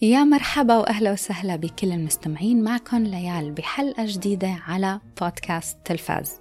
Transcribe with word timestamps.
يا 0.00 0.24
مرحبا 0.24 0.76
وأهلا 0.76 1.12
وسهلا 1.12 1.56
بكل 1.56 1.92
المستمعين 1.92 2.62
معكم 2.62 3.04
ليال 3.04 3.52
بحلقة 3.52 4.04
جديدة 4.06 4.48
على 4.66 5.00
بودكاست 5.20 5.78
تلفاز. 5.84 6.40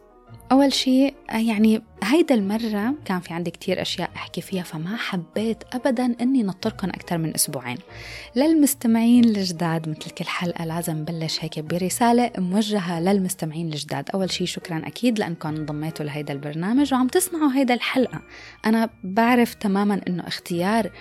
أول 0.51 0.73
شيء 0.73 1.15
يعني 1.29 1.81
هيدا 2.07 2.35
المرة 2.35 2.93
كان 3.05 3.19
في 3.19 3.33
عندي 3.33 3.51
كتير 3.51 3.81
أشياء 3.81 4.09
أحكي 4.15 4.41
فيها 4.41 4.63
فما 4.63 4.97
حبيت 4.97 5.63
أبدا 5.73 6.15
أني 6.21 6.43
نطركم 6.43 6.89
أكثر 6.89 7.17
من 7.17 7.35
أسبوعين. 7.35 7.77
للمستمعين 8.35 9.25
الجداد 9.25 9.89
مثل 9.89 10.09
كل 10.09 10.25
حلقة 10.25 10.65
لازم 10.65 11.05
بلش 11.05 11.43
هيك 11.43 11.59
برسالة 11.59 12.31
موجهة 12.37 12.99
للمستمعين 12.99 13.67
الجداد. 13.67 14.09
أول 14.13 14.31
شيء 14.31 14.47
شكرا 14.47 14.81
أكيد 14.85 15.19
لأنكم 15.19 15.49
انضميتوا 15.49 16.05
لهيدا 16.05 16.33
البرنامج 16.33 16.93
وعم 16.93 17.07
تسمعوا 17.07 17.51
هيدا 17.55 17.73
الحلقة. 17.73 18.21
أنا 18.65 18.89
بعرف 19.03 19.53
تماما 19.53 20.01
أنه 20.07 20.27
اختيار 20.27 20.91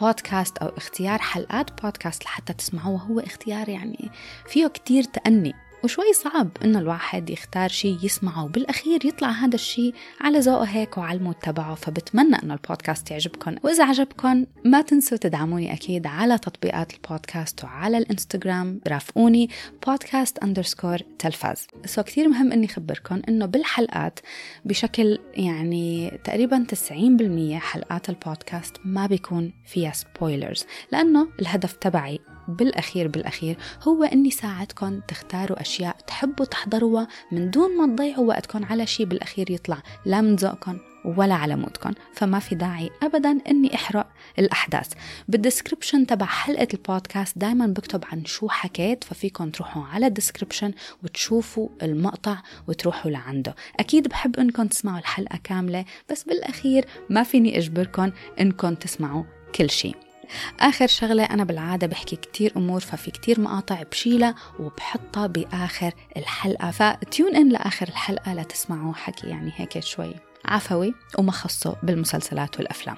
بودكاست 0.00 0.58
أو 0.58 0.68
اختيار 0.68 1.18
حلقات 1.18 1.82
بودكاست 1.82 2.24
لحتى 2.24 2.52
تسمعوها 2.52 3.02
هو 3.02 3.20
اختيار 3.20 3.68
يعني 3.68 4.10
فيه 4.46 4.66
كتير 4.66 5.02
تأني. 5.02 5.52
وشوي 5.84 6.12
صعب 6.12 6.48
إنه 6.64 6.78
الواحد 6.78 7.30
يختار 7.30 7.68
شيء 7.68 7.98
يسمعه. 8.02 8.44
وبالاخير 8.44 9.06
يطلع 9.06 9.30
هذا 9.30 9.54
الشيء 9.54 9.94
على 10.20 10.38
ذوقه 10.38 10.64
هيك 10.64 10.98
وعلى 10.98 11.18
ال 11.18 11.21
mood 11.21 11.34
تبعه. 11.34 11.74
فبتمنى 11.74 12.42
إنه 12.42 12.54
البودكاست 12.54 13.10
يعجبكم 13.10 13.56
وإذا 13.62 13.84
عجبكم 13.84 14.46
ما 14.64 14.82
تنسوا 14.82 15.18
تدعموني 15.18 15.72
أكيد 15.72 16.06
على 16.06 16.38
تطبيقات 16.38 16.94
البودكاست 16.94 17.64
وعلى 17.64 17.98
الإنستغرام. 17.98 18.80
رافقوني 18.88 19.50
بودكاست 19.86 20.38
underscore 20.38 20.98
تلفاز. 21.18 21.66
so 21.84 22.02
كثير 22.02 22.28
مهم 22.28 22.52
إني 22.52 22.66
اخبركم 22.66 23.22
إنه 23.28 23.46
بالحلقات 23.46 24.18
بشكل 24.64 25.18
يعني 25.34 26.18
تقريبا 26.24 26.66
90% 26.68 27.58
حلقات 27.58 28.08
البودكاست 28.08 28.76
ما 28.84 29.06
بيكون 29.06 29.52
فيها 29.64 29.92
spoilers 29.92 30.66
لأنه 30.92 31.28
الهدف 31.40 31.72
تبعي 31.72 32.20
بالأخير 32.48 33.08
بالأخير 33.08 33.56
هو 33.82 34.04
أني 34.04 34.30
ساعدكم 34.30 35.00
تختاروا 35.00 35.60
أشياء 35.60 35.96
تحبوا 36.06 36.44
تحضروها 36.44 37.08
من 37.32 37.50
دون 37.50 37.76
ما 37.76 37.86
تضيعوا 37.86 38.28
وقتكم 38.28 38.64
على 38.64 38.86
شيء 38.86 39.06
بالأخير 39.06 39.50
يطلع 39.50 39.82
لا 40.04 40.20
من 40.20 40.36
ذوقكم 40.36 40.78
ولا 41.04 41.34
على 41.34 41.56
mood 41.56 41.77
كم. 41.77 41.92
فما 42.12 42.38
في 42.38 42.54
داعي 42.54 42.90
ابدا 43.02 43.38
إني 43.48 43.74
أحرق 43.74 44.06
الأحداث. 44.38 44.92
بال 45.28 45.40
description 45.40 46.06
تبع 46.06 46.26
حلقة 46.26 46.68
البودكاست 46.74 47.38
دائما 47.38 47.66
بكتب 47.66 48.04
عن 48.12 48.24
شو 48.24 48.48
حكيت 48.48 49.04
ففيكم 49.04 49.50
تروحوا 49.50 49.84
على 49.84 50.06
ال 50.06 50.11
description 50.11 50.72
وتشوفوا 51.02 51.68
المقطع 51.82 52.36
وتروحوا 52.68 53.10
لعنده. 53.10 53.54
أكيد 53.80 54.08
بحب 54.08 54.36
إنكم 54.36 54.66
تسمعوا 54.66 54.98
الحلقة 54.98 55.38
كاملة 55.44 55.84
بس 56.10 56.22
بالأخير 56.22 56.84
ما 57.10 57.22
فيني 57.22 57.58
أجبركم 57.58 58.12
إنكم 58.40 58.74
تسمعوا 58.74 59.24
كل 59.54 59.70
شيء 59.70 60.11
آخر 60.60 60.86
شغلة 60.86 61.24
أنا 61.24 61.44
بالعادة 61.44 61.86
بحكي 61.86 62.16
كتير 62.16 62.52
أمور 62.56 62.80
ففي 62.80 63.10
كتير 63.10 63.40
مقاطع 63.40 63.82
بشيلها 63.82 64.34
وبحطها 64.58 65.26
بآخر 65.26 65.92
الحلقة 66.16 66.70
فتيون 66.70 67.36
إن 67.36 67.48
لآخر 67.48 67.88
الحلقة 67.88 68.34
لتسمعوا 68.34 68.94
حكي 68.94 69.26
يعني 69.26 69.52
هيك 69.56 69.80
شوي 69.80 70.14
عفوي 70.44 70.94
وما 71.18 71.32
خصه 71.32 71.76
بالمسلسلات 71.82 72.58
والأفلام. 72.58 72.96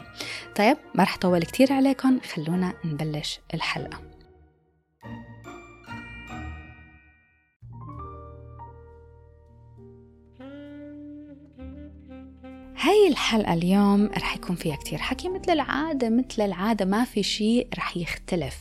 طيب 0.57 0.77
ما 0.95 1.05
رح 1.05 1.17
طول 1.17 1.43
كتير 1.43 1.73
عليكم 1.73 2.21
خلونا 2.35 2.73
نبلش 2.85 3.41
الحلقة. 3.55 4.14
هاي 12.85 13.09
الحلقة 13.09 13.55
اليوم 13.55 14.07
رح 14.07 14.37
يكون 14.37 14.57
فيها 14.57 14.77
كتير 14.77 14.99
حكي 14.99 15.29
مثل 15.29 15.53
العادة 15.53 16.11
مثل 16.11 16.43
العادة 16.43 16.85
ما 16.85 17.05
في 17.05 17.23
شيء 17.23 17.69
رح 17.79 17.97
يختلف. 17.97 18.59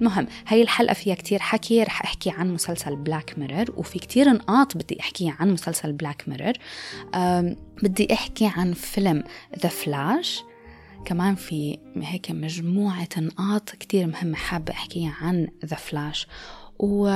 المهم 0.00 0.26
هاي 0.46 0.62
الحلقة 0.62 0.94
فيها 0.94 1.14
كتير 1.14 1.38
حكي 1.38 1.82
رح 1.82 2.02
أحكي 2.02 2.30
عن 2.30 2.54
مسلسل 2.54 2.96
Black 2.96 3.38
Mirror 3.38 3.64
وفي 3.76 3.98
كتير 3.98 4.32
نقاط 4.32 4.76
بدي 4.76 5.00
أحكي 5.00 5.32
عن 5.38 5.52
مسلسل 5.52 5.92
Black 5.92 6.24
Mirror 6.28 6.52
بدي 7.82 8.12
أحكي 8.12 8.50
عن 8.56 8.72
فيلم 8.72 9.24
The 9.62 9.68
Flash 9.68 10.42
كمان 11.04 11.34
في 11.34 11.78
هيك 11.96 12.30
مجموعة 12.30 13.08
نقاط 13.18 13.70
كتير 13.70 14.06
مهمة 14.06 14.36
حابة 14.36 14.72
أحكي 14.72 15.10
عن 15.20 15.48
The 15.64 15.76
Flash 15.76 16.26
و 16.78 17.10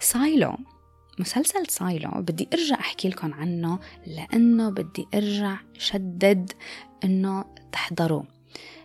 Silo 0.00 0.56
مسلسل 1.18 1.66
Silo. 1.66 2.10
بدي 2.10 2.48
ارجع 2.52 2.74
احكي 2.80 3.08
لكم 3.08 3.34
عنه 3.34 3.78
لأنه 4.06 4.70
بدي 4.70 5.06
ارجع 5.14 5.56
شدد 5.78 6.52
إنه 7.04 7.44
تحضروا. 7.72 8.22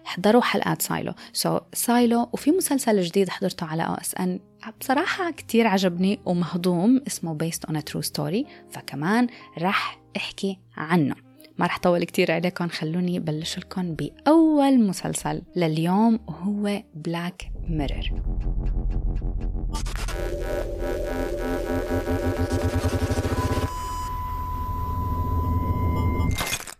حضروا 0.05 0.41
حلقات 0.41 0.81
Silo. 0.81 1.57
so, 1.57 1.61
Silo 1.73 2.29
وفي 2.33 2.51
مسلسل 2.51 3.01
جديد 3.01 3.29
حضرته 3.29 3.65
على 3.65 3.83
OSN. 3.83 4.39
بصراحة 4.79 5.31
كتير 5.31 5.67
عجبني 5.67 6.19
ومهضوم 6.25 7.01
اسمه 7.07 7.37
on 7.67 7.75
a 7.75 7.81
True 7.91 8.07
Story. 8.07 8.45
فكمان 8.71 9.27
رح 9.57 9.99
أحكي 10.17 10.59
عنه. 10.77 11.15
ما 11.57 11.65
رح 11.67 11.79
طول 11.79 12.03
كتير 12.03 12.31
عليكم 12.31 12.67
خلوني 12.67 13.19
بلش 13.19 13.57
لكم 13.57 13.93
بأول 13.93 14.79
مسلسل 14.79 15.41
لليوم 15.55 16.19
وهو 16.27 16.83
Black 16.95 17.51
Mirror 17.69 18.11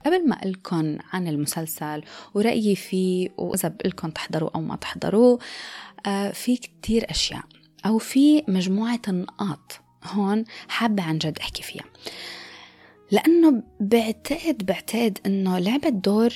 قبل 0.06 0.28
ما 0.28 0.36
أقلكن 0.36 1.00
عن 1.14 1.28
المسلسل 1.28 2.04
ورأيي 2.34 2.76
فيه 2.76 3.30
وإذا 3.38 3.70
بقلكن 3.70 4.14
تحضروا 4.14 4.50
أو 4.56 4.62
ما 4.62 4.76
تحضروه 4.76 5.40
آه 6.06 6.32
في 6.32 6.58
كتير 6.58 7.12
أشياء. 7.12 7.44
أو 7.86 7.98
في 7.98 8.44
مجموعة 8.48 9.02
نقاط 9.08 9.80
هون 10.04 10.44
حابة 10.68 11.04
عن 11.04 11.18
جد 11.18 11.40
أحكي 11.40 11.64
فيها. 11.64 11.84
لأنه 13.12 13.64
بعتقد 13.80 14.66
بعتقد 14.66 15.18
أنه 15.26 15.60
لعبت 15.60 15.94
دور 15.94 16.34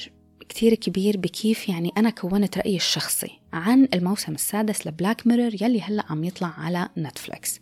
كتير 0.49 0.75
كبير 0.75 1.17
بكيف 1.17 1.69
يعني 1.69 1.91
أنا 1.97 2.09
كونت 2.09 2.57
رأيي 2.57 2.75
الشخصي 2.75 3.39
عن 3.53 3.87
الموسم 3.93 4.33
السادس 4.33 4.87
ل 4.87 4.94
Black 4.94 5.27
Mirror 5.27 5.53
يلي 5.53 5.81
هلأ 5.81 6.05
عم 6.09 6.23
يطلع 6.23 6.53
على 6.57 6.89
Netflix. 6.97 7.59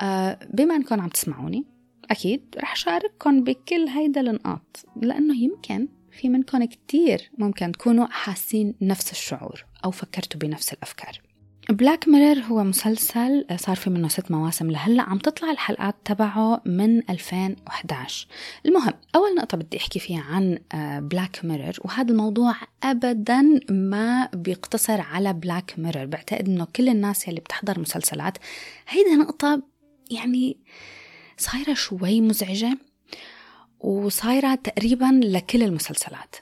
آه 0.00 0.38
بما 0.54 0.76
أنكم 0.76 1.00
عم 1.00 1.08
تسمعوني 1.08 1.64
أكيد 2.10 2.54
رح 2.58 2.76
شارككم 2.76 3.44
بكل 3.44 3.88
هيدا 3.88 4.20
النقاط 4.20 4.84
لأنه 4.96 5.42
يمكن 5.42 5.88
في 6.10 6.28
منكم 6.28 6.64
كتير 6.64 7.30
ممكن 7.38 7.72
تكونوا 7.72 8.06
حاسين 8.06 8.74
نفس 8.80 9.12
الشعور 9.12 9.64
أو 9.84 9.90
فكرتوا 9.90 10.40
بنفس 10.40 10.72
الأفكار. 10.72 11.20
Black 11.70 12.08
Mirror 12.08 12.44
هو 12.44 12.64
مسلسل 12.64 13.46
صار 13.56 13.76
في 13.76 13.90
منه 13.90 14.08
ست 14.08 14.30
مواسم 14.30 14.70
لهلأ 14.70 15.02
عم 15.02 15.18
تطلع 15.18 15.50
الحلقات 15.50 15.96
تبعه 16.04 16.62
من 16.66 17.10
2011 17.10 18.26
المهم 18.66 18.92
أول 19.14 19.34
نقطة 19.34 19.58
بدي 19.58 19.76
أحكي 19.76 19.98
فيها 19.98 20.22
عن 20.22 20.58
Black 21.08 21.44
Mirror 21.44 21.72
وهذا 21.84 22.10
الموضوع 22.10 22.54
ابدا 22.82 23.60
ما 23.70 24.28
بيقتصر 24.34 25.00
على 25.00 25.32
Black 25.32 25.74
Mirror 25.78 26.06
بعتقد 26.06 26.48
إنه 26.48 26.66
كل 26.76 26.88
الناس 26.88 27.28
يلي 27.28 27.40
بتحضر 27.40 27.80
مسلسلات 27.80 28.38
هيدا 28.88 29.14
نقطة 29.14 29.62
يعني 30.10 30.56
صايرة 31.40 31.74
شوي 31.74 32.20
مزعجة 32.20 32.78
وصايرة 33.80 34.54
تقريبا 34.54 35.20
لكل 35.24 35.62
المسلسلات. 35.62 36.36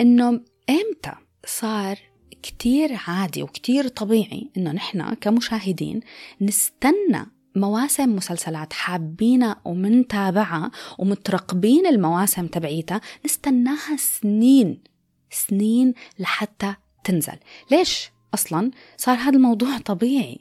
إنه 0.00 0.28
إمتى 0.70 1.12
صار 1.46 1.98
كتير 2.42 2.90
عادي 3.06 3.42
وكتير 3.42 3.88
طبيعي 3.88 4.50
إنه 4.56 4.72
نحن 4.72 5.14
كمشاهدين 5.14 6.00
نستنى 6.40 7.26
مواسم 7.56 8.16
مسلسلات 8.16 8.72
حابينها 8.72 9.60
ومنتابعها 9.64 10.70
ومترقبين 10.98 11.86
المواسم 11.86 12.46
تبعيتها؟ 12.46 13.00
نستناها 13.24 13.96
سنين 13.96 14.82
سنين 15.30 15.94
لحتى 16.18 16.74
تنزل. 17.04 17.36
ليش 17.70 18.10
أصلا 18.34 18.70
صار 18.96 19.16
هذا 19.16 19.36
الموضوع 19.36 19.78
طبيعي؟ 19.78 20.38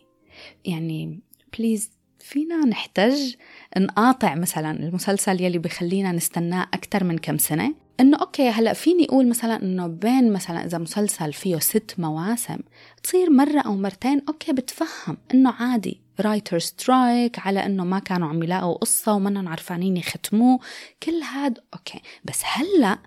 يعني 0.66 1.20
please 1.58 1.99
فينا 2.30 2.66
نحتاج 2.66 3.36
نقاطع 3.78 4.36
مثلا 4.36 4.72
المسلسل 4.72 5.42
يلي 5.42 5.58
بخلينا 5.58 6.12
نستناه 6.12 6.68
أكثر 6.74 7.04
من 7.04 7.18
كم 7.18 7.38
سنة؟ 7.38 7.74
إنه 8.00 8.18
okay 8.18 8.50
هلأ 8.50 8.74
فيني 8.74 9.06
أقول 9.06 9.30
مثلا 9.30 9.64
إنه 9.64 9.88
بين 9.88 10.34
مثلا 10.34 10.66
إذا 10.66 10.78
مسلسل 10.78 11.34
فيه 11.34 11.60
ست 11.60 11.96
مواسم 11.98 12.58
تصير 13.04 13.30
مرة 13.30 13.60
أو 13.60 13.76
مرتين 13.76 14.22
okay 14.28 14.54
بتفهم 14.54 15.18
إنه 15.34 15.52
عادي. 15.52 16.02
writer 16.20 16.60
strike 16.60 17.40
على 17.40 17.66
إنه 17.66 17.84
ما 17.84 18.00
كانوا 18.00 18.28
عم 18.28 18.44
يلاقوا 18.44 18.78
قصة 18.78 19.14
ومنهم 19.14 19.48
عرفانين 19.48 19.98
يختموه. 19.98 20.60
كل 21.04 21.22
هاد 21.22 21.60
okay. 21.74 22.02
بس 22.26 22.42
هلأ 22.46 23.00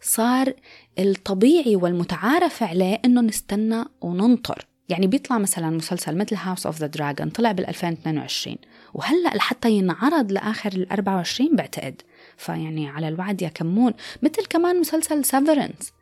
صار 0.00 0.54
الطبيعي 0.98 1.76
والمتعارف 1.76 2.62
عليه 2.62 3.00
إنه 3.04 3.20
نستنى 3.20 3.84
وننطر. 4.00 4.66
يعني 4.88 5.06
بيطلع 5.06 5.38
مثلا 5.38 5.70
مسلسل 5.70 6.16
مثل 6.16 6.36
House 6.36 6.66
of 6.66 6.78
the 6.78 6.86
Dragon 6.86 7.30
طلع 7.30 7.52
بال 7.52 7.68
2022 7.68 8.56
وهلأ 8.94 9.28
لحتى 9.28 9.70
ينعرض 9.70 10.32
لآخر 10.32 10.72
ال 10.72 10.92
24 10.92 11.56
بعتقد. 11.56 12.02
فيعني 12.36 12.88
على 12.88 13.08
الوعد 13.08 13.42
يا 13.42 13.48
كمون 13.48 13.92
مثل 14.22 14.46
كمان 14.46 14.80
مسلسل 14.80 15.24
Severance 15.24 15.92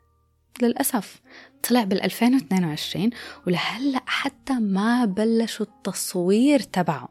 للأسف 0.62 1.20
طلع 1.68 1.84
بال 1.84 2.02
2022 2.02 3.10
ولهلأ 3.46 4.02
حتى 4.06 4.52
ما 4.52 5.04
بلشوا 5.04 5.66
التصوير 5.66 6.60
تبعه. 6.60 7.08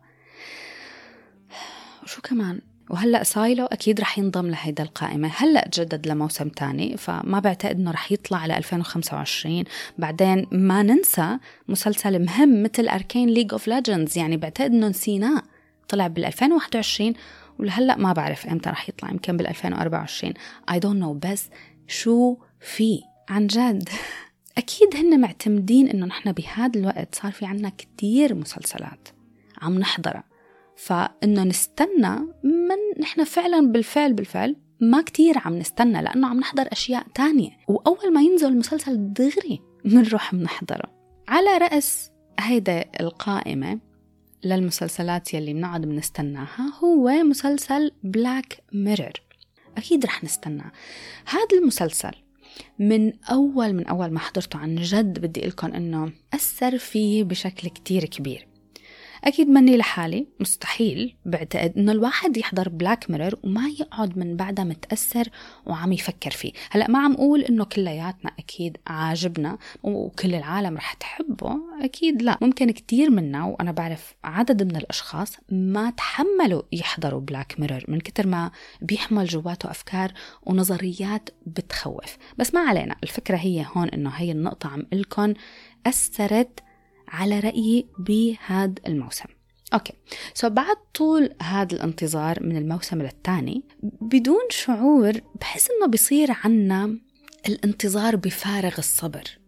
وشو 2.03 2.21
كمان؟ 2.21 2.61
وهلأ 2.89 3.23
Silo 3.23 3.65
أكيد 3.65 4.01
رح 4.01 4.19
ينضم 4.19 4.47
لهيدا 4.47 4.83
القائمة. 4.83 5.31
هلأ 5.35 5.67
تجدد 5.67 6.07
لموسم 6.07 6.49
تاني 6.49 6.97
فما 6.97 7.39
بعتقد 7.39 7.75
إنه 7.75 7.91
رح 7.91 8.11
يطلع 8.11 8.37
على 8.37 8.57
2025 8.57 9.63
بعدين 9.97 10.47
ما 10.51 10.83
ننسى 10.83 11.37
مسلسل 11.67 12.25
مهم 12.25 12.63
مثل 12.63 12.87
Arcane 12.87 13.29
League 13.29 13.51
of 13.51 13.67
Legends 13.67 14.17
يعني 14.17 14.37
بعتقد 14.37 14.71
إنه 14.71 14.87
نسيناه. 14.87 15.41
طلع 15.89 16.07
بال 16.07 16.25
2021 16.25 17.13
ولهلأ 17.59 17.97
ما 17.97 18.13
بعرف 18.13 18.47
إمتى 18.47 18.69
رح 18.69 18.89
يطلع 18.89 19.11
يمكن 19.11 19.37
بال 19.37 19.47
2024 19.47 20.33
I 20.71 20.79
don't 20.79 21.01
know 21.01 21.13
بس 21.13 21.49
شو 21.87 22.37
في؟ 22.59 23.01
عن 23.29 23.47
جد. 23.47 23.89
أكيد 24.57 24.95
هن 24.95 25.21
معتمدين 25.21 25.89
إنه 25.89 26.05
نحن 26.05 26.31
بهذا 26.31 26.79
الوقت 26.79 27.15
صار 27.15 27.31
في 27.31 27.45
عنا 27.45 27.71
كتير 27.77 28.35
مسلسلات 28.35 29.07
عم 29.61 29.79
نحضرها. 29.79 30.28
فإنه 30.79 31.43
نستنى 31.43 32.19
من 32.43 33.01
نحن 33.01 33.23
فعلا 33.23 33.71
بالفعل 33.71 34.13
بالفعل 34.13 34.55
ما 34.79 35.01
كتير 35.01 35.37
عم 35.37 35.57
نستنى 35.57 36.01
لأنه 36.01 36.27
عم 36.27 36.39
نحضر 36.39 36.67
أشياء 36.71 37.07
تانية. 37.15 37.49
وأول 37.67 38.13
ما 38.13 38.21
ينزل 38.21 38.47
المسلسل 38.47 39.13
دغري 39.13 39.61
بنروح 39.85 40.35
بنحضره 40.35 40.91
على 41.27 41.57
رأس 41.57 42.11
هيدا 42.39 42.85
القائمة 42.99 43.79
للمسلسلات 44.43 45.33
يلي 45.33 45.53
بنقعد 45.53 45.81
بنستناها 45.81 46.73
هو 46.83 47.09
مسلسل 47.09 47.91
بلاك 48.03 48.63
ميرور 48.73 49.13
أكيد 49.77 50.05
رح 50.05 50.23
نستناه 50.23 50.71
هذا 51.25 51.59
المسلسل 51.61 52.13
من 52.79 53.13
أول 53.23 53.73
من 53.73 53.87
أول 53.87 54.11
ما 54.11 54.19
حضرته 54.19 54.59
عن 54.59 54.75
جد 54.75 55.19
بدي 55.19 55.41
لكم 55.41 55.73
إنه 55.73 56.11
أثر 56.33 56.77
فيه 56.77 57.23
بشكل 57.23 57.67
كتير 57.67 58.05
كبير. 58.05 58.48
أكيد 59.23 59.49
مني 59.49 59.77
لحالي. 59.77 60.27
مستحيل. 60.39 61.15
بعتقد 61.25 61.73
إنه 61.77 61.91
الواحد 61.91 62.37
يحضر 62.37 62.69
Black 62.69 63.11
Mirror 63.11 63.35
وما 63.43 63.67
يقعد 63.79 64.17
من 64.17 64.35
بعدها 64.35 64.65
متأثر 64.65 65.29
وعم 65.65 65.91
يفكر 65.91 66.31
فيه. 66.31 66.51
هلأ 66.71 66.89
ما 66.89 66.99
عم 66.99 67.13
أقول 67.13 67.41
إنه 67.41 67.65
كلياتنا 67.65 68.31
أكيد 68.39 68.77
عاجبنا 68.87 69.57
وكل 69.83 70.35
العالم 70.35 70.77
رح 70.77 70.93
تحبه. 70.93 71.55
أكيد 71.81 72.21
لا. 72.21 72.37
ممكن 72.41 72.71
كتير 72.71 73.09
منا 73.09 73.45
وأنا 73.45 73.71
بعرف 73.71 74.15
عدد 74.23 74.63
من 74.63 74.75
الأشخاص 74.75 75.37
ما 75.49 75.89
تحملوا 75.89 76.61
يحضروا 76.71 77.19
Black 77.21 77.59
Mirror 77.59 77.83
من 77.87 77.99
كتر 77.99 78.27
ما 78.27 78.51
بيحمل 78.81 79.25
جواته 79.25 79.71
أفكار 79.71 80.11
ونظريات 80.43 81.29
بتخوف. 81.45 82.17
بس 82.37 82.53
ما 82.53 82.59
علينا. 82.59 82.95
الفكرة 83.03 83.37
هي 83.37 83.65
هون 83.75 83.89
إنه 83.89 84.09
هي 84.09 84.31
النقطة 84.31 84.69
عم 84.69 84.85
لكم 84.91 85.33
أثرت 85.85 86.59
على 87.09 87.39
رأيي 87.39 87.87
بهذا 87.99 88.73
الموسم. 88.87 89.29
okay. 89.73 90.47
so 90.47 90.51
بعد 90.51 90.75
طول 90.93 91.29
هذا 91.41 91.75
الانتظار 91.75 92.43
من 92.43 92.57
الموسم 92.57 93.01
للثاني 93.01 93.63
بدون 93.83 94.43
شعور 94.49 95.13
بحس 95.41 95.67
إنه 95.71 95.87
بيصير 95.87 96.31
عنا 96.43 96.99
الانتظار 97.47 98.15
بفارغ 98.15 98.73
الصبر. 98.77 99.39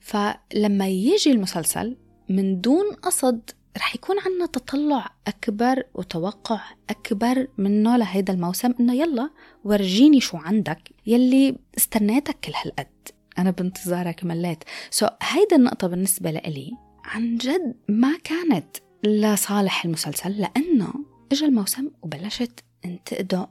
فلما 0.00 0.88
يجي 0.88 1.32
المسلسل 1.32 1.96
من 2.28 2.60
دون 2.60 2.92
قصد 3.02 3.50
رح 3.76 3.94
يكون 3.94 4.16
عنا 4.18 4.46
تطلع 4.46 5.14
أكبر 5.28 5.82
وتوقع 5.94 6.60
أكبر 6.90 7.46
منه 7.58 7.96
لهيدا 7.96 8.32
الموسم 8.32 8.74
إنه 8.80 8.94
يلا 8.94 9.30
ورجيني 9.64 10.20
شو 10.20 10.36
عندك 10.36 10.90
يلي 11.06 11.56
استنيتك 11.76 12.40
كل 12.40 12.52
هالقد 12.64 13.08
أنا 13.38 13.50
بانتظارك 13.50 14.24
مليت. 14.24 14.64
سو 14.90 15.06
so, 15.06 15.10
هيدا 15.22 15.56
النقطة 15.56 15.86
بالنسبة 15.86 16.30
لإلي. 16.30 16.72
عن 17.04 17.36
جد 17.36 17.74
ما 17.88 18.18
كانت 18.24 18.76
لصالح 19.04 19.84
المسلسل 19.84 20.30
لأنه 20.30 20.94
إجا 21.32 21.46
الموسم 21.46 21.90
وبلشت 22.02 22.60
انتقده 22.84 23.48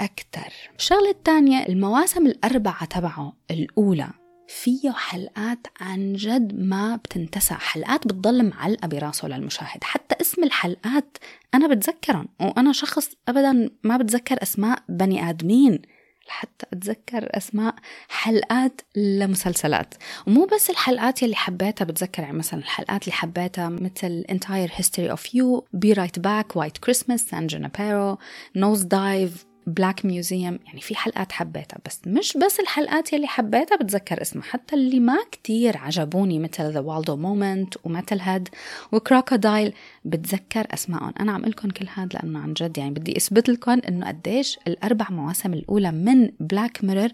أكتر. 0.00 0.52
الشغلة 0.78 1.10
الثانية 1.10 1.66
المواسم 1.66 2.26
الأربعة 2.26 2.84
تبعه 2.84 3.36
الأولى 3.50 4.08
فيه 4.48 4.90
حلقات 4.90 5.66
عن 5.80 6.12
جد 6.12 6.58
ما 6.58 6.96
بتنتسى. 6.96 7.54
حلقات 7.54 8.06
بتضل 8.06 8.44
معلقة 8.44 8.88
براسه 8.88 9.28
للمشاهد. 9.28 9.84
حتى 9.84 10.16
اسم 10.20 10.44
الحلقات 10.44 11.18
أنا 11.54 11.74
بتذكرهم 11.74 12.28
وأنا 12.40 12.72
شخص 12.72 13.08
أبدا 13.28 13.70
ما 13.84 13.96
بتذكر 13.96 14.42
أسماء 14.42 14.82
بني 14.88 15.30
آدمين. 15.30 15.82
لحتى 16.30 16.66
أتذكر 16.72 17.28
أسماء 17.36 17.74
حلقات 18.08 18.80
لمسلسلات. 18.96 19.94
ومو 20.26 20.46
بس 20.46 20.70
الحلقات 20.70 21.22
يلي 21.22 21.34
حبيتها 21.34 21.84
بتذكر 21.84 22.22
يعني 22.22 22.38
مثلا 22.38 22.60
الحلقات 22.60 23.02
اللي 23.02 23.12
حبيتها 23.12 23.68
مثل 23.68 24.24
Entire 24.30 24.70
History 24.70 25.16
of 25.16 25.20
You 25.20 25.62
Be 25.76 25.94
Right 25.94 26.20
Back 26.22 26.54
White 26.54 26.80
Christmas 26.86 27.20
San 27.30 27.48
Junipero 27.48 28.18
Nose 28.56 28.84
Dive 28.84 29.49
Black 29.66 30.04
Museum 30.04 30.58
يعني 30.66 30.80
في 30.80 30.96
حلقات 30.96 31.32
حبيتها 31.32 31.78
بس 31.86 32.00
مش 32.06 32.36
بس 32.36 32.60
الحلقات 32.60 33.12
يلي 33.12 33.26
حبيتها 33.26 33.76
بتذكر 33.76 34.22
اسمها. 34.22 34.44
حتى 34.44 34.76
اللي 34.76 35.00
ما 35.00 35.16
كتير 35.32 35.76
عجبوني 35.76 36.38
مثل 36.38 36.72
The 36.72 36.80
Waldo 36.80 37.16
Moment 37.16 37.74
ومثل 37.84 38.20
هاد 38.20 38.48
و 38.92 39.00
Crocodile 39.00 39.72
بتذكر 40.04 40.66
أسمائهم. 40.74 41.12
أنا 41.20 41.32
عم 41.32 41.44
لكم 41.44 41.70
كل 41.70 41.86
هاد 41.94 42.14
لأنه 42.14 42.38
عن 42.38 42.52
جد 42.52 42.78
يعني 42.78 42.90
بدي 42.90 43.16
اثبت 43.16 43.48
لكم 43.48 43.80
إنه 43.88 44.08
قديش 44.08 44.58
الأربع 44.66 45.06
مواسم 45.10 45.52
الأولى 45.52 45.92
من 45.92 46.30
Black 46.40 46.84
Mirror 46.84 47.08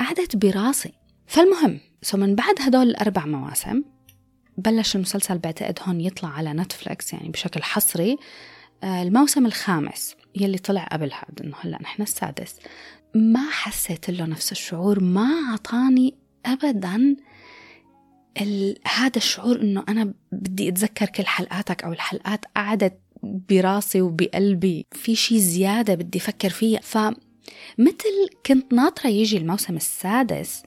قعدت 0.00 0.36
براسي. 0.36 0.92
فالمهم 1.26 1.80
so 2.02 2.16
من 2.16 2.34
بعد 2.34 2.54
هدول 2.60 2.88
الأربع 2.88 3.26
مواسم 3.26 3.82
بلش 4.58 4.96
المسلسل 4.96 5.38
بعتقد 5.38 5.78
هون 5.82 6.00
يطلع 6.00 6.28
على 6.28 6.52
Netflix 6.52 7.12
يعني 7.12 7.28
بشكل 7.28 7.62
حصري 7.62 8.16
آه، 8.82 9.02
الموسم 9.02 9.46
الخامس. 9.46 10.16
يلي 10.36 10.58
طلع 10.58 10.84
قبل 10.84 11.12
هذا 11.12 11.44
إنه 11.44 11.56
هلأ 11.60 11.82
نحن 11.82 12.02
السادس. 12.02 12.56
ما 13.14 13.50
حسيت 13.50 14.10
له 14.10 14.26
نفس 14.26 14.52
الشعور 14.52 15.00
ما 15.00 15.52
عطاني 15.52 16.14
ابدا 16.46 17.16
هذا 18.86 19.16
الشعور 19.16 19.60
إنه 19.60 19.84
أنا 19.88 20.14
بدي 20.32 20.68
أتذكر 20.68 21.06
كل 21.06 21.26
حلقاتك 21.26 21.84
أو 21.84 21.92
الحلقات 21.92 22.44
قعدت 22.56 22.98
براسي 23.22 24.00
وبقلبي 24.00 24.86
في 24.92 25.14
شيء 25.14 25.38
زيادة 25.38 25.94
بدي 25.94 26.18
أفكر 26.18 26.50
فيه 26.50 26.78
فمثل 26.78 28.28
كنت 28.46 28.72
ناطرة 28.72 29.08
يجي 29.08 29.36
الموسم 29.36 29.76
السادس 29.76 30.62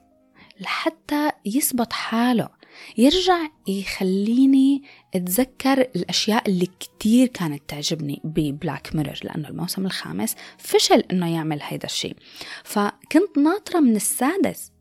لحتى 0.60 1.32
يثبت 1.46 1.94
حاله. 1.94 2.50
يرجع 2.98 3.48
يخليني 3.68 4.84
أتذكر 5.16 5.82
الأشياء 5.82 6.50
اللي 6.50 6.68
كتير 6.80 7.28
كانت 7.28 7.62
تعجبني 7.68 8.22
ب 8.24 8.36
Black 8.36 8.96
Mirror 8.96 9.20
لأنه 9.24 9.50
الموسم 9.50 9.86
الخامس 9.86 10.36
فشل 10.58 11.04
إنه 11.12 11.34
يعمل 11.36 11.60
هيدا 11.62 11.86
الشيء. 11.86 12.16
فكنت 12.64 13.38
ناطرة 13.38 13.80
من 13.80 13.96
السادس 13.96 14.72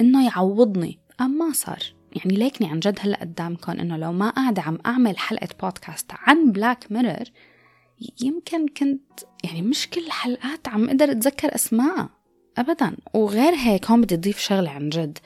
إنه 0.00 0.26
يعوضني 0.26 0.98
اما 1.20 1.46
ما 1.46 1.52
صار؟ 1.52 1.82
يعني 2.16 2.36
ليكني 2.36 2.68
عن 2.68 2.80
جد 2.80 2.98
هلأ 3.00 3.20
قدامكم 3.20 3.72
إنه 3.72 3.96
لو 3.96 4.12
ما 4.12 4.30
قاعدة 4.30 4.62
عم 4.62 4.78
أعمل 4.86 5.18
حلقة 5.18 5.48
بودكاست 5.62 6.10
عن 6.12 6.52
Black 6.52 6.92
Mirror 6.92 7.24
يمكن 8.22 8.68
كنت 8.68 9.20
يعني 9.44 9.62
مش 9.62 9.90
كل 9.90 10.06
الحلقات 10.06 10.68
عم 10.68 10.84
أقدر 10.88 11.10
أتذكر 11.10 11.54
أسماء 11.54 12.08
ابدا. 12.58 12.96
وغير 13.14 13.54
هيك 13.54 13.90
هون 13.90 14.00
بدي 14.00 14.14
أضيف 14.14 14.38
شغلة 14.38 14.70
عن 14.70 14.88
جد. 14.88 15.18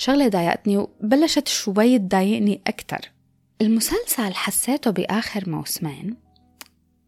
شغلة 0.00 0.28
ضايقتني 0.28 0.78
وبلشت 0.78 1.48
شوي 1.48 1.98
تضايقني 1.98 2.60
أكتر. 2.66 3.12
المسلسل 3.60 4.34
حسيته 4.34 4.90
بآخر 4.90 5.50
موسمين. 5.50 6.16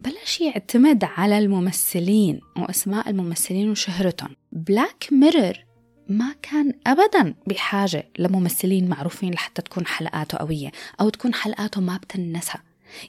بلش 0.01 0.41
يعتمد 0.41 1.05
على 1.05 1.39
الممثلين 1.39 2.41
وأسماء 2.57 3.11
الممثلين 3.11 3.71
وشهرتهم. 3.71 4.37
Black 4.53 5.09
Mirror 5.12 5.53
ما 6.09 6.35
كان 6.43 6.73
أبدا 6.87 7.35
بحاجة 7.47 8.09
لممثلين 8.19 8.89
معروفين 8.89 9.31
لحتى 9.31 9.63
تكون 9.63 9.87
حلقاته 9.87 10.39
قوية 10.39 10.73
أو 11.01 11.09
تكون 11.09 11.35
حلقاته 11.35 11.81
ما 11.81 11.97
بتنسى. 11.97 12.59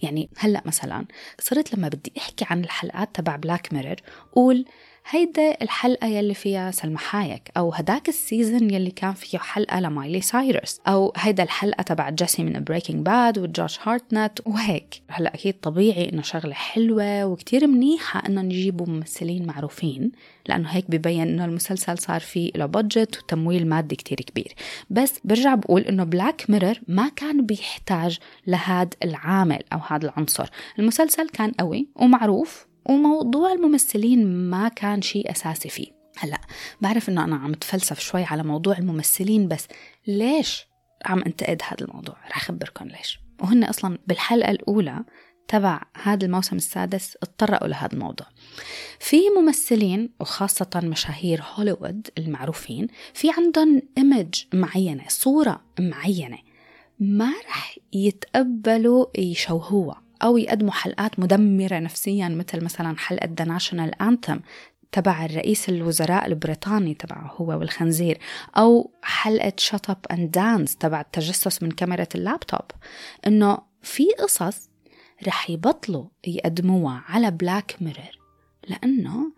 يعني 0.02 0.30
هلأ 0.38 0.62
مثلا 0.66 1.06
صرت 1.40 1.76
لما 1.76 1.88
بدي 1.88 2.14
أحكي 2.18 2.46
عن 2.50 2.64
الحلقات 2.64 3.16
تبع 3.16 3.36
Black 3.36 3.74
Mirror 3.74 3.96
قول 4.36 4.66
هيدا 5.10 5.58
الحلقة 5.62 6.08
يلي 6.08 6.34
فيها 6.34 6.72
سلمى 6.72 6.98
حايك 6.98 7.52
أو 7.58 7.74
هداك 7.74 8.10
ال 8.10 8.18
season 8.18 8.70
يلي 8.74 8.92
كان 8.92 9.14
فيه 9.14 9.38
حلقة 9.38 9.80
لمايلي 9.80 10.22
سايرس 10.22 10.82
أو 10.88 11.14
هيدا 11.18 11.44
الحلقة 11.44 11.82
تبع 11.82 12.10
جيسي 12.10 12.44
من 12.44 12.64
Breaking 12.64 13.06
Bad 13.06 13.40
وجوش 13.40 13.80
هارتنت 13.84 14.40
وهيك. 14.46 15.02
هلا 15.10 15.34
أكيد 15.34 15.54
طبيعي 15.60 16.10
إنه 16.10 16.22
شغلة 16.22 16.54
حلوة 16.54 17.26
وكتير 17.26 17.68
منيحة 17.68 18.24
إنه 18.30 18.42
نجيبوا 18.42 18.86
ممثلين 18.86 19.46
معروفين 19.46 20.12
لأنه 20.48 20.70
هيك 20.70 20.92
ببين 20.92 21.22
إنه 21.22 21.46
المسلسل 21.46 21.98
صار 21.98 22.20
فيه 22.20 22.52
له 22.56 22.66
budget 22.66 23.18
وتمويل 23.18 23.68
مادي 23.68 23.96
كتير 23.96 24.18
كبير. 24.18 24.56
بس 24.90 25.20
برجع 25.24 25.56
بقول 25.56 25.82
إنه 25.82 26.04
Black 26.04 26.46
Mirror 26.50 26.76
ما 26.88 27.10
كان 27.16 27.46
بيحتاج 27.46 28.20
لهذا 28.48 28.90
العامل 29.04 29.64
أو 29.74 29.80
هذا 29.88 30.06
العنصر. 30.06 30.50
المسلسل 30.80 31.30
كان 31.30 31.52
قوي 31.52 31.88
ومعروف 31.96 32.73
وموضوع 32.86 33.52
الممثلين 33.52 34.50
ما 34.50 34.68
كان 34.68 35.02
شيء 35.02 35.32
أساسي 35.32 35.70
فيه. 35.70 35.88
هلا 36.18 36.42
بعرف 36.82 37.10
إنه 37.10 37.24
أنا 37.24 37.36
عم 37.36 37.52
اتفلسف 37.54 38.00
شوي 38.00 38.24
على 38.24 38.44
موضوع 38.44 38.78
الممثلين 38.78 39.48
بس 39.48 39.68
ليش 40.08 40.68
عم 41.06 41.24
انتقد 41.24 41.62
هذا 41.64 41.82
الموضوع؟ 41.82 42.16
رح 42.30 42.38
أخبركم 42.38 42.86
ليش. 42.86 43.20
وهن 43.42 43.64
أصلا 43.64 43.98
بالحلقة 44.08 44.52
الأولى 44.52 45.04
تبع 45.48 45.82
هذا 46.04 46.26
الموسم 46.26 46.56
السادس 46.56 47.18
اتطرقوا 47.24 47.68
لهذا 47.68 47.94
الموضوع. 47.94 48.28
في 49.00 49.18
ممثلين 49.30 50.10
وخاصة 50.20 50.82
مشاهير 50.84 51.44
هوليوود 51.54 52.08
المعروفين 52.18 52.88
في 53.14 53.32
عندهم 53.38 53.82
إيمج 53.98 54.44
معينة 54.54 55.04
صورة 55.08 55.62
معينة 55.80 56.38
ما 57.00 57.34
رح 57.48 57.78
يتقبلوا 57.94 59.06
يشوهوها. 59.18 60.04
أو 60.24 60.38
يقدموا 60.38 60.72
حلقات 60.72 61.20
مدمرة 61.20 61.80
نفسيا 61.80 62.30
مثل 62.30 62.64
مثلا 62.64 62.98
حلقة 62.98 63.30
The 63.40 63.46
National 63.46 64.02
Anthem 64.02 64.38
تبع 64.92 65.26
الرئيس 65.26 65.70
الوزراء 65.70 66.26
البريطاني 66.26 66.94
تبعه 66.94 67.36
هو 67.38 67.60
والخنزير 67.60 68.18
أو 68.58 68.92
حلقة 69.04 69.54
Shut 69.58 69.90
Up 69.90 69.98
and 70.12 70.32
Dance 70.32 70.76
تبع 70.76 71.02
التجسس 71.02 71.64
من 71.64 71.72
كاميرا 71.72 72.06
اللابتوب. 72.16 72.72
إنه 73.28 73.58
في 73.82 74.08
قصص 74.20 74.70
رح 75.28 75.50
يبطلوا 75.50 76.06
يقدموها 76.28 77.04
على 77.08 77.32
Black 77.32 77.76
Mirror 77.82 78.20
لأنه 78.68 79.32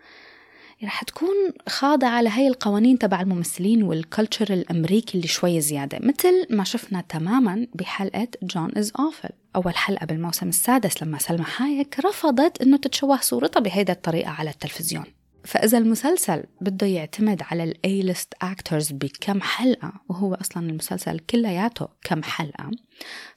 رح 0.86 1.04
تكون 1.04 1.36
خاضعة 1.70 2.22
لهي 2.22 2.48
القوانين 2.48 3.00
تبع 3.00 3.22
الممثلين 3.22 3.84
وال 3.84 4.00
culture 4.00 4.54
الأمريكي 4.54 5.18
اللي 5.18 5.28
شوي 5.28 5.62
زيادة. 5.62 6.00
مثل 6.02 6.48
ما 6.50 6.64
شفنا 6.64 7.02
تماما 7.02 7.68
بحلقة 7.76 8.28
Joan 8.44 8.72
Is 8.78 8.92
Awful 9.00 9.30
أول 9.56 9.76
حلقة 9.76 10.06
بالموسم 10.06 10.50
السادس 10.50 11.04
لما 11.04 11.18
سلمى 11.18 11.44
حايك 11.44 12.00
رفضت 12.06 12.62
أنه 12.62 12.78
تتشوه 12.78 13.22
صورتها 13.22 13.60
بهيدا 13.60 13.94
الطريقة 13.94 14.32
على 14.32 14.50
التلفزيون. 14.50 15.06
فإذا 15.46 15.78
المسلسل 15.78 16.44
بده 16.62 16.88
يعتمد 16.88 17.42
على 17.52 17.64
ال 17.64 18.02
A-list 18.02 18.34
actors 18.42 18.92
بكم 18.92 19.42
حلقة 19.42 19.94
وهو 20.10 20.34
أصلا 20.34 20.70
المسلسل 20.70 21.20
كلياته 21.20 21.88
كم 22.04 22.24
حلقة 22.24 22.72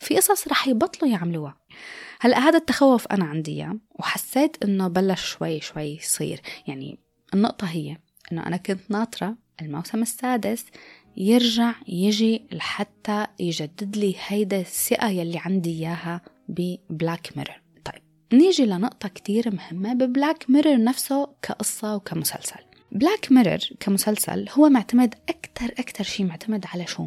في 0.01 0.17
قصص 0.17 0.49
رح 0.49 0.69
يبطلوا 0.69 1.11
يعملوها. 1.11 1.57
هلأ 2.21 2.39
هذا 2.39 2.59
التخوف 2.59 3.07
أنا 3.07 3.25
عندي 3.25 3.69
وحسيت 3.91 4.57
إنه 4.65 4.89
بلش 4.89 5.25
شوي 5.25 5.61
شوي 5.61 5.97
يصير. 5.97 6.41
يعني 6.67 6.99
النقطة 7.35 7.67
هي 7.67 7.97
إنه 8.33 8.47
أنا 8.47 8.57
كنت 8.57 8.81
ناطرة 8.91 9.37
الموسم 9.63 10.03
السادس 10.03 10.65
يرجع 11.17 11.75
يجي 11.89 12.43
لحتى 12.53 13.27
يجدد 13.41 13.97
لي 13.97 14.17
هيدا 14.27 14.61
الثقة 14.61 15.09
يلي 15.09 15.39
عندي 15.39 15.71
إياها 15.71 16.21
ب 16.49 16.63
Black 16.63 17.37
Mirror. 17.37 17.61
طيب 17.85 18.03
نيجي 18.33 18.67
لنقطة 18.67 19.09
كتير 19.09 19.55
مهمة 19.55 19.95
ب 19.95 20.04
Black 20.04 20.51
Mirror 20.51 20.85
نفسه 20.85 21.29
كقصة 21.43 21.97
وكمسلسل. 21.97 22.61
Black 22.93 23.33
Mirror 23.33 23.59
كمسلسل 23.81 24.49
هو 24.53 24.69
معتمد 24.69 25.15
أكتر 25.29 25.75
أكتر 25.79 26.05
شيء 26.05 26.27
معتمد 26.27 26.65
على 26.67 26.87
شو؟ 26.87 27.07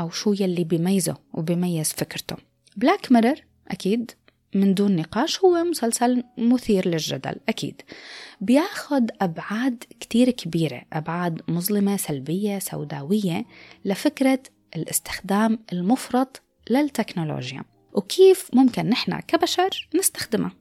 أو 0.00 0.10
شو 0.10 0.32
يلي 0.32 0.64
بيميزه 0.64 1.16
وبيميز 1.32 1.92
فكرته. 1.92 2.36
Black 2.76 3.12
Mirror 3.12 3.36
أكيد 3.68 4.10
من 4.54 4.74
دون 4.74 4.96
نقاش 4.96 5.40
هو 5.40 5.64
مسلسل 5.64 6.24
مثير 6.38 6.88
للجدل 6.88 7.36
أكيد. 7.48 7.82
بياخد 8.40 9.10
أبعاد 9.20 9.84
كتير 10.00 10.30
كبيرة 10.30 10.82
أبعاد 10.92 11.42
مظلمة 11.48 11.96
سلبية 11.96 12.58
سوداوية 12.58 13.44
لفكرة 13.84 14.42
الاستخدام 14.76 15.58
المفرط 15.72 16.42
للتكنولوجيا. 16.70 17.64
وكيف 17.92 18.50
ممكن 18.52 18.86
نحن 18.86 19.20
كبشر 19.20 19.88
نستخدمها 19.94 20.52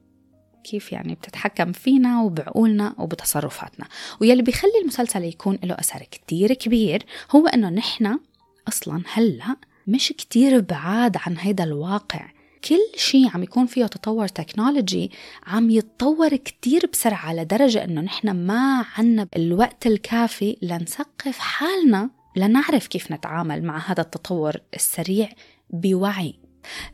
كيف 0.64 0.92
يعني 0.92 1.16
بتتحكم 1.16 1.72
فينا 1.72 2.22
وبعقولنا 2.22 2.96
وبتصرفاتنا؟ 2.98 3.88
ويلي 4.22 4.42
بيخلي 4.42 4.72
المسلسل 4.82 5.24
يكون 5.24 5.60
له 5.64 5.76
أثر 5.80 6.00
كتير 6.00 6.54
كبير 6.54 7.06
هو 7.32 7.48
أنه 7.48 7.70
نحن 7.70 8.20
أصلا 8.68 9.04
هلأ 9.14 9.56
مش 9.88 10.14
كتير 10.18 10.60
بعاد 10.60 11.18
عن 11.18 11.38
هيدا 11.38 11.64
الواقع. 11.64 12.30
كل 12.66 13.00
شيء 13.00 13.30
عم 13.34 13.44
يكون 13.44 13.66
فيه 13.66 13.86
تطور 13.86 14.28
تكنولوجي 14.28 15.12
عم 15.48 15.70
يتطور 15.70 16.36
كتير 16.36 16.90
بسرعة 16.94 17.34
لدرجة 17.34 17.84
إنه 17.84 18.02
نحن 18.02 18.32
ما 18.32 18.86
عنا 18.98 19.28
الوقت 19.36 19.88
الكافي 19.88 20.58
لنثقف 20.62 21.40
حالنا 21.40 22.10
لنعرف 22.36 22.88
كيف 22.88 23.12
نتعامل 23.12 23.64
مع 23.64 23.78
هذا 23.78 24.02
التطور 24.02 24.54
السريع 24.76 25.30
بوعي. 25.70 26.40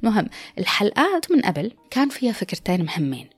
المهم 0.03 0.29
الحلقات 0.57 1.31
من 1.31 1.41
قبل 1.41 1.71
كان 1.91 2.09
فيها 2.09 2.31
فكرتين 2.31 2.85
مهمين. 2.85 3.29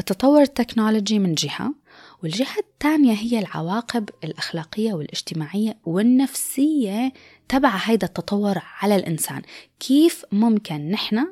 التطور 0.00 0.42
التكنولوجي 0.42 1.18
من 1.18 1.34
جهة 1.34 1.74
والجهة 2.22 2.58
الثانية 2.58 3.12
هي 3.12 3.38
العواقب 3.38 4.08
الأخلاقية 4.24 4.92
والاجتماعية 4.92 5.78
والنفسية 5.84 7.12
تبع 7.48 7.76
هيدا 7.76 8.06
التطور 8.06 8.62
على 8.80 8.96
الإنسان. 8.96 9.42
كيف 9.80 10.24
ممكن 10.32 10.90
نحن 10.90 11.26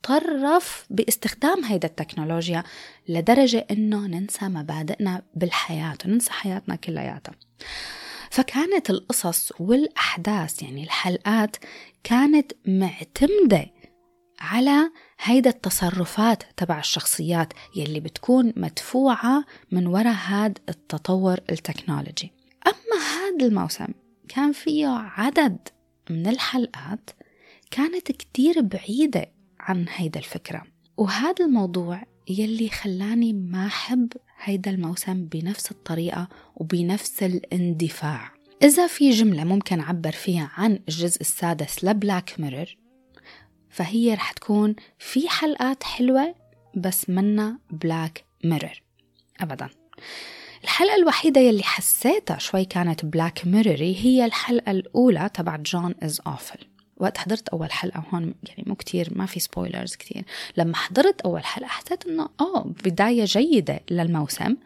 نتطرف 0.00 0.86
باستخدام 0.90 1.64
هيدا 1.64 1.88
التكنولوجيا 1.88 2.62
لدرجة 3.08 3.66
إنه 3.70 4.06
ننسى 4.06 4.48
مبادئنا 4.48 5.22
بالحياة 5.34 5.98
وننسى 6.04 6.32
حياتنا 6.32 6.76
كلياتها. 6.76 7.34
فكانت 8.30 8.90
القصص 8.90 9.52
والأحداث 9.60 10.62
يعني 10.62 10.84
الحلقات 10.84 11.56
كانت 12.04 12.52
معتمدة 12.66 13.66
على 14.40 14.90
هيدا 15.20 15.50
التصرفات 15.50 16.42
تبع 16.56 16.78
الشخصيات 16.78 17.52
يلي 17.76 18.00
بتكون 18.00 18.52
مدفوعة 18.56 19.44
من 19.72 19.86
وراء 19.86 20.14
هذا 20.14 20.54
التطور 20.68 21.38
التكنولوجي. 21.50 22.32
أما 22.66 23.02
هذا 23.02 23.46
الموسم 23.46 23.88
كان 24.28 24.52
فيه 24.52 24.86
عدد 24.88 25.68
من 26.10 26.26
الحلقات 26.26 27.10
كانت 27.70 28.12
كتير 28.12 28.60
بعيدة 28.60 29.39
عن 29.60 29.86
هيدا 29.88 30.20
الفكرة. 30.20 30.62
وهذا 30.96 31.44
الموضوع 31.44 32.02
يلي 32.28 32.68
خلاني 32.68 33.32
ما 33.32 33.66
أحب 33.66 34.12
هيدا 34.42 34.70
الموسم 34.70 35.24
بنفس 35.24 35.70
الطريقة 35.70 36.28
وبنفس 36.56 37.22
الاندفاع. 37.22 38.32
إذا 38.62 38.86
في 38.86 39.10
جملة 39.10 39.44
ممكن 39.44 39.80
أعبر 39.80 40.12
فيها 40.12 40.50
عن 40.54 40.78
الجزء 40.88 41.20
السادس 41.20 41.84
ل 41.84 41.93
Black 41.93 42.40
Mirror 42.40 42.76
فهي 43.70 44.14
رح 44.14 44.32
تكون 44.32 44.76
في 44.98 45.28
حلقات 45.28 45.82
حلوة 45.82 46.34
بس 46.76 47.10
منا 47.10 47.58
Black 47.70 48.24
Mirror 48.44 48.82
أبدا. 49.40 49.68
الحلقة 50.64 50.96
الوحيدة 50.96 51.40
يلي 51.40 51.62
حسيتها 51.62 52.38
شوي 52.38 52.64
كانت 52.64 53.04
Black 53.04 53.46
Mirror 53.46 53.89
ي 53.89 53.96
هي 53.96 54.24
الحلقة 54.24 54.70
الأولى 54.70 55.30
تبع 55.34 55.56
Joan 55.56 55.94
Is 56.02 56.20
Awful 56.26 56.58
وقت 57.00 57.18
حضرت 57.18 57.48
أول 57.48 57.72
حلقة 57.72 58.04
هون 58.12 58.34
يعني 58.48 58.64
مو 58.66 58.74
كتير 58.74 59.08
ما 59.16 59.26
في 59.26 59.40
spoilers 59.40 59.94
كتير. 59.96 60.24
لما 60.56 60.76
حضرت 60.76 61.20
أول 61.20 61.44
حلقة 61.44 61.68
حسيت 61.68 62.06
إنه 62.06 62.28
آه 62.40 62.62
بداية 62.84 63.24
جيدة 63.24 63.80
للموسم. 63.90 64.56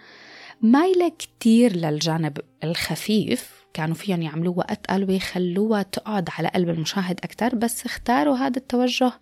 مايلة 0.62 1.09
كتير 1.19 1.76
للجانب 1.76 2.38
الخفيف 2.64 3.64
كانوا 3.75 3.95
فيهم 3.95 4.23
يعملوها 4.23 4.73
أتقل 4.73 5.05
ويخلوها 5.05 5.83
تقعد 5.83 6.29
على 6.38 6.49
قلب 6.49 6.69
المشاهد 6.69 7.21
أكتر 7.25 7.55
بس 7.55 7.87
اختاروا 7.87 8.37
هذا 8.37 8.57
التوجه 8.57 9.12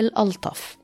الألطف. 0.00 0.76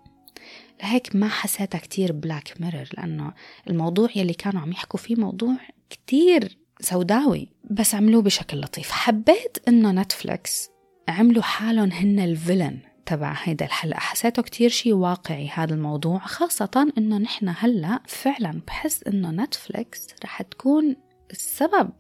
لهيك 0.83 1.17
ما 1.17 1.29
حسيتها 1.29 1.79
كتير 1.79 2.13
Black 2.13 2.55
Mirror 2.61 2.89
لأنه 2.97 3.33
الموضوع 3.71 4.09
يلي 4.17 4.35
كانوا 4.35 4.61
عم 4.61 4.73
يحكوا 4.73 4.99
فيه 4.99 5.17
موضوع 5.17 5.57
كتير 5.91 6.59
سوداوي 6.81 7.49
بس 7.71 7.95
عملوه 7.95 8.23
بشكل 8.23 8.61
لطيف. 8.61 8.91
حبيت 8.91 9.59
إنه 9.69 9.93
نتفليكس 9.93 10.76
عملوا 11.09 11.43
حالهم 11.43 11.93
هن 11.93 12.19
ال 12.19 12.26
villain 12.26 12.79
تبع 13.07 13.37
هيدا 13.43 13.65
الحلقة. 13.65 13.99
حسيته 13.99 14.43
كتير 14.43 14.71
شي 14.71 14.93
واقعي 14.93 15.49
هذا 15.49 15.75
الموضوع 15.75 16.19
خاصة 16.19 16.93
إنه 16.99 17.19
نحن 17.19 17.55
هلأ 17.59 18.03
فعلا 18.07 18.61
بحس 18.67 19.03
إنه 19.03 19.31
نتفليكس 19.31 20.07
رح 20.25 20.43
تكون 20.43 20.97
السبب 21.31 21.91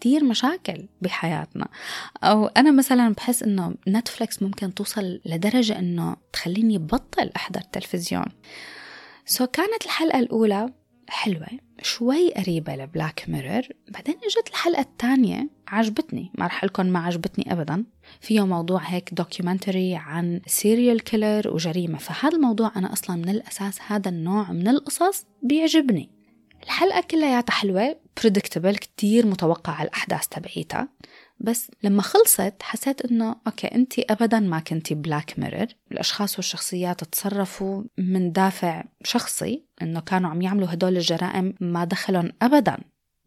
كتير 0.00 0.24
مشاكل 0.24 0.88
بحياتنا. 1.02 1.68
أو 2.22 2.46
أنا 2.46 2.70
مثلا 2.70 3.14
بحس 3.14 3.42
إنه 3.42 3.74
نتفليكس 3.88 4.42
ممكن 4.42 4.74
توصل 4.74 5.20
لدرجة 5.26 5.78
إنه 5.78 6.16
تخليني 6.32 6.78
بطل 6.78 7.30
أحضر 7.36 7.60
تلفزيون. 7.60 8.24
so 9.26 9.48
كانت 9.48 9.84
الحلقة 9.84 10.18
الأولى 10.18 10.72
حلوة 11.10 11.48
شوي 11.82 12.32
قريبة 12.34 12.76
ل 12.76 12.84
Black 12.84 13.24
Mirror 13.28 13.62
بعدين 13.88 14.14
إجت 14.14 14.48
الحلقة 14.48 14.80
الثانية 14.80 15.48
عجبتني 15.68 16.32
ما 16.38 16.46
رح 16.46 16.64
لكم 16.64 16.86
ما 16.86 16.98
عجبتني 16.98 17.52
أبدا. 17.52 17.84
فيه 18.20 18.46
موضوع 18.46 18.80
هيك 18.80 19.14
documentary 19.14 19.96
عن 19.96 20.40
serial 20.46 21.00
killer 21.00 21.48
وجريمة 21.48 21.98
فهذا 21.98 22.36
الموضوع 22.36 22.72
أنا 22.76 22.92
أصلا 22.92 23.16
من 23.16 23.28
الأساس 23.28 23.78
هذا 23.86 24.08
النوع 24.08 24.52
من 24.52 24.68
القصص 24.68 25.26
بيعجبني. 25.42 26.10
الحلقة 26.62 27.00
كلياتها 27.00 27.52
حلوة 27.52 27.96
predictable 28.20 28.76
كتير 28.76 29.26
متوقع 29.26 29.82
الأحداث 29.82 30.26
تبعيتها. 30.26 30.88
بس 31.40 31.70
لما 31.82 32.02
خلصت 32.02 32.54
حسيت 32.62 33.00
إنه 33.00 33.36
okay 33.46 33.66
انت 33.66 33.98
ابدا 33.98 34.40
ما 34.40 34.60
كنتي 34.60 34.94
Black 34.94 35.38
Mirror 35.38 35.66
الأشخاص 35.92 36.36
والشخصيات 36.36 37.04
تصرفوا 37.04 37.82
من 37.98 38.32
دافع 38.32 38.84
شخصي 39.04 39.62
إنه 39.82 40.00
كانوا 40.00 40.30
عم 40.30 40.42
يعملوا 40.42 40.72
هدول 40.72 40.96
الجرائم 40.96 41.54
ما 41.60 41.84
دخلهم 41.84 42.32
ابدا 42.42 42.78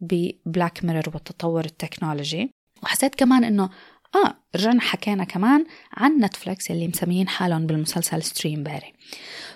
ب 0.01 0.15
Black 0.15 0.85
Mirror 0.85 1.03
والتطور 1.13 1.65
التكنولوجي. 1.65 2.53
وحسيت 2.83 3.15
كمان 3.15 3.43
إنه 3.43 3.69
آه 4.15 4.35
رجعنا 4.55 4.81
حكينا 4.81 5.23
كمان 5.23 5.65
عن 5.93 6.17
نتفلكس 6.17 6.71
اللي 6.71 6.87
مسميين 6.87 7.27
حالهم 7.27 7.67
بالمسلسل 7.67 8.23
Streamberry 8.23 8.93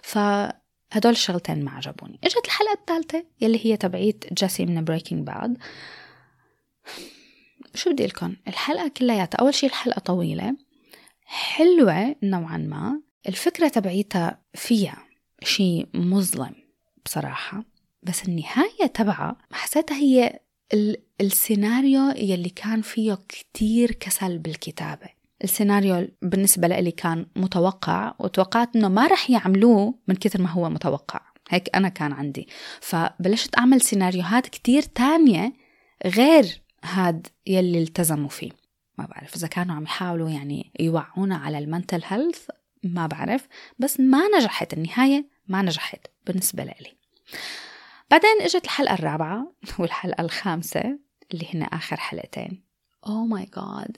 فهدول 0.02 1.12
الشغلتين 1.12 1.66
ما 1.66 1.72
عجبوني. 1.72 2.20
إجت 2.24 2.46
الحلقة 2.46 2.74
الثالثة 2.74 3.26
يلي 3.42 3.66
هي 3.66 3.78
تبعيت 3.78 4.34
جيسي 4.34 4.66
من 4.66 4.84
Breaking 4.84 5.28
Bad 5.28 5.58
شو 7.76 7.92
بدي 7.92 8.06
لكم 8.06 8.36
الحلقة 8.48 8.88
كلياتها 8.88 9.38
أول 9.38 9.54
شيء 9.54 9.70
الحلقة 9.70 10.00
طويلة. 10.00 10.56
حلوة 11.26 12.16
نوعا 12.24 12.58
ما. 12.58 13.02
الفكرة 13.28 13.68
تبعيتها 13.68 14.42
فيها 14.54 14.98
شيء 15.44 15.88
مظلم 15.94 16.56
بصراحة. 17.06 17.64
بس 18.04 18.26
النهاية 18.28 18.86
تبعها 18.94 19.38
حسيتها 19.52 19.98
هي 19.98 20.40
السيناريو 21.22 22.10
يلي 22.10 22.50
كان 22.50 22.82
فيه 22.82 23.18
كتير 23.30 23.92
كسل 23.92 24.38
بالكتابة. 24.38 25.08
السيناريو 25.44 26.08
بالنسبة 26.22 26.68
لي 26.68 26.92
كان 26.92 27.26
متوقع 27.36 28.14
وتوقعت 28.20 28.76
إنه 28.76 28.88
ما 28.88 29.08
رح 29.08 29.30
يعملوه 29.30 30.00
من 30.08 30.16
كثر 30.16 30.42
ما 30.42 30.50
هو 30.50 30.70
متوقع. 30.70 31.22
هيك 31.50 31.76
أنا 31.76 31.90
كان 31.90 32.12
عندي. 32.12 32.48
فبلشت 32.82 33.58
أعمل 33.58 33.82
سيناريوهات 33.82 34.48
كتير 34.48 34.82
تانية 34.82 35.54
غير 36.06 36.65
هاد 36.86 37.28
يلي 37.48 37.84
التزموا 37.84 38.30
فيه. 38.30 38.52
ما 38.98 39.06
بعرف 39.06 39.36
إذا 39.36 39.48
كانوا 39.48 39.76
عم 39.76 39.84
يحاولوا 39.84 40.30
يعني 40.30 40.72
يوعونا 40.80 41.36
على 41.36 41.58
المنتل 41.58 42.02
هيلث 42.06 42.50
ما 42.84 43.08
بعرف. 43.08 43.48
بس 43.80 44.00
ما 44.00 44.22
نجحت 44.38 44.74
النهاية 44.74 45.30
ما 45.48 45.62
نجحت 45.62 46.08
بالنسبة 46.28 46.64
لي 46.64 46.94
بعدين 48.12 48.42
إجت 48.42 48.64
الحلقة 48.64 48.94
الرابعة 48.94 49.54
والحلقة 49.80 50.22
الخامسة 50.22 51.00
اللي 51.34 51.48
هن 51.54 51.64
آخر 51.64 51.98
حلقتين. 51.98 52.64
Oh 53.08 53.26
my 53.26 53.46
God 53.56 53.98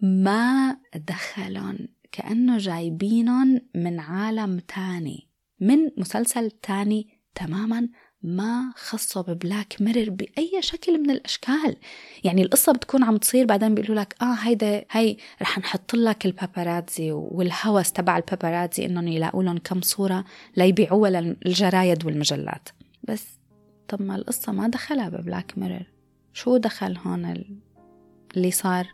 ما 0.00 0.76
دخلهم 0.94 1.88
كأنه 2.12 2.58
جايبينهم 2.58 3.60
من 3.74 4.00
عالم 4.00 4.58
تاني 4.58 5.28
من 5.60 5.78
مسلسل 5.96 6.50
تاني 6.50 7.08
تماما. 7.34 7.88
ما 8.22 8.72
خصه 8.76 9.22
ب 9.22 9.31
Black 9.31 9.76
Mirror 9.80 10.10
بأي 10.10 10.50
شكل 10.60 11.00
من 11.02 11.10
الأشكال. 11.10 11.76
يعني 12.24 12.42
القصة 12.42 12.72
بتكون 12.72 13.04
عم 13.04 13.16
تصير 13.16 13.46
بعدين 13.46 13.74
بيقولوا 13.74 14.02
لك 14.02 14.14
آه 14.22 14.34
هيدا 14.34 14.84
هي 14.90 15.16
رح 15.42 15.58
نحط 15.58 15.94
لك 15.94 16.26
ال 16.26 16.35
paparazzi 16.35 17.12
والهوس 17.12 17.92
تبع 17.92 18.16
ال 18.16 18.23
paparazzi 18.23 18.86
إنهم 18.86 19.08
يلاقوا 19.08 19.42
لهم 19.42 19.58
كم 19.58 19.80
صورة 19.80 20.24
ليبيعوها 20.56 21.10
للجرايد 21.10 22.04
والمجلات. 22.04 22.68
بس 23.02 23.26
طب 23.88 24.02
ما 24.02 24.16
القصة 24.16 24.52
ما 24.52 24.68
دخلها 24.68 25.08
ب 25.08 25.16
Black 25.16 25.58
Mirror 25.58 25.86
شو 26.32 26.56
دخل 26.56 26.96
هون 26.96 27.44
اللي 28.36 28.50
صار؟ 28.50 28.86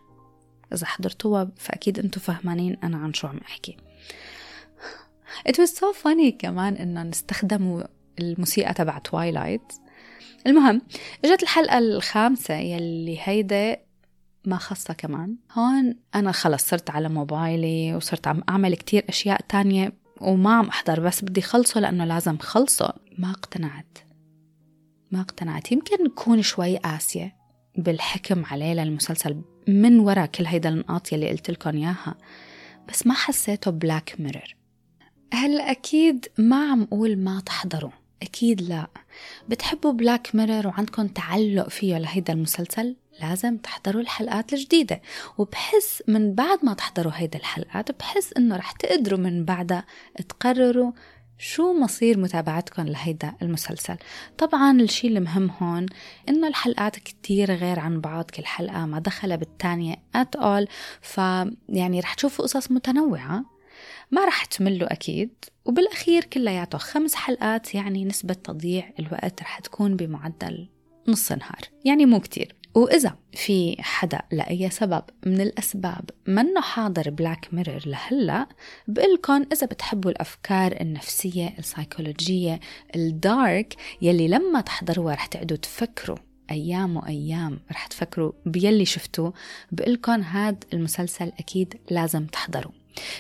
إذا 0.73 0.87
حضرتوها 0.87 1.51
فأكيد 1.57 1.99
أنتم 1.99 2.21
فهمانين 2.21 2.77
أنا 2.85 2.97
عن 2.97 3.15
شو 3.15 3.27
عم 3.27 3.39
أحكي. 3.39 3.77
It 5.49 5.53
was 5.53 5.71
so 5.71 5.93
funny 6.05 6.31
كمان 6.39 6.75
إنه 6.75 7.11
استخدموا 7.11 7.83
الموسيقى 8.21 8.75
تبع 8.75 8.99
Twilight 8.99 9.73
المهم 10.47 10.83
إجت 11.25 11.43
الحلقة 11.43 11.79
الخامسة 11.79 12.55
يلي 12.55 13.19
هيدا 13.23 13.77
ما 14.45 14.57
خصها 14.57 14.95
كمان. 14.95 15.37
هون 15.53 15.95
أنا 16.15 16.33
خلص 16.33 16.69
صرت 16.69 16.91
على 16.91 17.09
موبايلي 17.09 17.95
وصرت 17.95 18.27
عم 18.27 18.43
أعمل 18.49 18.75
كتير 18.75 19.05
أشياء 19.09 19.41
تانية 19.49 19.93
وما 20.21 20.55
عم 20.55 20.69
أحضر 20.69 21.01
بس 21.01 21.25
بدي 21.25 21.41
خلصه 21.41 21.81
لأنه 21.81 22.05
لازم 22.05 22.39
خلصه. 22.39 22.95
ما 23.19 23.31
اقتنعت. 23.31 23.99
ما 25.11 25.21
اقتنعت. 25.21 25.73
يمكن 25.73 26.05
نكون 26.05 26.43
شوي 26.43 26.77
قاسية 26.77 27.37
بالحكم 27.79 28.45
عليه 28.45 28.73
للمسلسل 28.73 29.43
من 29.69 29.99
وراء 29.99 30.27
كل 30.27 30.47
هيدا 30.47 30.69
النقاط 30.69 31.13
يلي 31.13 31.31
قلت 31.31 31.51
لكم 31.51 31.77
إياها 31.77 32.15
بس 32.89 33.07
ما 33.07 33.15
حسيته 33.15 33.71
بلاك 33.71 34.15
ميرور 34.19 34.57
هلا 35.33 35.71
أكيد 35.71 36.27
ما 36.39 36.71
عم 36.71 36.83
أقول 36.83 37.19
ما 37.19 37.41
تحضروا 37.41 37.91
أكيد 38.23 38.63
لا. 38.63 38.87
بتحبوا 39.49 39.93
بلاك 39.93 40.35
ميرور 40.35 40.67
وعندكم 40.67 41.07
تعلق 41.09 41.69
فيه 41.69 41.99
لهيدا 41.99 42.33
المسلسل؟ 42.33 42.97
لازم 43.21 43.57
تحضروا 43.57 44.03
الحلقات 44.03 44.53
الجديدة. 44.53 45.03
وبحس 45.39 46.03
من 46.09 46.35
بعد 46.35 46.59
ما 46.63 46.75
تحضروا 46.75 47.13
هيدا 47.15 47.39
الحلقات 47.39 47.99
بحس 47.99 48.33
إنه 48.33 48.57
رح 48.57 48.73
تقدروا 48.73 49.19
من 49.19 49.45
بعدها 49.45 49.85
تقرروا 50.29 50.93
شو 51.39 51.73
مصير 51.73 52.19
متابعتكم 52.19 52.83
لهيدا 52.83 53.35
المسلسل. 53.43 53.97
طبعا 54.39 54.81
الشيء 54.81 55.11
المهم 55.11 55.51
هون 55.63 55.87
إنه 56.29 56.49
الحلقات 56.49 56.97
كتير 56.97 57.55
غير 57.55 57.81
عن 57.81 58.01
بعض 58.01 58.31
كل 58.31 58.45
حلقة 58.45 58.87
ما 58.87 58.99
دخل 58.99 59.37
بالتانية 59.37 59.95
at 60.17 60.41
all. 60.41 60.67
فيعني 61.03 62.01
رح 62.01 62.15
تشوفوا 62.15 62.45
قصص 62.45 62.71
متنوعة. 62.71 63.56
ما 64.11 64.25
رح 64.25 64.45
تملوا 64.45 64.93
أكيد 64.93 65.31
وبالأخير 65.65 66.25
كلياته 66.25 66.79
خمس 66.79 67.15
حلقات 67.15 67.75
يعني 67.75 68.05
نسبة 68.05 68.35
تضييع 68.35 68.91
الوقت 68.99 69.43
رح 69.43 69.59
تكون 69.59 69.97
بمعدل 69.97 70.69
نص 71.09 71.33
نهار 71.33 71.61
يعني 71.85 72.07
مو 72.07 72.21
كتير. 72.21 72.57
وإذا 72.77 73.17
في 73.33 73.77
حدا 73.81 74.23
لأي 74.33 74.71
سبب 74.71 75.03
من 75.27 75.41
الأسباب 75.41 76.11
منه 76.27 76.61
حاضر 76.61 77.11
بلاك 77.11 77.49
ميرور 77.53 77.81
لهلأ 77.87 78.47
بقلكن 78.89 79.47
إذا 79.53 79.67
بتحبوا 79.67 80.11
الأفكار 80.11 80.81
النفسية 80.81 81.55
السايكولوجية 81.59 82.61
ال 82.97 83.12
dark 83.12 83.75
يلي 84.03 84.29
لما 84.29 84.61
تحضروها 84.61 85.15
رح 85.15 85.27
تقعدوا 85.27 85.57
تفكروا 85.57 86.17
أيام 86.51 86.97
وأيام 86.97 87.61
رح 87.73 87.87
تفكروا 87.87 88.33
بيلي 88.47 88.85
شفتوه 88.85 89.33
بقلكن 89.73 90.23
هاد 90.23 90.65
المسلسل 90.73 91.33
أكيد 91.39 91.75
لازم 91.91 92.27
تحضروا 92.27 92.73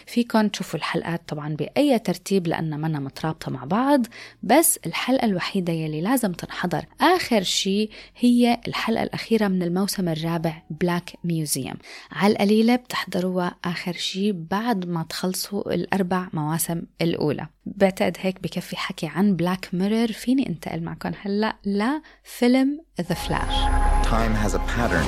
فيكن 0.06 0.50
تشوفوا 0.50 0.78
الحلقات 0.78 1.22
طبعا 1.28 1.54
بأي 1.54 1.98
ترتيب 1.98 2.46
لأنها 2.46 2.78
منا 2.78 3.00
مترابطة 3.00 3.50
مع 3.50 3.64
بعض 3.64 4.06
بس 4.42 4.78
الحلقة 4.86 5.24
الوحيدة 5.24 5.72
يلي 5.72 6.00
لازم 6.00 6.32
تنحضر 6.32 6.84
آخر 7.00 7.42
شيء 7.42 7.90
هي 8.16 8.60
الحلقة 8.68 9.02
الأخيرة 9.02 9.48
من 9.48 9.62
الموسم 9.62 10.08
الرابع 10.08 10.62
Black 10.70 11.12
Museum 11.24 11.74
على 12.12 12.32
القليلة 12.32 12.76
بتحضروها 12.76 13.54
آخر 13.64 13.92
شيء 13.92 14.32
بعد 14.50 14.86
ما 14.86 15.02
تخلصوا 15.02 15.74
الأربع 15.74 16.28
مواسم 16.32 16.82
الأولى. 17.02 17.46
بعتقد 17.66 18.16
هيك 18.20 18.42
بكفي 18.42 18.76
حكي 18.76 19.06
عن 19.06 19.36
بلاك 19.36 19.68
ميرور 19.72 20.12
فيني 20.12 20.48
انتقل 20.48 20.82
معكم 20.82 21.10
هلأ 21.22 21.56
لفيلم 21.64 22.80
The 23.00 23.14
Flash 23.14 23.86
Time 24.06 24.34
has 24.34 24.54
a 24.54 24.60
pattern 24.60 25.06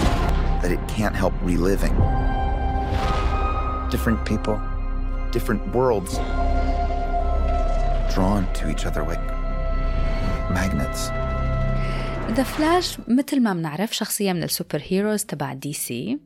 that 0.61 0.73
it 0.73 0.81
can't 0.89 1.15
help 1.15 1.33
reliving. 1.45 2.38
Different 3.95 4.21
people, 4.31 4.59
different 5.37 5.63
worlds, 5.77 6.13
drawn 8.15 8.43
to 8.59 8.63
each 8.73 8.85
other 8.89 9.03
like 9.11 9.25
magnets. 10.51 11.11
The 12.29 12.43
Flash 12.43 12.99
مثل 13.09 13.41
ما 13.41 13.55
بنعرف 13.55 13.93
شخصية 13.95 14.33
من 14.33 14.43
ال 14.43 14.83
superheroes 14.89 15.25
تبع 15.25 15.53
دي 15.53 15.73
سي. 15.73 16.19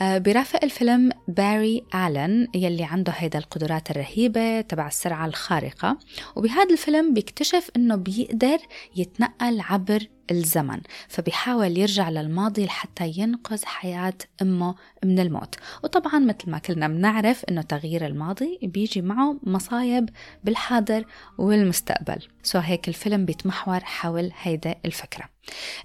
آه، 0.00 0.18
برافق 0.18 0.64
الفيلم 0.64 1.10
باري 1.28 1.84
آلن 1.94 2.48
يلي 2.54 2.84
عنده 2.84 3.12
هيدا 3.16 3.38
القدرات 3.38 3.90
الرهيبة 3.90 4.60
تبع 4.60 4.86
السرعة 4.86 5.26
الخارقة. 5.26 5.98
وبهذا 6.36 6.72
الفيلم 6.72 7.14
بيكتشف 7.14 7.70
إنه 7.76 7.96
بيقدر 7.96 8.58
يتنقل 8.96 9.60
عبر 9.60 10.06
الزمن 10.30 10.80
فبيحاول 11.08 11.78
يرجع 11.78 12.10
للماضي 12.10 12.64
لحتى 12.64 13.12
ينقذ 13.16 13.64
حياة 13.64 14.14
أمه 14.42 14.74
من 15.04 15.18
الموت. 15.18 15.54
وطبعا 15.84 16.18
مثل 16.18 16.50
ما 16.50 16.58
كلنا 16.58 16.88
بنعرف 16.88 17.44
أنه 17.44 17.62
تغيير 17.62 18.06
الماضي 18.06 18.58
بيجي 18.62 19.02
معه 19.02 19.36
مصايب 19.42 20.08
بالحاضر 20.44 21.04
والمستقبل. 21.38 22.18
سو 22.42 22.58
هيك 22.58 22.88
الفيلم 22.88 23.24
بيتمحور 23.24 23.80
حول 23.80 24.30
هيدا 24.42 24.74
الفكرة. 24.84 25.24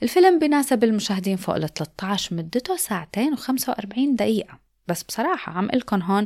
الفيلم 0.03 0.39
بيناسب 0.39 0.83
المشاهدين 0.83 1.35
فوق 1.35 1.55
ال 1.55 1.73
13 1.73 2.35
مدته 2.35 2.75
ساعتين 2.75 3.35
و45 3.35 4.15
دقيقة. 4.15 4.62
بس 4.87 5.03
بصراحة 5.03 5.53
عم 5.53 5.65
لكم 5.73 6.01
هون 6.01 6.25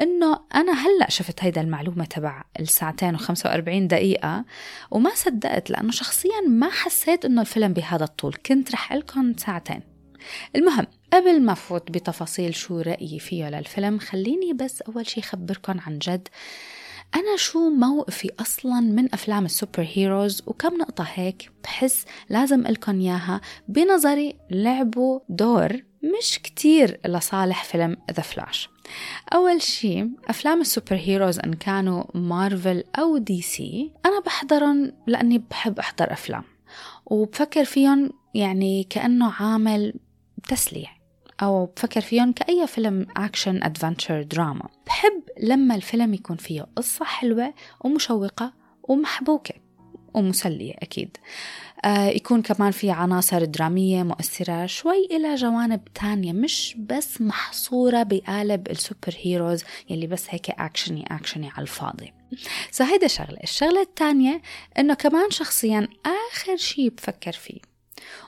إنه 0.00 0.40
أنا 0.54 0.72
هلأ 0.72 1.10
شفت 1.10 1.44
هيدا 1.44 1.60
المعلومة 1.60 2.04
تبع 2.04 2.44
الساعتين 2.60 3.14
وخمسة 3.14 3.50
وأربعين 3.50 3.88
دقيقة 3.88 4.44
وما 4.90 5.10
صدقت 5.14 5.70
لأنه 5.70 5.90
شخصيا 5.90 6.40
ما 6.48 6.70
حسيت 6.70 7.24
إنه 7.24 7.40
الفيلم 7.40 7.72
بهذا 7.72 8.04
الطول. 8.04 8.34
كنت 8.34 8.72
رح 8.72 8.92
قلكم 8.92 9.34
ساعتين. 9.36 9.80
المهم 10.56 10.86
قبل 11.12 11.42
ما 11.42 11.54
فوت 11.54 11.90
بتفاصيل 11.90 12.54
شو 12.54 12.80
رأيي 12.80 13.18
فيه 13.18 13.48
للفيلم 13.48 13.98
خليني 13.98 14.52
بس 14.52 14.82
أول 14.82 15.06
شي 15.06 15.22
خبركم 15.22 15.80
عن 15.80 15.98
جد 15.98 16.28
أنا 17.14 17.36
شو 17.36 17.68
موقفي 17.70 18.30
أصلا 18.40 18.80
من 18.80 19.14
أفلام 19.14 19.44
ال 19.44 19.88
superheroes 19.94 20.42
وكم 20.46 20.74
نقطة 20.74 21.06
هيك؟ 21.14 21.50
بحس 21.64 22.04
لازم 22.28 22.62
قلكم 22.62 23.00
إياها 23.00 23.40
بنظري 23.68 24.36
لعبوا 24.50 25.20
دور 25.28 25.87
مش 26.02 26.38
كتير 26.38 27.00
لصالح 27.06 27.64
فيلم 27.64 27.96
The 28.12 28.22
Flash 28.22 28.68
أول 29.34 29.62
شي 29.62 30.06
أفلام 30.28 30.60
ال 30.60 30.96
superheroes 30.96 31.38
إن 31.38 31.52
كانوا 31.54 32.04
مارفل 32.14 32.84
أو 32.98 33.18
دي 33.18 33.42
سي 33.42 33.92
أنا 34.06 34.20
بحضرهم 34.20 34.92
لأني 35.06 35.38
بحب 35.38 35.78
أحضر 35.78 36.12
أفلام 36.12 36.44
وبفكر 37.06 37.64
فيهم 37.64 38.10
يعني 38.34 38.84
كأنه 38.84 39.32
عامل 39.40 39.94
تسلية 40.48 40.98
أو 41.42 41.66
بفكر 41.66 42.00
فيهم 42.00 42.32
كأي 42.32 42.66
فيلم 42.66 43.06
action 43.16 43.62
adventure 43.62 44.22
drama. 44.22 44.68
بحب 44.86 45.22
لما 45.42 45.74
الفيلم 45.74 46.14
يكون 46.14 46.36
فيه 46.36 46.66
قصة 46.76 47.04
حلوة 47.04 47.54
ومشوقة 47.80 48.52
ومحبوكة 48.82 49.54
ومسلية 50.14 50.74
أكيد. 50.74 51.16
يكون 51.86 52.42
كمان 52.42 52.70
في 52.70 52.90
عناصر 52.90 53.44
درامية 53.44 54.02
مؤثرة 54.02 54.66
شوي 54.66 55.08
إلى 55.10 55.34
جوانب 55.34 55.80
تانية 55.94 56.32
مش 56.32 56.76
بس 56.78 57.20
محصورة 57.20 58.02
بقالب 58.02 58.70
ال 58.70 59.14
superheroes 59.16 59.64
يلي 59.90 60.06
بس 60.06 60.26
هيك 60.30 60.50
action 60.50 61.04
يي 61.10 61.18
action 61.18 61.40
يي 61.40 61.48
على 61.48 61.62
الفاضي. 61.62 62.12
so 62.70 62.84
هيدا 62.84 63.06
شغلة. 63.06 63.38
الشغلة 63.42 63.82
الثانية 63.82 64.42
إنه 64.78 64.94
كمان 64.94 65.30
شخصيا 65.30 65.88
آخر 66.06 66.56
شي 66.56 66.90
بفكر 66.90 67.32
فيه 67.32 67.60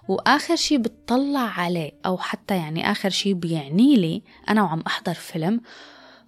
وآخر 0.08 0.56
شي 0.56 0.78
بتطلع 0.78 1.60
عليه 1.60 1.92
أو 2.06 2.18
حتى 2.18 2.56
يعني 2.56 2.90
آخر 2.90 3.10
شي 3.10 3.34
بيعني 3.34 3.96
لي 3.96 4.22
أنا 4.48 4.62
وعم 4.62 4.80
أحضر 4.86 5.14
فيلم 5.14 5.60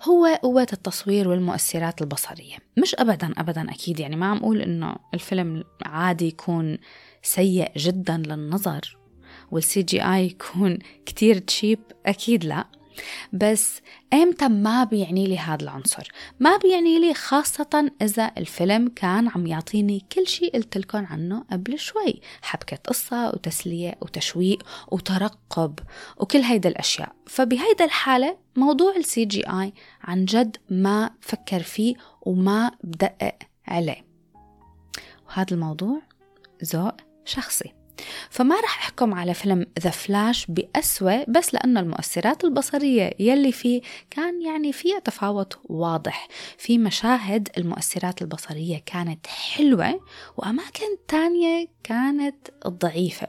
هو 0.02 0.26
قوة 0.42 0.66
التصوير 0.72 1.28
والمؤثرات 1.28 2.02
البصرية. 2.02 2.56
مش 2.78 2.94
أبدا 2.94 3.32
أبدا 3.38 3.70
أكيد. 3.70 4.00
يعني 4.00 4.16
ما 4.16 4.26
عم 4.26 4.36
أقول 4.36 4.62
إنه 4.62 4.96
الفيلم 5.14 5.64
عادي 5.82 6.26
يكون 6.28 6.78
سيء 7.22 7.72
جدا 7.76 8.16
للنظر 8.16 8.96
وال 9.50 9.82
CGI 9.82 10.26
يكون 10.26 10.78
كتير 11.06 11.38
cheap 11.38 11.80
أكيد 12.06 12.44
لا. 12.44 12.64
بس 13.32 13.80
إمتى 14.12 14.48
ما 14.48 14.84
بيعني 14.84 15.26
لي 15.26 15.38
هذا 15.38 15.62
العنصر؟ 15.62 16.12
ما 16.40 16.56
بيعني 16.56 16.98
لي 16.98 17.14
خاصة 17.14 17.90
إذا 18.02 18.30
الفيلم 18.38 18.88
كان 18.88 19.28
عم 19.28 19.46
يعطيني 19.46 20.04
كل 20.12 20.26
شيء 20.26 20.52
قلت 20.54 20.78
لكم 20.78 21.06
عنه 21.06 21.44
قبل 21.52 21.78
شوي. 21.78 22.20
حبكة 22.42 22.76
قصة 22.76 23.28
وتسلية 23.28 23.94
وتشويق 24.00 24.62
وترقب 24.90 25.78
وكل 26.16 26.38
هيدا 26.38 26.68
الأشياء. 26.68 27.12
فبهيدا 27.26 27.84
الحالة 27.84 28.41
موضوع 28.56 28.96
ال 28.96 29.24
CGI 29.24 29.72
عن 30.00 30.24
جد 30.24 30.56
ما 30.70 31.10
بفكر 31.22 31.62
فيه 31.62 31.94
وما 32.22 32.72
بدقق 32.84 33.38
عليه. 33.66 34.06
وهذا 35.26 35.54
الموضوع 35.54 36.02
ذوق 36.64 36.96
شخصي. 37.24 37.72
فما 38.31 38.61
رح 38.61 38.78
أحكم 38.78 39.14
على 39.14 39.35
فيلم 39.35 39.66
The 39.80 39.90
Flash 39.90 40.46
بأسوأ 40.48 41.31
بس 41.31 41.55
لأنه 41.55 41.81
المؤثرات 41.81 42.44
البصرية 42.44 43.11
يلي 43.18 43.52
فيه 43.52 43.83
كان 44.11 44.42
يعني 44.42 44.72
فيها 44.72 44.98
تفاوت 44.98 45.59
واضح. 45.64 46.28
في 46.59 46.78
مشاهد 46.78 47.48
المؤثرات 47.59 48.22
البصرية 48.22 48.83
كانت 48.87 49.26
حلوة 49.26 50.00
وأماكن 50.37 50.96
تانية 51.09 51.68
كانت 51.85 52.37
ضعيفة. 52.66 53.26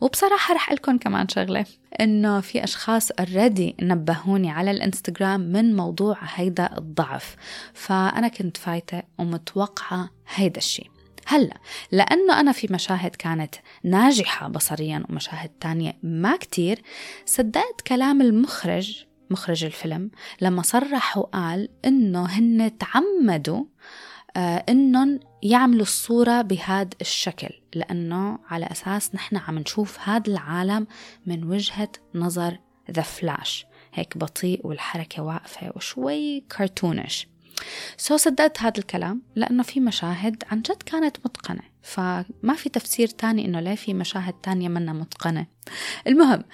وبصراحة 0.00 0.54
رح 0.54 0.72
لكم 0.72 0.98
كمان 0.98 1.28
شغلة 1.28 1.66
إنه 2.00 2.40
في 2.40 2.64
أشخاص 2.64 3.10
اوريدي 3.10 3.76
نبهوني 3.80 4.50
على 4.50 4.70
الإنستغرام 4.70 5.40
من 5.40 5.76
موضوع 5.76 6.16
هيدا 6.20 6.78
الضعف. 6.78 7.36
فأنا 7.74 8.28
كنت 8.28 8.56
فايتة 8.56 9.02
ومتوقعة 9.18 10.10
هيدا 10.34 10.58
الشيء. 10.58 10.93
هلا 11.26 11.58
لأنه 11.92 12.40
أنا 12.40 12.52
في 12.52 12.68
مشاهد 12.70 13.16
كانت 13.16 13.54
ناجحة 13.84 14.48
بصريا 14.48 15.04
ومشاهد 15.08 15.50
تانية 15.60 15.96
ما 16.02 16.36
كتير 16.36 16.82
صدقت 17.26 17.80
كلام 17.86 18.22
المخرج 18.22 19.04
مخرج 19.30 19.64
الفيلم 19.64 20.10
لما 20.40 20.62
صرح 20.62 21.18
وقال 21.18 21.68
إنه 21.84 22.24
هن 22.24 22.78
تعمدوا 22.78 23.64
آه 24.36 24.64
إنهم 24.68 25.20
يعملوا 25.42 25.82
الصورة 25.82 26.42
بهذا 26.42 26.90
الشكل 27.00 27.48
لأنه 27.74 28.38
على 28.48 28.66
أساس 28.66 29.14
نحن 29.14 29.36
عم 29.36 29.58
نشوف 29.58 30.08
هذا 30.08 30.30
العالم 30.30 30.86
من 31.26 31.44
وجهة 31.44 31.88
نظر 32.14 32.58
The 32.90 33.02
Flash 33.02 33.66
هيك 33.94 34.18
بطيء 34.18 34.66
والحركة 34.66 35.22
واقفة 35.22 35.72
وشوي 35.76 36.40
cartoonish 36.40 37.26
so 37.96 38.16
صدقت 38.16 38.62
هذا 38.62 38.78
الكلام 38.78 39.22
لأنه 39.36 39.62
في 39.62 39.80
مشاهد 39.80 40.42
عن 40.50 40.62
جد 40.62 40.82
كانت 40.82 41.16
متقنة 41.24 41.74
فما 41.82 42.54
في 42.56 42.68
تفسير 42.68 43.08
تاني 43.08 43.44
إنه 43.44 43.60
ليه 43.60 43.74
في 43.74 43.94
مشاهد 43.94 44.34
تانية 44.42 44.68
منا 44.68 44.92
متقنة. 44.92 45.46
المهم 46.06 46.44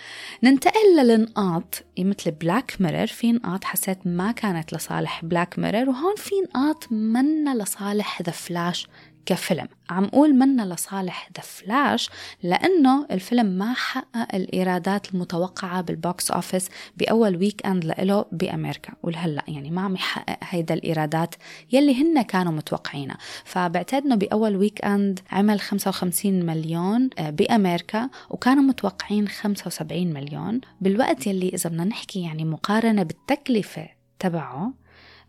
ننتقل 0.42 0.96
للنقاط 0.96 1.84
مثل 1.98 2.30
بلاك 2.30 2.76
ميرور 2.80 3.06
في 3.06 3.32
نقاط 3.32 3.64
حسيت 3.64 3.98
ما 4.06 4.32
كانت 4.32 4.72
لصالح 4.72 5.24
بلاك 5.24 5.58
ميرور 5.58 5.88
وهون 5.88 6.14
في 6.16 6.34
نقاط 6.40 6.92
منا 6.92 7.62
لصالح 7.62 8.22
The 8.22 8.32
Flash 8.32 8.88
كفيلم. 9.30 9.68
عم 9.90 10.06
قول 10.06 10.34
منا 10.34 10.74
لصالح 10.74 11.30
The 11.36 11.42
Flash 11.42 12.10
لأنه 12.42 13.06
الفيلم 13.10 13.46
ما 13.46 13.74
حقق 13.74 14.34
الإيرادات 14.34 15.14
المتوقعة 15.14 15.80
بال 15.80 16.00
box 16.00 16.30
office 16.30 16.68
بأول 16.96 17.36
weekend 17.36 17.84
لإله 17.84 18.24
بأمريكا. 18.32 18.92
ولهلأ 19.02 19.44
يعني 19.48 19.70
ما 19.70 19.82
عم 19.82 19.94
يحقق 19.94 20.38
هيدا 20.42 20.74
الإيرادات 20.74 21.34
يلي 21.72 22.02
هن 22.02 22.22
كانوا 22.22 22.52
متوقعينها. 22.52 23.18
فبعتقد 23.44 24.04
إنه 24.04 24.14
بأول 24.14 24.56
weekend 24.56 25.20
عمل 25.30 25.60
55 25.60 26.46
مليون 26.46 27.10
آه، 27.18 27.30
بأمريكا 27.30 28.10
وكانوا 28.30 28.62
متوقعين 28.62 29.28
75 29.28 30.12
مليون. 30.12 30.60
بالوقت 30.80 31.26
يلي 31.26 31.48
إذا 31.48 31.70
بدنا 31.70 31.84
نحكي 31.84 32.22
يعني 32.22 32.44
مقارنة 32.44 33.02
بالتكلفة 33.02 33.88
تبعه 34.18 34.72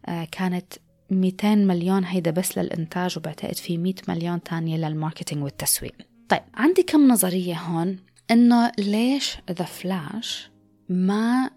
آه، 0.06 0.28
كانت 0.32 0.74
200 1.12 1.56
مليون 1.56 2.06
هيدا 2.06 2.32
بس 2.32 2.58
للإنتاج 2.58 3.18
وبعتقد 3.18 3.56
في 3.56 3.78
100 3.78 3.94
مليون 4.08 4.44
تانية 4.44 4.78
لل 4.78 4.90
marketing 4.90 5.44
والتسويق. 5.44 5.96
طيب 6.30 6.42
عندي 6.54 6.84
كم 6.84 7.08
نظرية 7.08 7.56
هون 7.56 7.98
إنه 8.32 8.72
ليش 8.80 9.38
The 9.52 9.66
Flash 9.66 10.50
ما 10.90 11.50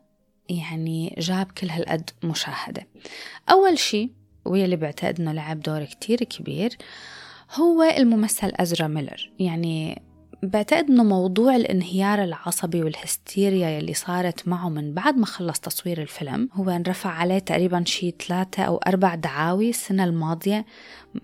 يعني 0.48 1.14
جاب 1.18 1.46
كل 1.58 1.68
هالقد 1.70 2.10
مشاهدة؟ 2.24 2.86
أول 3.50 3.78
شيء 3.78 4.10
واللي 4.44 4.76
بعتقد 4.76 5.20
إنه 5.20 5.32
لعب 5.32 5.60
دور 5.60 5.84
كتير 5.84 6.18
كبير 6.18 6.76
هو 7.54 7.82
الممثل 7.82 8.52
أزرا 8.54 8.86
ميلر. 8.86 9.30
يعني 9.38 10.02
بعتقد 10.48 10.90
إنه 10.90 11.04
موضوع 11.04 11.56
الانهيار 11.56 12.24
العصبي 12.24 12.82
والهستيريا 12.82 13.68
يلي 13.68 13.94
صارت 13.94 14.48
معه 14.48 14.68
من 14.68 14.94
بعد 14.94 15.16
ما 15.16 15.26
خلص 15.26 15.60
تصوير 15.60 16.02
الفيلم 16.02 16.48
هو 16.52 16.70
انرفع 16.70 17.10
عليه 17.10 17.38
تقريبا 17.38 17.84
شي 17.86 18.14
ثلاثة 18.28 18.62
أو 18.62 18.76
أربع 18.76 19.14
دعاوي 19.14 19.70
السنة 19.70 20.04
الماضية 20.04 20.66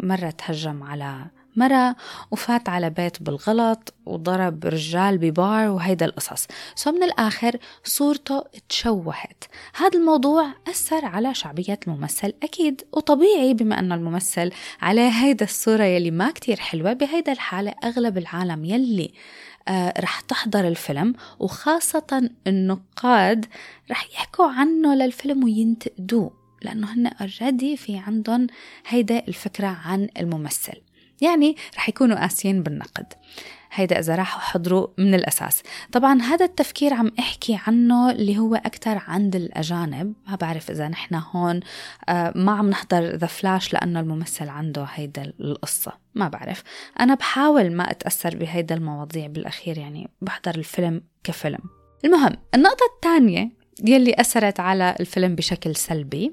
مرة 0.01 0.31
تهجم 0.31 0.83
على 0.83 1.27
مرة 1.57 1.97
وفات 2.31 2.69
على 2.69 2.91
بيت 2.91 3.23
بالغلط 3.23 3.95
وضرب 4.07 4.67
رجال 4.67 5.19
ببار 5.19 5.69
وهيدا 5.69 6.07
القصص. 6.07 6.47
so 6.75 6.93
من 6.93 7.03
الآخر 7.03 7.57
صورته 7.85 8.45
تشوهت. 8.69 9.45
هذا 9.75 9.99
الموضوع 9.99 10.53
أثر 10.69 11.05
على 11.05 11.35
شعبية 11.35 11.79
الممثل 11.87 12.33
أكيد 12.43 12.83
وطبيعي 12.93 13.55
بما 13.55 13.79
أنه 13.79 13.95
الممثل 13.95 14.53
على 14.81 15.01
هيدا 15.01 15.45
الصورة 15.45 15.85
يلي 15.85 16.11
ما 16.11 16.31
كتير 16.31 16.61
حلوة 16.61 16.93
بهيدا 16.93 17.33
الحالة 17.33 17.75
أغلب 17.85 18.19
العالم 18.19 18.65
يلي 18.65 19.13
آه 19.69 19.95
رح 20.01 20.21
تحضر 20.21 20.69
الفيلم 20.69 21.15
وخاصة 21.39 22.31
النقاد 22.47 23.47
رح 23.91 24.09
يحكوا 24.13 24.47
عنه 24.47 24.95
للفيلم 24.95 25.45
وينتقدوه 25.45 26.41
لأنه 26.63 26.95
هن 26.95 27.07
already 27.07 27.77
في 27.77 27.99
عندهم 27.99 28.47
هيدا 28.87 29.19
الفكرة 29.29 29.67
عن 29.67 30.09
الممثل. 30.19 30.90
يعني 31.21 31.57
رح 31.77 31.89
يكونوا 31.89 32.21
قاسيين 32.21 32.63
بالنقد. 32.63 33.13
هيدا 33.73 33.99
إذا 33.99 34.15
راحوا 34.15 34.41
حضروا 34.41 34.87
من 34.99 35.15
الأساس. 35.15 35.63
طبعا 35.93 36.23
هذا 36.23 36.45
التفكير 36.45 36.95
عم 36.95 37.13
أحكي 37.19 37.59
عنه 37.67 38.11
اللي 38.11 38.39
هو 38.39 38.55
أكثر 38.55 39.03
عند 39.09 39.37
الأجانب. 39.37 40.15
ما 40.27 40.37
بعرف 40.37 40.71
إذا 40.71 40.89
نحن 40.89 41.15
هون 41.15 41.61
آه، 42.09 42.33
ما 42.37 42.53
عم 42.53 42.71
نحضر 42.71 43.17
ذا 43.17 43.27
فلاش 43.27 43.73
لأنه 43.73 44.01
الممثل 44.01 44.49
عنده 44.49 44.85
هيدا 44.95 45.33
القصة. 45.41 45.93
ما 46.15 46.29
بعرف. 46.29 46.63
أنا 47.01 47.15
بحاول 47.15 47.73
ما 47.73 47.91
أتأثر 47.91 48.37
بهيدا 48.37 48.75
المواضيع 48.75 49.27
بالأخير 49.27 49.79
يعني 49.79 50.11
بحضر 50.23 50.55
الفيلم 50.55 51.03
كفيلم. 51.25 51.61
المهم 52.05 52.37
النقطة 52.55 52.85
الثانية 52.95 53.60
يلي 53.85 54.15
أثرت 54.19 54.61
على 54.61 54.97
الفيلم 55.01 55.35
بشكل 55.35 55.77
سلبي 55.77 56.33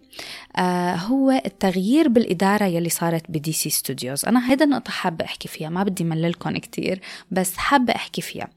آه 0.56 0.96
هو 0.96 1.32
التغيير 1.46 2.08
بالإدارة 2.08 2.66
يلي 2.66 2.90
صارت 2.90 3.24
ب 3.32 3.52
DC 3.52 3.70
Studios 3.70 4.26
أنا 4.26 4.52
هيدا 4.52 4.66
النقطة 4.66 4.92
حابة 4.92 5.26
أحكي 5.26 5.48
فيها 5.48 5.70
ما 5.70 5.84
بدي 5.84 6.04
مللكم 6.04 6.58
كتير 6.58 7.00
بس 7.32 7.58
حابة 7.58 7.96
أحكي 7.96 8.22
فيها. 8.22 8.48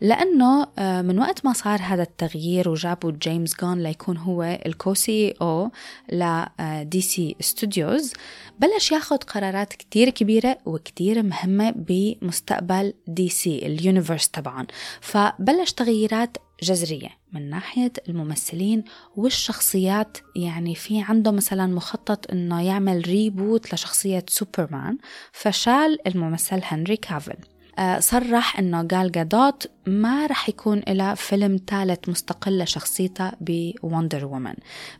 لأنه 0.00 0.66
آه 0.78 1.02
من 1.02 1.18
وقت 1.18 1.44
ما 1.44 1.52
صار 1.52 1.80
هذا 1.82 2.02
التغيير 2.02 2.68
وجابوا 2.68 3.12
جيمس 3.22 3.54
غان 3.60 3.82
ليكون 3.82 4.16
هو 4.16 4.58
ال 4.66 4.94
co-CEO 4.94 5.70
ل 6.12 6.41
DC 6.41 7.00
Studios 7.00 8.12
بلش 8.58 8.92
ياخد 8.92 9.24
قرارات 9.24 9.72
كتير 9.72 10.10
كبيرة 10.10 10.58
وكتير 10.66 11.22
مهمة 11.22 11.70
بمستقبل 11.76 12.92
DC 13.06 13.28
ال 13.28 13.66
universe 13.66 14.28
تبعهم 14.28 14.66
فبلش 15.00 15.72
تغييرات 15.72 16.36
جذرية 16.62 17.08
من 17.32 17.50
ناحية 17.50 17.92
الممثلين 18.08 18.84
والشخصيات. 19.16 20.18
يعني 20.36 20.74
في 20.74 21.02
عنده 21.02 21.30
مثلا 21.30 21.66
مخطط 21.66 22.30
إنه 22.30 22.62
يعمل 22.62 23.02
reboot 23.06 23.74
لشخصية 23.74 24.24
سوبرمان 24.28 24.98
فشال 25.32 26.08
الممثل 26.08 26.60
هنري 26.64 26.96
كافل 26.96 27.36
آه، 27.78 28.00
صرح 28.00 28.58
إنه 28.58 28.82
جال 28.82 29.12
جادوت 29.12 29.70
ما 29.86 30.26
رح 30.26 30.48
يكون 30.48 30.82
لها 30.88 31.14
فيلم 31.14 31.60
ثالث 31.66 32.08
مستقل 32.08 32.62
لشخصيتها 32.62 33.36
ب 33.40 33.52
Wonder 33.52 34.24
Woman. 34.24 34.54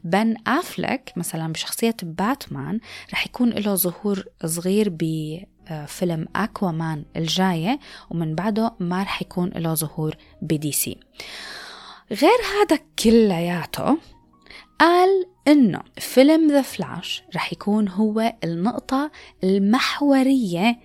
بن 0.04 0.34
أفلك 0.46 1.12
مثلا 1.16 1.52
بشخصية 1.52 1.96
باتمان 2.02 2.80
رح 3.12 3.26
يكون 3.26 3.50
له 3.50 3.74
ظهور 3.74 4.24
صغير 4.44 4.88
ب 4.88 5.02
فيلم 5.86 6.26
أكوامان 6.36 7.04
الجاية 7.16 7.78
ومن 8.10 8.34
بعده 8.34 8.74
ما 8.80 9.02
رح 9.02 9.22
يكون 9.22 9.48
له 9.48 9.74
ظهور 9.74 10.14
ب 10.42 10.72
DC. 10.72 10.96
غير 12.10 12.38
هذا 12.60 12.78
كلياته 12.98 13.98
قال 14.80 15.26
إنه 15.48 15.80
فيلم 15.98 16.50
The 16.50 16.62
Flash 16.62 17.22
رح 17.34 17.52
يكون 17.52 17.88
هو 17.88 18.34
النقطة 18.44 19.10
المحورية 19.44 20.78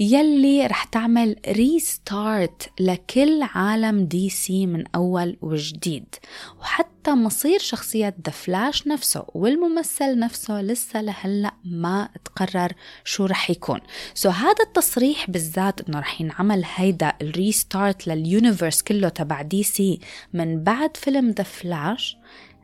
يلي 0.00 0.66
رح 0.66 0.84
تعمل 0.84 1.36
restart 1.48 2.70
لكل 2.80 3.42
عالم 3.42 4.04
DC 4.04 4.66
من 4.66 4.84
أول 4.94 5.36
وجديد. 5.42 6.14
وحتى 6.60 7.10
مصير 7.10 7.58
شخصية 7.58 8.16
The 8.26 8.32
Flash 8.32 8.86
نفسه 8.86 9.24
والممثل 9.34 10.18
نفسه 10.18 10.62
لسه 10.62 11.00
لهلأ 11.00 11.52
ما 11.64 12.08
تقرر 12.24 12.72
شو 13.04 13.26
رح 13.26 13.50
يكون. 13.50 13.80
so 14.14 14.34
هذا 14.34 14.64
التصريح 14.66 15.30
بالذات 15.30 15.88
إنه 15.88 15.98
رح 15.98 16.20
ينعمل 16.20 16.62
هيدا 16.74 17.12
ال 17.22 17.33
restart 17.33 18.08
لل 18.08 18.23
universe 18.23 18.82
كله 18.82 19.08
تبع 19.08 19.42
DC 19.42 20.00
من 20.32 20.62
بعد 20.62 20.96
فيلم 20.96 21.30
The 21.30 21.44
Flash 21.44 22.16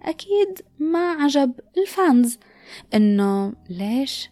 أكيد 0.02 0.60
ما 0.78 1.12
عجب 1.12 1.52
ال 1.78 1.88
fans. 1.88 2.38
إنه 2.94 3.52
ليش؟ 3.70 4.30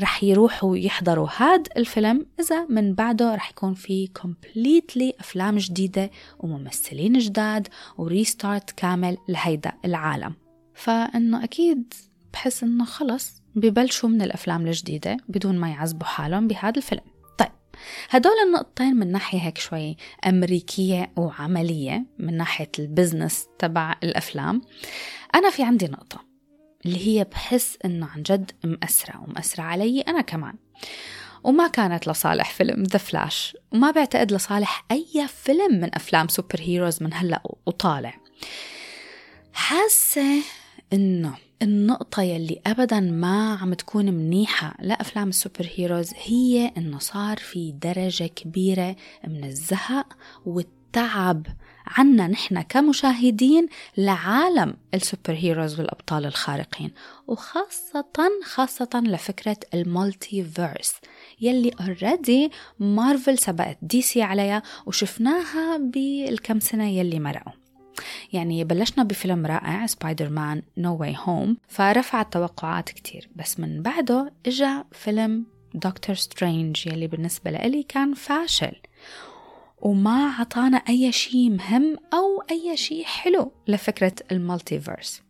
رح 0.00 0.24
يروحوا 0.24 0.76
يحضروا 0.76 1.28
هاد 1.36 1.68
الفيلم. 1.76 2.26
إذا 2.40 2.66
من 2.68 2.94
بعده 2.94 3.34
رح 3.34 3.50
يكون 3.50 3.74
في 3.74 4.06
completely 4.06 5.14
أفلام 5.20 5.58
جديدة 5.58 6.10
وممثلين 6.38 7.18
جداد 7.18 7.68
و 7.98 8.07
restart 8.07 8.70
كامل 8.70 9.16
لهيدا 9.28 9.72
العالم. 9.84 10.34
فإنه 10.74 11.44
أكيد 11.44 11.94
بحس 12.32 12.62
إنه 12.62 12.84
خلص 12.84 13.42
ببلشوا 13.54 14.08
من 14.08 14.22
الأفلام 14.22 14.66
الجديدة 14.66 15.16
بدون 15.28 15.58
ما 15.58 15.70
يعذبوا 15.70 16.06
حالهم 16.06 16.48
بهذا 16.48 16.76
الفيلم. 16.76 17.02
طيب 17.38 17.52
هدول 18.10 18.32
النقطتين 18.46 18.96
من 18.96 19.12
ناحية 19.12 19.38
هيك 19.38 19.58
شوي 19.58 19.96
أمريكية 20.26 21.12
وعملية 21.16 22.06
من 22.18 22.36
ناحية 22.36 22.70
ال 22.78 22.86
business 22.86 23.46
تبع 23.58 23.94
الأفلام. 24.02 24.62
أنا 25.34 25.50
في 25.50 25.62
عندي 25.62 25.86
نقطة. 25.86 26.31
اللي 26.86 27.08
هي 27.08 27.24
بحس 27.24 27.78
إنه 27.84 28.06
عن 28.06 28.22
جد 28.22 28.50
مأثرة 28.64 29.20
ومأثرة 29.20 29.62
علي 29.62 30.00
أنا 30.00 30.20
كمان. 30.20 30.54
وما 31.44 31.68
كانت 31.68 32.08
لصالح 32.08 32.50
فيلم 32.50 32.82
The 32.82 32.98
Flash 32.98 33.56
وما 33.72 33.90
بعتقد 33.90 34.32
لصالح 34.32 34.84
أي 34.90 35.28
فيلم 35.28 35.80
من 35.80 35.94
أفلام 35.94 36.28
superheroes 36.28 37.02
من 37.02 37.14
هلأ 37.14 37.42
وطالع. 37.66 38.14
حاسة 39.52 40.42
إنه 40.92 41.34
النقطة 41.62 42.22
يلي 42.22 42.60
أبدا 42.66 43.00
ما 43.00 43.54
عم 43.54 43.74
تكون 43.74 44.06
منيحة 44.06 44.74
لأفلام 44.80 45.28
ال 45.28 45.70
superheroes 45.76 46.10
هي 46.24 46.72
إنه 46.76 46.98
صار 46.98 47.36
في 47.36 47.72
درجة 47.72 48.24
كبيرة 48.24 48.96
من 49.28 49.44
الزهق 49.44 50.16
والتعب 50.46 51.46
عنا 51.86 52.26
نحن 52.26 52.62
كمشاهدين 52.62 53.68
لعالم 53.96 54.74
ال 54.94 55.34
superheroes 55.34 55.80
والأبطال 55.80 56.26
الخارقين 56.26 56.90
وخاصة 57.26 58.30
خاصة 58.44 59.02
لفكرة 59.04 59.56
ال 59.74 60.44
multiverse 60.44 60.94
يلي 61.40 61.70
already 61.80 62.50
مارفل 62.78 63.38
سبقت 63.38 63.78
DC 63.82 64.22
عليها 64.22 64.62
وشفناها 64.86 65.76
بالكم 65.76 66.60
سنة 66.60 66.88
يلي 66.88 67.20
مرقوا. 67.20 67.52
يعني 68.32 68.64
بلشنا 68.64 69.04
بفيلم 69.04 69.46
رائع 69.46 69.86
Spider-Man 69.86 70.62
No 70.76 70.96
Way 70.96 71.16
Home 71.18 71.56
فرفع 71.68 72.20
التوقعات 72.20 72.88
كتير 72.88 73.28
بس 73.36 73.60
من 73.60 73.82
بعده 73.82 74.32
إجا 74.46 74.84
فيلم 74.92 75.46
Doctor 75.74 76.16
Strange 76.16 76.86
يلي 76.86 77.06
بالنسبة 77.06 77.50
لي 77.50 77.82
كان 77.82 78.14
فاشل. 78.14 78.72
وما 79.82 80.32
عطانا 80.38 80.76
أي 80.76 81.12
شيء 81.12 81.50
مهم 81.50 81.96
أو 82.14 82.42
أي 82.50 82.76
شيء 82.76 83.04
حلو 83.04 83.52
لفكرة 83.68 84.14
ال 84.32 84.39
multiverse. 84.39 85.22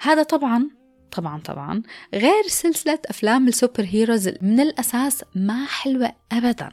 هذا 0.00 0.22
طبعا 0.22 0.70
طبعا 1.12 1.40
طبعا 1.40 1.82
غير 2.14 2.42
سلسلة 2.46 2.98
أفلام 3.06 3.48
ال 3.48 3.84
superheroes 3.84 4.28
من 4.28 4.60
الأساس 4.60 5.24
ما 5.34 5.66
حلوة 5.66 6.12
أبدا. 6.32 6.68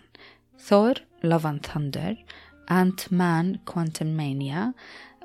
Thor 0.59 0.93
Love 1.23 1.47
and 1.47 1.65
Thunder 1.65 2.25
Ant-Man 2.71 3.55
Quantumania 3.65 4.73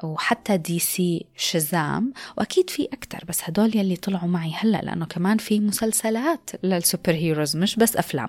وحتى 0.05 0.57
DC 0.57 0.79
Shazam 0.79 2.13
وأكيد 2.39 2.71
في 2.71 2.85
أكثر 2.93 3.25
بس 3.29 3.41
هدول 3.45 3.77
يلي 3.77 3.97
طلعوا 3.97 4.29
معي 4.29 4.53
هلأ 4.55 4.79
لأنه 4.83 5.07
كمان 5.07 5.39
في 5.39 5.61
مسلسلات 5.61 6.51
لل 6.63 7.13
superheroes 7.13 7.57
مش 7.57 7.77
بس 7.77 7.97
أفلام. 7.97 8.29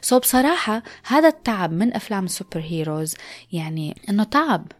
so 0.00 0.20
بصراحة 0.20 0.82
هذا 1.06 1.28
التعب 1.28 1.72
من 1.72 1.94
أفلام 1.94 2.24
ال 2.24 2.60
superheroes 2.60 3.14
يعني 3.52 3.96
إنه 4.08 4.24
تعب. 4.24 4.72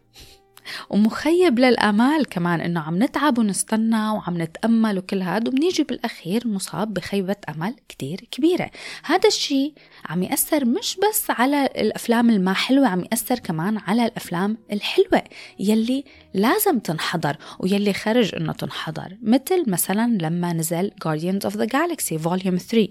ومخيب 0.89 1.59
للآمال 1.59 2.25
كمان 2.25 2.61
إنه 2.61 2.79
عم 2.79 3.03
نتعب 3.03 3.37
ونستنى 3.37 4.09
وعم 4.09 4.41
نتأمل 4.41 4.97
وكل 4.97 5.21
هذا 5.21 5.47
وبنيجي 5.47 5.83
بالأخير 5.83 6.47
مصاب 6.47 6.93
بخيبة 6.93 7.35
أمل 7.49 7.75
كتير 7.89 8.27
كبيرة. 8.31 8.71
هذا 9.03 9.27
الشيء 9.27 9.73
عم 10.09 10.23
يأثر 10.23 10.65
مش 10.65 10.97
بس 11.09 11.25
على 11.29 11.65
الأفلام 11.65 12.29
الما 12.29 12.53
حلوة 12.53 12.87
عم 12.87 12.99
يأثر 12.99 13.39
كمان 13.39 13.77
على 13.77 14.05
الأفلام 14.05 14.57
الحلوة 14.71 15.23
يلي 15.59 16.03
لازم 16.33 16.79
تنحضر 16.79 17.37
ويلي 17.59 17.93
خرج 17.93 18.35
إنه 18.35 18.53
تنحضر. 18.53 19.17
مثل 19.23 19.69
مثلا 19.69 20.17
لما 20.21 20.53
نزل 20.53 20.91
Guardians 21.05 21.49
of 21.49 21.53
the 21.53 21.67
Galaxy 21.67 22.17
Volume 22.23 22.57
3 22.57 22.87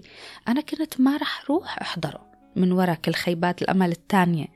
أنا 0.47 0.61
كنت 0.61 1.01
ما 1.01 1.17
رح 1.17 1.49
روح 1.49 1.81
أحضره 1.81 2.33
من 2.55 2.71
وراء 2.71 2.95
كل 2.95 3.13
خيبات 3.13 3.61
الأمل 3.61 3.91
الثانية. 3.91 4.47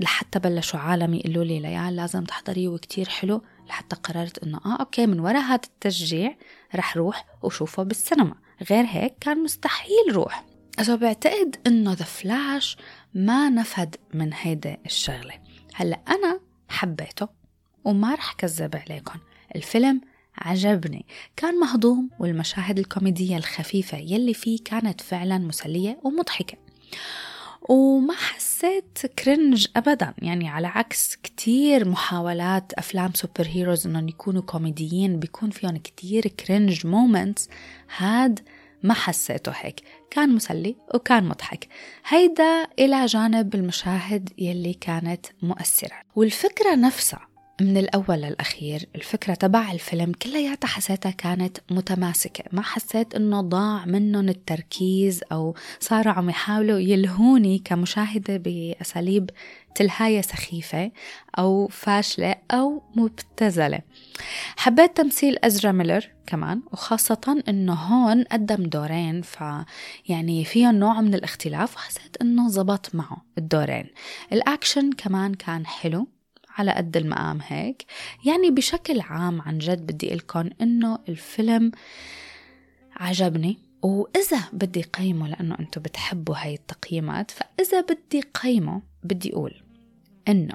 لحتى 0.00 0.38
بلشوا 0.38 0.80
عالم 0.80 1.14
يقولوا 1.14 1.44
لي 1.44 1.60
ليال 1.60 1.96
لازم 1.96 2.24
تحضريه 2.24 2.68
وكتير 2.68 3.08
حلو. 3.08 3.42
لحتى 3.68 3.96
قررت 3.96 4.38
إنه 4.38 4.60
آه 4.66 4.76
أوكي 4.80 5.06
من 5.06 5.20
وراء 5.20 5.42
هذا 5.42 5.60
التشجيع 5.64 6.36
رح 6.74 6.96
روح 6.96 7.26
وشوفه 7.42 7.82
بالسينما. 7.82 8.34
غير 8.70 8.84
هيك 8.84 9.14
كان 9.20 9.42
مستحيل 9.42 10.12
روح. 10.12 10.44
إذا 10.80 10.94
بعتقد 10.94 11.56
إنه 11.66 11.92
The 11.92 12.04
Flash 12.04 12.76
ما 13.14 13.50
نفد 13.50 13.96
من 14.14 14.30
هيدا 14.34 14.76
الشغلة. 14.86 15.34
هلأ 15.74 16.00
أنا 16.08 16.40
حبيته 16.68 17.28
وما 17.84 18.14
رح 18.14 18.32
كذب 18.32 18.76
عليكم. 18.76 19.18
الفيلم 19.56 20.00
عجبني. 20.38 21.06
كان 21.36 21.60
مهضوم 21.60 22.10
والمشاهد 22.18 22.78
الكوميدية 22.78 23.36
الخفيفة 23.36 23.98
يلي 23.98 24.34
فيه 24.34 24.58
كانت 24.64 25.00
فعلا 25.00 25.38
مسلية 25.38 26.00
ومضحكة. 26.02 26.58
وما 27.68 28.14
حسيت 28.14 29.06
cringe 29.18 29.66
ابدا. 29.76 30.14
يعني 30.18 30.48
على 30.48 30.66
عكس 30.66 31.16
كتير 31.16 31.88
محاولات 31.88 32.72
أفلام 32.72 33.12
superheroes 33.14 33.86
إنهم 33.86 34.08
يكونوا 34.08 34.42
كوميديين 34.42 35.18
بيكون 35.18 35.50
فيهم 35.50 35.76
كتير 35.76 36.26
cringe 36.26 36.86
moments 36.86 37.48
هاد 37.96 38.40
ما 38.82 38.94
حسيته 38.94 39.52
هيك. 39.54 39.80
كان 40.10 40.34
مسلي 40.34 40.76
وكان 40.94 41.24
مضحك. 41.24 41.68
هيدا 42.08 42.66
إلى 42.78 43.06
جانب 43.06 43.54
المشاهد 43.54 44.30
يلي 44.38 44.74
كانت 44.74 45.26
مؤثرة. 45.42 45.96
والفكرة 46.16 46.74
نفسها 46.74 47.31
من 47.60 47.76
الأول 47.76 48.16
للأخير 48.16 48.88
الفكرة 48.94 49.34
تبع 49.34 49.72
الفيلم 49.72 50.12
كلياتها 50.12 50.68
حسيتها 50.68 51.10
كانت 51.10 51.58
متماسكة. 51.70 52.44
ما 52.52 52.62
حسيت 52.62 53.14
إنه 53.14 53.40
ضاع 53.40 53.84
منهم 53.84 54.28
التركيز 54.28 55.20
أو 55.32 55.54
صاروا 55.80 56.12
عم 56.12 56.30
يحاولوا 56.30 56.78
يلهوني 56.78 57.58
كمشاهدة 57.58 58.36
بأساليب 58.36 59.30
تلهاية 59.74 60.20
سخيفة 60.20 60.90
أو 61.38 61.68
فاشلة 61.68 62.34
أو 62.50 62.82
مبتذلة. 62.96 63.80
حبيت 64.56 64.96
تمثيل 64.96 65.38
أزرا 65.44 65.72
ميلر 65.72 66.10
كمان 66.26 66.62
وخاصة 66.72 67.42
إنه 67.48 67.74
هون 67.74 68.24
قدم 68.24 68.62
دورين 68.62 69.22
ف 69.22 69.44
يعني 70.08 70.44
فيهم 70.44 70.74
نوع 70.74 71.00
من 71.00 71.14
الاختلاف 71.14 71.76
وحسيت 71.76 72.16
إنه 72.22 72.48
زبط 72.48 72.94
معه 72.94 73.22
الدورين. 73.38 73.86
الأكشن 74.32 74.92
كمان 74.92 75.34
كان 75.34 75.66
حلو 75.66 76.08
على 76.58 76.72
قد 76.72 76.96
المقام 76.96 77.38
هيك. 77.46 77.84
يعني 78.24 78.50
بشكل 78.50 79.00
عام 79.00 79.40
عن 79.40 79.58
جد 79.58 79.86
بدي 79.86 80.14
لكم 80.14 80.50
إنه 80.60 80.98
الفيلم 81.08 81.72
عجبني. 82.96 83.58
وإذا 83.82 84.42
بدي 84.52 84.82
قيمه 84.82 85.28
لأنه 85.28 85.56
أنتم 85.60 85.80
بتحبوا 85.82 86.36
هاي 86.36 86.54
التقييمات 86.54 87.30
فإذا 87.30 87.80
بدي 87.80 88.20
قيمه 88.20 88.82
بدي 89.04 89.32
أقول 89.32 89.62
إنه 90.28 90.54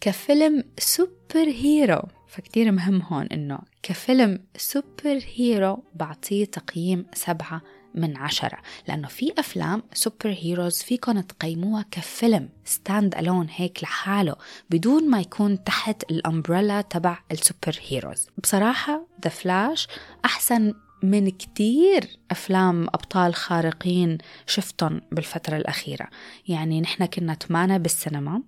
كفيلم 0.00 0.64
superhero 0.78 2.02
فكتير 2.28 2.72
مهم 2.72 3.02
هون 3.02 3.26
إنه 3.26 3.58
كفيلم 3.82 4.44
superhero 4.56 5.84
بعطيه 5.94 6.44
تقييم 6.44 7.06
سبعة 7.14 7.62
من 7.94 8.16
عشرة 8.16 8.58
لأنه 8.88 9.08
في 9.08 9.32
أفلام 9.38 9.82
superheroes 9.92 10.82
فيكم 10.82 11.20
تقيموها 11.20 11.84
كفيلم 11.90 12.48
stand 12.64 13.14
alone 13.14 13.46
هيك 13.50 13.82
لحاله 13.82 14.36
بدون 14.70 15.10
ما 15.10 15.20
يكون 15.20 15.64
تحت 15.64 16.02
ال 16.10 16.18
umbrella 16.18 16.80
تبع 16.80 17.18
ال 17.32 17.78
superheroes 17.88 18.26
بصراحة 18.38 19.06
The 19.24 19.30
Flash 19.30 19.88
أحسن 20.24 20.74
من 21.04 21.30
كتير 21.30 22.08
أفلام 22.30 22.82
أبطال 22.84 23.34
خارقين 23.34 24.18
شفتهم 24.46 25.00
بالفترة 25.12 25.56
الأخيرة. 25.56 26.08
يعني 26.48 26.80
نحن 26.80 27.04
كنا 27.04 27.34
تمانا 27.34 27.78
بالسينما 27.78 28.42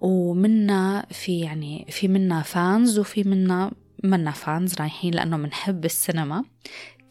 ومنا 0.00 1.06
في 1.10 1.40
يعني 1.40 1.86
في 1.90 2.08
منا 2.08 2.42
فانز 2.42 2.98
وفي 2.98 3.22
منا 3.22 3.72
منا 4.04 4.30
فانز 4.30 4.74
رايحين 4.74 5.14
لأنه 5.14 5.36
منحب 5.36 5.84
السينما. 5.84 6.44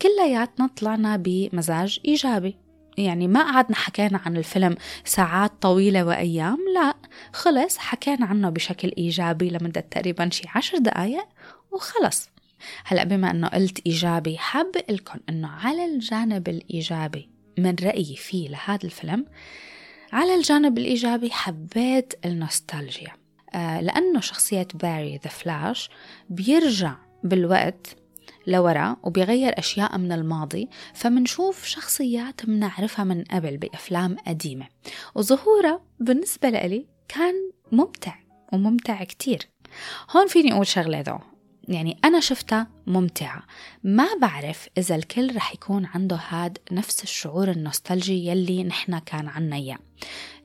كلياتنا 0.01 0.67
طلعنا 0.67 1.17
بمزاج 1.17 1.99
إيجابي. 2.05 2.57
يعني 2.97 3.27
ما 3.27 3.51
قعدنا 3.51 3.75
حكينا 3.75 4.21
عن 4.25 4.37
الفيلم 4.37 4.75
ساعات 5.05 5.51
طويلة 5.61 6.05
وأيام 6.05 6.57
لا 6.75 6.95
خلص 7.33 7.77
حكينا 7.77 8.25
عنه 8.25 8.49
بشكل 8.49 8.91
إيجابي 8.97 9.49
لمدة 9.49 9.81
تقريبا 9.81 10.29
شي 10.29 10.43
عشر 10.55 10.77
دقايق 10.77 11.25
وخلص. 11.71 12.29
هلأ 12.85 13.03
بما 13.03 13.31
إنه 13.31 13.47
قلت 13.47 13.87
إيجابي 13.87 14.37
حابه 14.37 14.83
لكم 14.89 15.19
إنه 15.29 15.47
على 15.47 15.85
الجانب 15.85 16.49
الإيجابي 16.49 17.29
من 17.57 17.75
رأيي 17.83 18.15
فيه 18.15 18.49
لهذا 18.49 18.83
الفيلم 18.83 19.25
على 20.13 20.35
الجانب 20.35 20.77
الإيجابي 20.77 21.31
حبيت 21.31 22.13
النوستالجيا. 22.25 23.11
آه 23.55 23.81
لأنه 23.81 24.19
شخصية 24.19 24.67
باري 24.73 25.19
The 25.23 25.29
Flash 25.29 25.89
بيرجع 26.29 26.95
بالوقت 27.23 27.95
لورا 28.47 28.97
وبيغير 29.03 29.59
أشياء 29.59 29.97
من 29.97 30.11
الماضي 30.11 30.69
فمنشوف 30.93 31.65
شخصيات 31.65 32.49
منعرفها 32.49 33.05
من 33.05 33.23
قبل 33.23 33.57
بأفلام 33.57 34.15
قديمة. 34.27 34.67
وظهورها 35.15 35.81
بالنسبة 35.99 36.49
لي 36.49 36.85
كان 37.07 37.33
ممتع 37.71 38.15
وممتع 38.53 39.03
كتير. 39.03 39.47
هون 40.15 40.27
فيني 40.27 40.53
أقول 40.53 40.67
شغلة 40.67 41.01
though. 41.01 41.34
يعني 41.67 41.97
أنا 42.05 42.19
شفتها 42.19 42.67
ممتعة. 42.87 43.43
ما 43.83 44.07
بعرف 44.21 44.69
إذا 44.77 44.95
الكل 44.95 45.35
رح 45.35 45.53
يكون 45.53 45.85
عنده 45.85 46.19
هاد 46.29 46.57
نفس 46.71 47.03
الشعور 47.03 47.51
النوستالجي 47.51 48.27
يلي 48.27 48.63
نحنا 48.63 48.99
كان 48.99 49.27
عنا 49.27 49.55
إياه. 49.55 49.77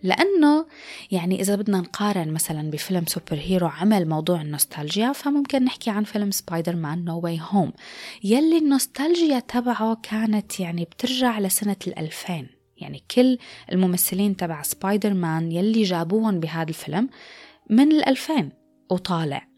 لأنه 0.02 0.66
يعني 1.10 1.40
إذا 1.40 1.56
بدنا 1.56 1.78
نقارن 1.78 2.32
مثلا 2.32 2.70
بفيلم 2.70 3.04
superhero 3.06 3.66
عمل 3.66 4.08
موضوع 4.08 4.40
النوستالجيا 4.40 5.12
فممكن 5.12 5.64
نحكي 5.64 5.90
عن 5.90 6.04
فيلم 6.04 6.30
Spider-Man 6.30 7.04
No 7.04 7.20
Way 7.20 7.40
Home 7.42 7.72
يلي 8.24 8.58
النوستالجيا 8.58 9.38
تبعه 9.38 10.00
كانت 10.02 10.60
يعني 10.60 10.84
بترجع 10.84 11.38
لسنة 11.38 11.76
الألفين. 11.86 12.48
يعني 12.76 13.02
كل 13.10 13.38
الممثلين 13.72 14.36
تبع 14.36 14.62
سبايدر 14.62 15.14
مان 15.14 15.52
يلي 15.52 15.82
جابوهم 15.82 16.40
بهذا 16.40 16.68
الفيلم 16.68 17.08
من 17.70 17.92
الألفين 17.92 18.52
وطالع. 18.90 19.49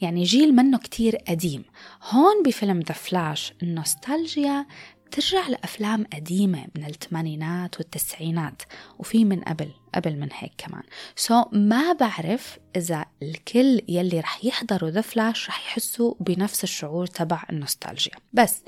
يعني 0.00 0.22
جيل 0.22 0.56
منه 0.56 0.78
كتير 0.78 1.16
قديم. 1.16 1.64
هون 2.10 2.42
بفيلم 2.42 2.80
The 2.80 2.92
Flash 2.92 3.52
النوستالجيا 3.62 4.66
بترجع 5.06 5.48
لأفلام 5.48 6.06
قديمة 6.12 6.66
من 6.76 6.84
الثمانينات 6.84 7.78
والتسعينات 7.78 8.62
وفي 8.98 9.24
من 9.24 9.40
قبل 9.40 9.70
قبل 9.94 10.16
من 10.16 10.28
هيك 10.32 10.52
كمان. 10.58 10.82
so, 11.16 11.46
ما 11.52 11.92
بعرف 11.92 12.58
إذا 12.76 13.04
الكل 13.22 13.82
يلي 13.88 14.20
رح 14.20 14.44
يحضروا 14.44 14.90
The 14.90 15.00
Flash 15.00 15.48
رح 15.48 15.66
يحسوا 15.66 16.14
بنفس 16.20 16.64
الشعور 16.64 17.06
تبع 17.06 17.42
النوستالجيا. 17.50 18.14
بس 18.32 18.62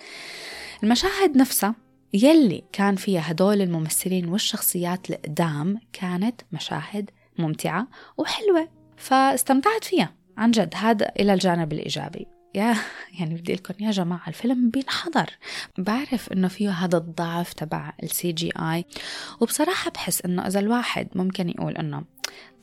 المشاهد 0.83 1.37
نفسها 1.37 1.75
يلي 2.15 2.65
كان 2.73 2.97
فيها 2.97 3.31
هدول 3.31 3.63
الممثلين 3.63 4.29
والشخصيات 4.29 5.11
القدام 5.11 5.81
كانت 5.93 6.41
مشاهد 6.53 7.11
ممتعة 7.39 7.89
وحلوة 8.17 8.69
فاستمتعت 8.97 9.85
فيها. 9.85 10.18
عن 10.39 10.51
جد 10.51 10.75
هذا 10.75 11.13
إلى 11.21 11.35
الجانب 11.35 11.73
الإيجابي. 11.73 12.38
يا 12.55 12.77
يعني 13.19 13.35
بدي 13.35 13.47
قل 13.47 13.55
لكم 13.55 13.85
يا 13.85 13.91
جماعة 13.91 14.29
الفيلم 14.29 14.71
بينحضر. 14.71 15.31
بعرف 15.79 16.33
إنه 16.33 16.49
فيه 16.49 16.71
هذا 16.71 16.99
الضعف 16.99 17.53
تبع 17.53 17.93
ال 18.03 18.33
CGI 18.33 18.85
وبصراحة 19.41 19.91
بحس 19.91 20.23
إنه 20.25 20.47
إذا 20.47 20.61
الواحد 20.61 21.09
ممكن 21.15 21.49
يقول 21.49 21.77
إنه 21.77 22.05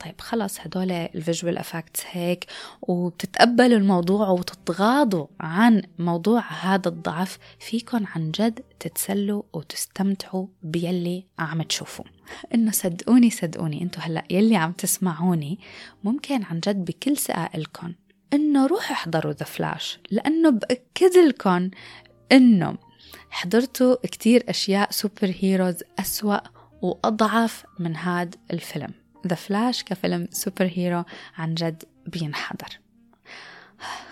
طيب 0.04 0.20
خلص 0.20 0.60
هدول 0.60 0.92
ال 0.92 1.01
visual 1.01 1.58
effects 1.58 2.02
هيك 2.10 2.46
وبتتقبلوا 2.82 3.78
الموضوع 3.78 4.28
وتتغاضوا 4.28 5.26
عن 5.40 5.82
موضوع 5.98 6.52
هذا 6.52 6.88
الضعف 6.88 7.38
فيكن 7.58 8.04
عن 8.14 8.30
جد 8.30 8.60
تتسلوا 8.80 9.42
وتستمتعوا 9.52 10.46
بيلي 10.62 11.26
عم 11.38 11.62
تشوفوا 11.62 12.04
إنه 12.54 12.70
صدقوني 12.70 13.30
صدقوني 13.30 13.82
انتو 13.82 14.00
هلأ 14.00 14.24
يلي 14.30 14.56
عم 14.56 14.72
تسمعوني 14.72 15.58
ممكن 16.04 16.42
عن 16.42 16.60
جد 16.60 16.84
بكل 16.84 17.16
ثقة 17.16 17.39
قل 17.39 17.50
لكم 17.54 17.92
إنه 18.32 18.66
روحوا 18.66 18.92
احضروا 18.92 19.32
The 19.32 19.44
Flash 19.44 19.98
لأنه 20.10 20.50
بأكد 20.50 21.16
لكم 21.16 21.70
إنه 22.32 22.78
حضرتوا 23.30 23.96
كتير 24.06 24.44
أشياء 24.48 24.90
superheroes 24.90 25.82
أسوأ 25.98 26.38
وأضعف 26.82 27.64
من 27.78 27.96
هاد 27.96 28.34
الفيلم. 28.50 28.90
The 29.26 29.34
Flash 29.34 29.84
كفيلم 29.84 30.28
superhero 30.30 31.04
عن 31.36 31.54
جد 31.54 31.82
بينحضر. 32.06 32.78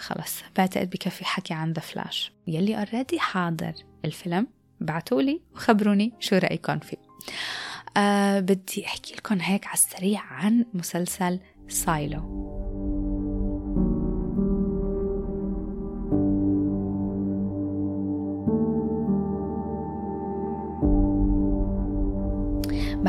خلص 0.01 0.41
بعتقد 0.57 0.91
بكفي 0.91 1.25
حكي 1.25 1.55
عن 1.55 1.73
The 1.73 1.81
Flash 1.81 2.33
يلي 2.47 2.79
already 2.79 3.21
حاضر 3.21 3.73
الفيلم 4.05 4.47
بعتولي 4.81 5.41
وخبروني 5.55 6.13
شو 6.21 6.37
رأيكم 6.37 6.79
فيه. 6.79 6.97
أه 7.97 8.41
بدي 8.41 8.87
أحكي 8.87 9.15
لكم 9.15 9.41
هيك 9.41 9.67
على 9.67 9.75
السريع 9.75 10.21
عن 10.21 10.65
مسلسل 10.75 11.41
Silo 11.69 12.74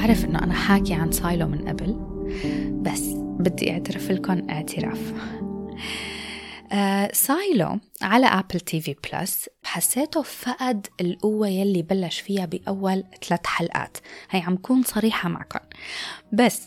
بعرف 0.06 0.26
إنه 0.26 0.39
أنا 0.39 0.54
حاكي 0.54 0.94
عن 0.94 1.12
Silo 1.12 1.48
من 1.48 1.68
قبل 1.68 1.96
بس 2.82 3.02
بدي 3.15 3.72
أعترف 3.72 4.12
لكم 4.12 4.50
اعتراف. 4.50 5.13
آه 6.72 7.10
Silo 7.13 7.80
على 8.02 8.26
Apple 8.26 8.60
TV 8.60 8.95
Plus 9.04 9.50
حسيته 9.63 10.22
فقد 10.22 10.88
القوة 11.02 11.48
يلي 11.48 11.82
بلش 11.82 12.20
فيها 12.20 12.46
بأول 12.46 13.04
ثلاث 13.28 13.46
حلقات. 13.46 13.98
هي 14.30 14.39
عم 14.39 14.58
كون 14.58 14.84
صريحة 14.84 15.30
معكم 15.30 15.60
بس 16.34 16.62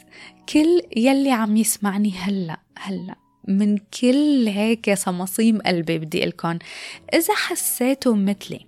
كل 0.49 0.83
يلي 0.97 1.31
عم 1.31 1.57
يسمعني 1.57 2.13
هلأ 2.19 2.61
هلأ 2.79 3.15
من 3.49 3.79
كل 3.79 4.49
هيك 4.49 4.95
صميم 4.95 5.59
قلبي 5.59 5.99
بدي 5.99 6.14
قل 6.14 6.25
لكم 6.25 6.59
إذا 7.15 7.35
حسيتوا 7.35 8.15
مثلي 8.15 8.67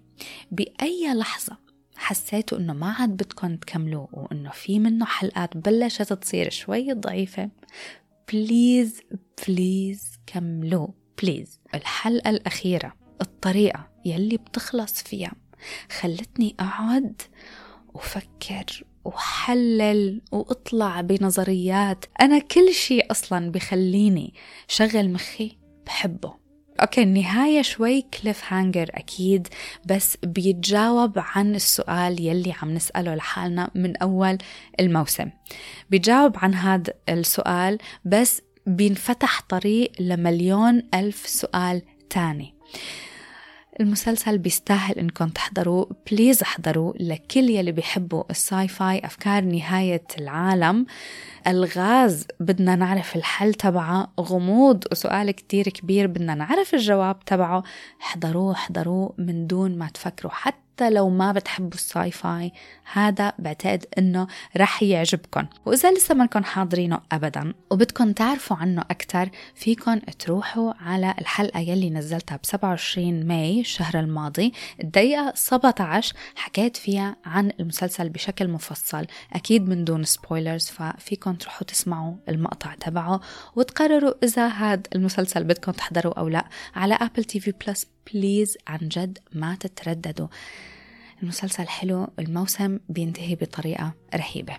بأي 0.51 1.15
لحظة 1.15 1.70
حسيتوا 2.01 2.59
إنه 2.59 2.73
ما 2.73 2.93
عاد 2.93 3.11
بدكم 3.11 3.57
تكملوه 3.57 4.09
وإنه 4.13 4.51
في 4.51 4.79
منه 4.79 5.05
حلقات 5.05 5.57
بلشت 5.57 6.13
تصير 6.13 6.51
شوي 6.51 6.93
ضعيفة. 6.93 7.51
please 8.33 9.01
please 9.49 10.13
كملوه 10.27 10.95
please 11.23 11.61
الحلقة 11.75 12.31
الأخيرة 12.31 12.93
الطريقة 13.21 13.89
يلي 14.05 14.37
بتخلص 14.37 15.03
فيها 15.03 15.33
خلتني 16.01 16.55
أقعد 16.61 17.23
وفكر 17.95 18.85
وحلل 19.05 20.23
وأطلع 20.33 21.01
بنظريات. 21.01 22.05
أنا 22.21 22.39
كل 22.39 22.75
شيء 22.75 23.11
أصلا 23.11 23.51
بخليني 23.51 24.35
شغل 24.69 25.13
مخي 25.13 25.59
بحبه. 25.87 26.40
okay 26.81 27.03
النهاية 27.03 27.63
شوي 27.63 28.03
cliffhanger 28.03 28.91
أكيد 28.95 29.49
بس 29.85 30.17
بيتجاوب 30.23 31.13
عن 31.17 31.55
السؤال 31.55 32.21
يلي 32.21 32.55
عم 32.63 32.75
نسأله 32.75 33.15
لحالنا 33.15 33.71
من 33.75 33.97
أول 33.97 34.39
الموسم. 34.81 35.31
بيجاوب 35.91 36.33
عن 36.37 36.55
هذا 36.55 36.93
السؤال 37.09 37.79
بس 38.05 38.43
بينفتح 38.67 39.41
طريق 39.49 39.93
لمليون 40.01 40.83
ألف 40.95 41.27
سؤال 41.27 41.83
تاني. 42.11 42.55
المسلسل 43.81 44.39
بيستاهل 44.39 44.99
إنكم 44.99 45.29
تحضروه. 45.29 45.91
please 46.11 46.43
احضروه 46.43 46.95
لكل 47.01 47.51
يلي 47.51 47.73
بيحبوا 47.73 48.25
ال 48.31 48.69
sci-fi 48.69 48.99
أفكار 49.05 49.45
نهاية 49.45 50.03
العالم. 50.19 50.87
الغاز 51.47 52.27
بدنا 52.41 52.77
نعرف 52.77 53.17
الحل 53.17 53.55
تبعه. 53.55 54.13
غموض 54.21 54.85
وسؤال 54.93 55.31
كتير 55.31 55.69
كبير 55.69 56.07
بدنا 56.07 56.35
نعرف 56.35 56.75
الجواب 56.75 57.25
تبعه. 57.25 57.63
احضروه 58.03 58.53
احضروه 58.53 59.15
من 59.19 59.47
دون 59.47 59.79
ما 59.79 59.89
تفكروا. 59.89 60.33
حتى 60.33 60.61
حتى 60.81 60.91
لو 60.91 61.09
ما 61.09 61.33
بتحبوا 61.33 61.75
ال 61.75 62.11
sci-fi 62.11 62.53
هذا 62.93 63.33
بعتقد 63.39 63.87
إنه 63.99 64.27
رح 64.57 64.83
يعجبكم 64.83 65.47
وإذا 65.67 65.93
لسه 65.93 66.15
منكم 66.15 66.45
حاضرينه 66.45 67.01
ابدا 67.13 67.55
وبدكم 67.71 68.13
تعرفوا 68.13 68.57
عنه 68.57 68.81
أكثر 68.81 69.29
فيكم 69.55 69.99
تروحوا 69.99 70.73
على 70.81 71.15
الحلقة 71.19 71.61
يلي 71.61 71.91
نزلتها 71.91 72.37
ب 72.37 72.47
27 72.47 73.27
May 73.27 73.61
الشهر 73.61 74.01
الماضي. 74.01 74.53
الدقيقة 74.83 75.33
17 75.35 76.15
حكيت 76.35 76.77
فيها 76.77 77.17
عن 77.25 77.53
المسلسل 77.61 78.09
بشكل 78.09 78.49
مفصل 78.49 79.07
أكيد 79.33 79.69
من 79.69 79.85
دون 79.85 80.05
spoilers 80.05 80.67
ففيكم 80.67 81.35
تروحوا 81.35 81.67
تسمعوا 81.67 82.15
المقطع 82.29 82.75
تبعه 82.75 83.21
وتقرروا 83.57 84.15
إذا 84.23 84.47
هذا 84.47 84.83
المسلسل 84.95 85.45
بدكم 85.45 85.73
تحضروا 85.73 86.19
أو 86.19 86.29
لا 86.29 86.45
على 86.75 86.95
Apple 86.95 87.25
TV 87.25 87.53
Plus 87.67 87.87
please 88.15 88.59
عن 88.67 88.79
جد 88.83 89.19
ما 89.33 89.55
تترددوا 89.55 90.27
المسلسل 91.23 91.69
حلو 91.69 92.09
الموسم 92.19 92.79
بينتهي 92.89 93.35
بطريقة 93.35 93.93
رهيبة 94.15 94.57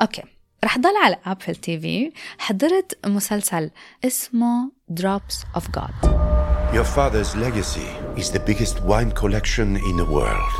okay 0.00 0.22
رح 0.64 0.78
ضل 0.78 0.96
على 1.04 1.16
Apple 1.26 1.56
TV 1.56 2.12
حضرت 2.38 3.06
مسلسل 3.06 3.70
اسمه 4.04 4.70
Drops 4.92 5.58
of 5.58 5.62
God 5.62 6.18
Your 6.74 6.84
father's 6.84 7.34
legacy 7.34 7.88
is 8.16 8.30
the 8.30 8.40
biggest 8.40 8.82
wine 8.82 9.10
collection 9.12 9.76
in 9.88 9.96
the 9.96 10.04
world. 10.04 10.52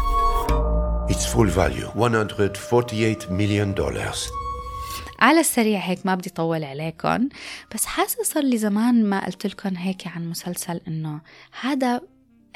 Its 1.10 1.26
full 1.26 1.46
value, 1.46 1.88
148 1.94 3.30
million 3.30 3.74
dollars. 3.74 4.30
على 5.20 5.40
السريع 5.40 5.80
هيك 5.80 6.06
ما 6.06 6.14
بدي 6.14 6.30
طول 6.30 6.64
عليكم 6.64 7.28
بس 7.74 7.86
حاسة 7.86 8.22
صار 8.22 8.42
لي 8.42 8.58
زمان 8.58 9.04
ما 9.04 9.26
قلت 9.26 9.46
لكم 9.46 9.76
هيك 9.76 10.06
عن 10.06 10.30
مسلسل 10.30 10.80
إنه 10.88 11.20
هذا 11.60 12.00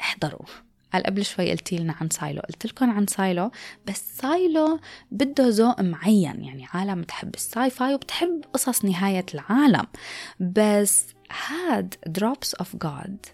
احضروا. 0.01 0.45
هلا 0.91 1.07
قبل 1.07 1.25
شوي 1.25 1.51
قلتي 1.51 1.77
لنا 1.77 1.95
عن 2.01 2.09
Silo 2.09 2.41
قلت 2.41 2.65
لكم 2.65 2.89
عن 2.91 3.07
Silo 3.07 3.51
بس 3.87 4.17
Silo 4.17 4.79
بده 5.11 5.49
ذوق 5.49 5.81
معين 5.81 6.43
يعني 6.43 6.67
عالم 6.73 7.01
بتحب 7.01 7.35
ال 7.35 7.69
sci-fi 7.69 7.93
وبتحب 7.93 8.41
قصص 8.53 8.85
نهاية 8.85 9.25
العالم. 9.33 9.87
بس 10.39 11.05
هاد 11.47 11.95
Drops 12.07 12.55
of 12.55 12.75
God 12.75 13.25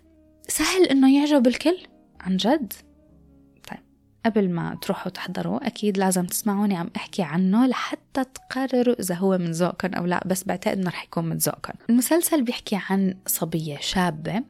سهل 0.47 0.83
إنه 0.85 1.15
يعجب 1.17 1.47
الكل؟ 1.47 1.77
عن 2.21 2.37
جد؟ 2.37 2.73
قبل 4.29 4.49
ما 4.49 4.77
تروحوا 4.81 5.11
تحضروا 5.11 5.67
أكيد 5.67 5.97
لازم 5.97 6.25
تسمعوني 6.25 6.77
عم 6.77 6.89
أحكي 6.95 7.23
عنه 7.23 7.67
لحتى 7.67 8.23
تقرروا 8.23 8.99
إذا 8.99 9.15
هو 9.15 9.37
من 9.37 9.51
ذوقكم 9.51 9.93
أو 9.93 10.05
لا 10.05 10.23
بس 10.25 10.43
بعتقد 10.43 10.77
إنه 10.77 10.89
رح 10.89 11.03
يكون 11.03 11.25
من 11.25 11.37
ذوقكم 11.37 11.73
المسلسل 11.89 12.43
بيحكي 12.43 12.79
عن 12.89 13.15
صبية 13.27 13.77
شابة 13.81 14.43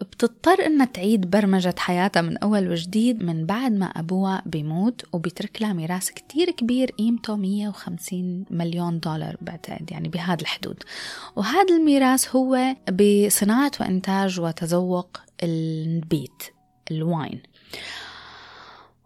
بتضطر 0.00 0.66
إنها 0.66 0.86
تعيد 0.86 1.30
برمجة 1.30 1.74
حياتها 1.78 2.22
من 2.22 2.38
أول 2.38 2.70
وجديد 2.70 3.22
من 3.22 3.46
بعد 3.46 3.72
ما 3.72 3.86
أبوها 3.86 4.42
بيموت 4.46 5.04
وبيترك 5.12 5.62
لها 5.62 5.72
ميراث 5.72 6.10
كتير 6.10 6.50
كبير 6.50 6.90
قيمته 6.90 7.36
150 7.36 8.44
مليون 8.50 9.00
دولار 9.00 9.36
بعتقد 9.40 9.90
يعني 9.90 10.08
بهذا 10.08 10.40
الحدود. 10.40 10.82
وهذا 11.36 11.76
الميراث 11.76 12.36
هو 12.36 12.76
بصناعة 12.92 13.72
وإنتاج 13.80 14.40
وتذوق 14.40 15.20
البيت 15.42 16.42
الواين. 16.90 17.42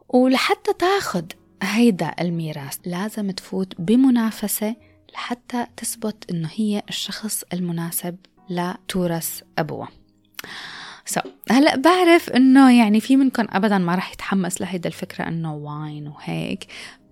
ولحتى 0.09 0.73
تاخد 0.73 1.33
هيدا 1.63 2.15
الميراث 2.21 2.79
لازم 2.87 3.31
تفوت 3.31 3.81
بمنافسة 3.81 4.77
لحتى 5.15 5.67
تثبت 5.77 6.31
إنه 6.31 6.49
هي 6.55 6.83
الشخص 6.89 7.45
المناسب 7.53 8.17
بتورث 8.51 9.43
أبوها. 9.59 9.89
so, 11.05 11.25
هلأ 11.51 11.77
بعرف 11.77 12.31
إنه 12.31 12.79
يعني 12.79 13.01
في 13.01 13.17
منكم 13.17 13.47
ابدا 13.51 13.79
ما 13.79 13.95
راح 13.95 14.13
يتحمس 14.13 14.61
لهيدا 14.61 14.89
الفكرة 14.89 15.29
إنه 15.29 15.55
wine 15.55 16.09
وهيك 16.09 16.67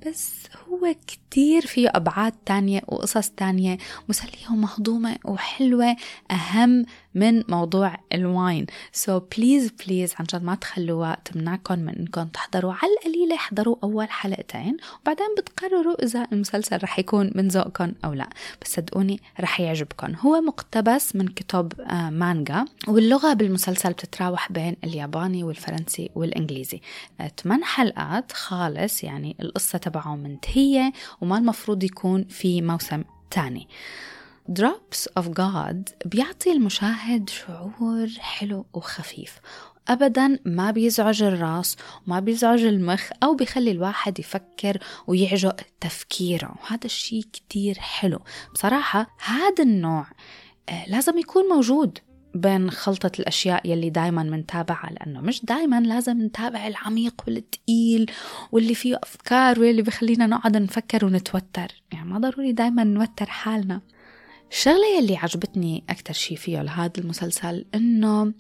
بس 0.07 0.33
هو 0.69 0.95
كتير 1.07 1.67
فيه 1.67 1.89
أبعاد 1.95 2.33
تانية 2.33 2.83
وقصص 2.89 3.29
تانية 3.29 3.79
مسلية 4.09 4.51
ومهضومة 4.51 5.17
وحلوة 5.25 5.97
أهم 6.31 6.87
من 7.17 7.43
موضوع 7.49 7.97
ال 8.13 8.23
wine 8.23 8.67
so 8.93 9.21
please 9.37 9.71
please 9.71 10.15
عن 10.19 10.25
جد 10.25 10.43
ما 10.43 10.55
تخلوها 10.55 11.17
تمنعكم 11.25 11.79
من 11.79 11.99
انكم 11.99 12.25
تحضروا 12.25 12.73
على 12.73 12.93
القليلة 12.93 13.35
احضروا 13.35 13.77
أول 13.85 14.11
حلقتين 14.11 14.77
وبعدين 15.03 15.27
بتقرروا 15.39 16.03
إذا 16.03 16.27
المسلسل 16.33 16.79
رح 16.83 16.99
يكون 16.99 17.31
من 17.35 17.49
ذوقكم 17.49 17.93
أو 18.05 18.13
لا. 18.13 18.29
بس 18.63 18.75
صدقوني 18.75 19.21
رح 19.41 19.61
يعجبكم 19.61 20.15
هو 20.21 20.41
مقتبس 20.41 21.17
من 21.17 21.29
كتب 21.29 21.73
آه 21.81 22.11
مانجا 22.11 22.65
واللغة 22.89 23.33
بالمسلسل 23.33 23.93
بتتراوح 23.93 24.53
بين 24.53 24.77
الياباني 24.85 25.45
والفرنسي 25.45 26.11
والإنجليزي. 26.15 26.81
ثمان 27.43 27.65
حلقات 27.65 28.33
خالص 28.33 29.05
يعني 29.05 29.37
القصة 29.41 29.79
تبعه 29.79 30.17
منتهية 30.17 30.93
وما 31.21 31.39
المفروض 31.39 31.85
يكون 31.85 32.25
في 32.25 32.63
موسم 32.63 33.05
تاني. 33.31 33.69
Drops 34.53 35.09
of 35.21 35.25
God 35.25 36.07
بيعطي 36.07 36.53
المشاهد 36.53 37.31
شعور 37.31 38.09
حلو 38.19 38.67
وخفيف. 38.75 39.39
ابدا 39.89 40.39
ما 40.45 40.71
بيزعج 40.71 41.23
الرأس 41.23 41.77
وما 42.07 42.21
بيزعج 42.21 42.65
المخ 42.65 43.11
أو 43.23 43.35
بيخلي 43.35 43.71
الواحد 43.71 44.19
يفكر 44.19 44.79
ويعجق 45.07 45.57
تفكيره. 45.81 46.55
وهذا 46.63 46.85
الشيء 46.85 47.23
كتير 47.33 47.79
حلو. 47.79 48.19
بصراحة 48.55 49.17
هذا 49.25 49.63
النوع 49.63 50.07
لازم 50.87 51.19
يكون 51.19 51.45
موجود 51.49 51.99
بين 52.35 52.71
خلطة 52.71 53.13
الأشياء 53.19 53.71
يلي 53.71 53.91
دايما 53.91 54.23
منتابعها 54.23 54.91
لأنه 54.91 55.21
مش 55.21 55.45
دايما 55.45 55.81
لازم 55.81 56.23
نتابع 56.23 56.67
العميق 56.67 57.23
والتقيل 57.27 58.11
واللي 58.53 58.75
فيه 58.75 59.01
أفكار 59.03 59.61
واللي 59.61 59.83
بخلينا 59.83 60.27
نقعد 60.27 60.57
نفكر 60.57 61.05
ونتوتر. 61.05 61.83
يعني 61.93 62.09
ما 62.09 62.19
ضروري 62.19 62.53
دايما 62.53 62.85
نوتر 62.85 63.27
حالنا. 63.27 63.81
الشغلة 64.51 64.99
يلي 64.99 65.17
عجبتني 65.17 65.85
أكتر 65.91 66.15
شي 66.15 66.37
فيه 66.37 66.63
لهذا 66.63 66.93
المسلسل 66.99 67.65
إنه 67.75 68.33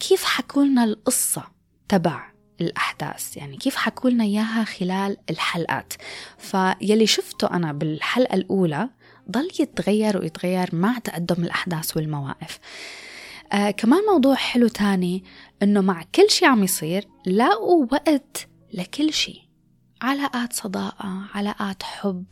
كيف 0.00 0.24
حكولنا 0.24 0.84
القصة 0.84 1.44
تبع 1.88 2.36
الأحداث 2.60 3.36
يعني 3.36 3.56
كيف 3.56 3.76
حكوا 3.76 4.10
لنا 4.10 4.24
إياها 4.24 4.64
خلال 4.64 5.16
الحلقات. 5.30 5.92
فيلي 6.38 7.06
شفته 7.06 7.50
أنا 7.50 7.72
بالحلقة 7.72 8.34
الأولى 8.34 8.88
ضل 9.30 9.48
يتغير 9.60 10.18
ويتغير 10.18 10.68
مع 10.72 10.98
تقدم 10.98 11.44
الأحداث 11.44 11.96
والمواقف. 11.96 12.58
آه 13.52 13.70
كمان 13.70 14.00
موضوع 14.12 14.34
حلو 14.34 14.68
تاني 14.68 15.24
إنه 15.62 15.80
مع 15.80 16.04
كل 16.14 16.30
شي 16.30 16.46
عم 16.46 16.64
يصير 16.64 17.08
لاقوا 17.26 17.86
وقت 17.92 18.48
لكل 18.72 19.12
شي. 19.12 19.45
علاقات 20.02 20.52
صداقة 20.52 21.22
علاقات 21.34 21.82
حب 21.82 22.24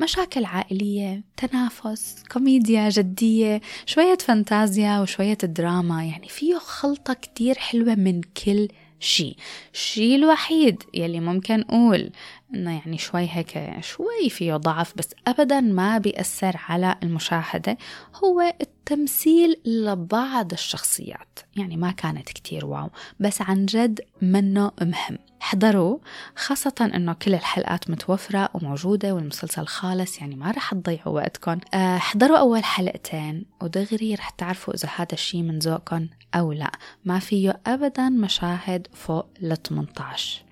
مشاكل 0.00 0.44
عائلية 0.44 1.24
تنافس 1.36 2.22
كوميديا 2.32 2.88
جدية 2.88 3.60
شوية 3.86 4.18
فانتازيا 4.18 5.00
وشوية 5.00 5.38
دراما. 5.42 6.04
يعني 6.04 6.28
فيه 6.28 6.58
خلطة 6.58 7.14
كتير 7.14 7.58
حلوة 7.58 7.94
من 7.94 8.20
كل 8.20 8.68
شي. 9.00 9.36
الشي 9.74 10.14
الوحيد 10.16 10.82
يلي 10.94 11.20
ممكن 11.20 11.60
أقول 11.60 12.10
إنه 12.54 12.70
يعني 12.78 12.98
شوي 12.98 13.28
هيك 13.30 13.80
شوي 13.80 14.30
فيه 14.30 14.56
ضعف 14.56 14.92
بس 14.96 15.08
أبدا 15.26 15.60
ما 15.60 15.98
بيأثر 15.98 16.56
على 16.68 16.96
المشاهدة 17.02 17.78
هو 18.24 18.54
التمثيل 18.60 19.60
لبعض 19.64 20.52
الشخصيات. 20.52 21.38
يعني 21.56 21.76
ما 21.76 21.90
كانت 21.90 22.28
كتير 22.28 22.66
واو 22.66 22.90
بس 23.20 23.42
عن 23.42 23.66
جد 23.66 24.00
منه 24.22 24.70
مهم. 24.80 25.18
احضروا 25.46 25.98
خاصة 26.36 26.90
إنه 26.94 27.12
كل 27.12 27.34
الحلقات 27.34 27.90
متوفرة 27.90 28.48
وموجودة 28.54 29.14
والمسلسل 29.14 29.66
خالص 29.66 30.20
يعني 30.20 30.36
ما 30.36 30.50
رح 30.50 30.74
تضيعوا 30.74 31.14
وقتكم 31.14 31.58
احضروا 31.74 32.38
أول 32.38 32.64
حلقتين 32.64 33.44
ودغري 33.62 34.14
رح 34.14 34.30
تعرفوا 34.30 34.74
إذا 34.74 34.88
هذا 34.96 35.12
الشيء 35.12 35.42
من 35.42 35.58
ذوقكم 35.58 36.08
أو 36.34 36.52
لا. 36.52 36.72
ما 37.04 37.18
فيه 37.18 37.60
ابدا 37.66 38.08
مشاهد 38.08 38.88
فوق 38.92 39.26
ال 39.42 39.62
18 39.62 40.42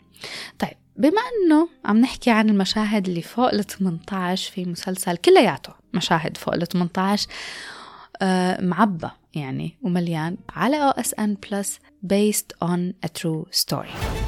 طيب 0.58 0.76
بما 0.96 1.20
إنه 1.20 1.68
عم 1.84 1.96
نحكي 1.96 2.30
عن 2.30 2.50
المشاهد 2.50 3.08
اللي 3.08 3.22
فوق 3.22 3.48
ال 3.54 3.64
18 3.64 4.52
في 4.52 4.64
مسلسل 4.64 5.16
كلياته 5.16 5.72
مشاهد 5.94 6.36
فوق 6.36 6.54
ال 6.54 6.66
18 6.66 7.28
آه 8.22 8.60
معبى 8.60 9.08
يعني 9.34 9.76
ومليان 9.82 10.36
على 10.50 10.76
OSN 10.76 11.34
Plus 11.34 11.78
based 12.06 12.66
on 12.68 13.06
a 13.06 13.08
true 13.08 13.46
story. 13.50 14.23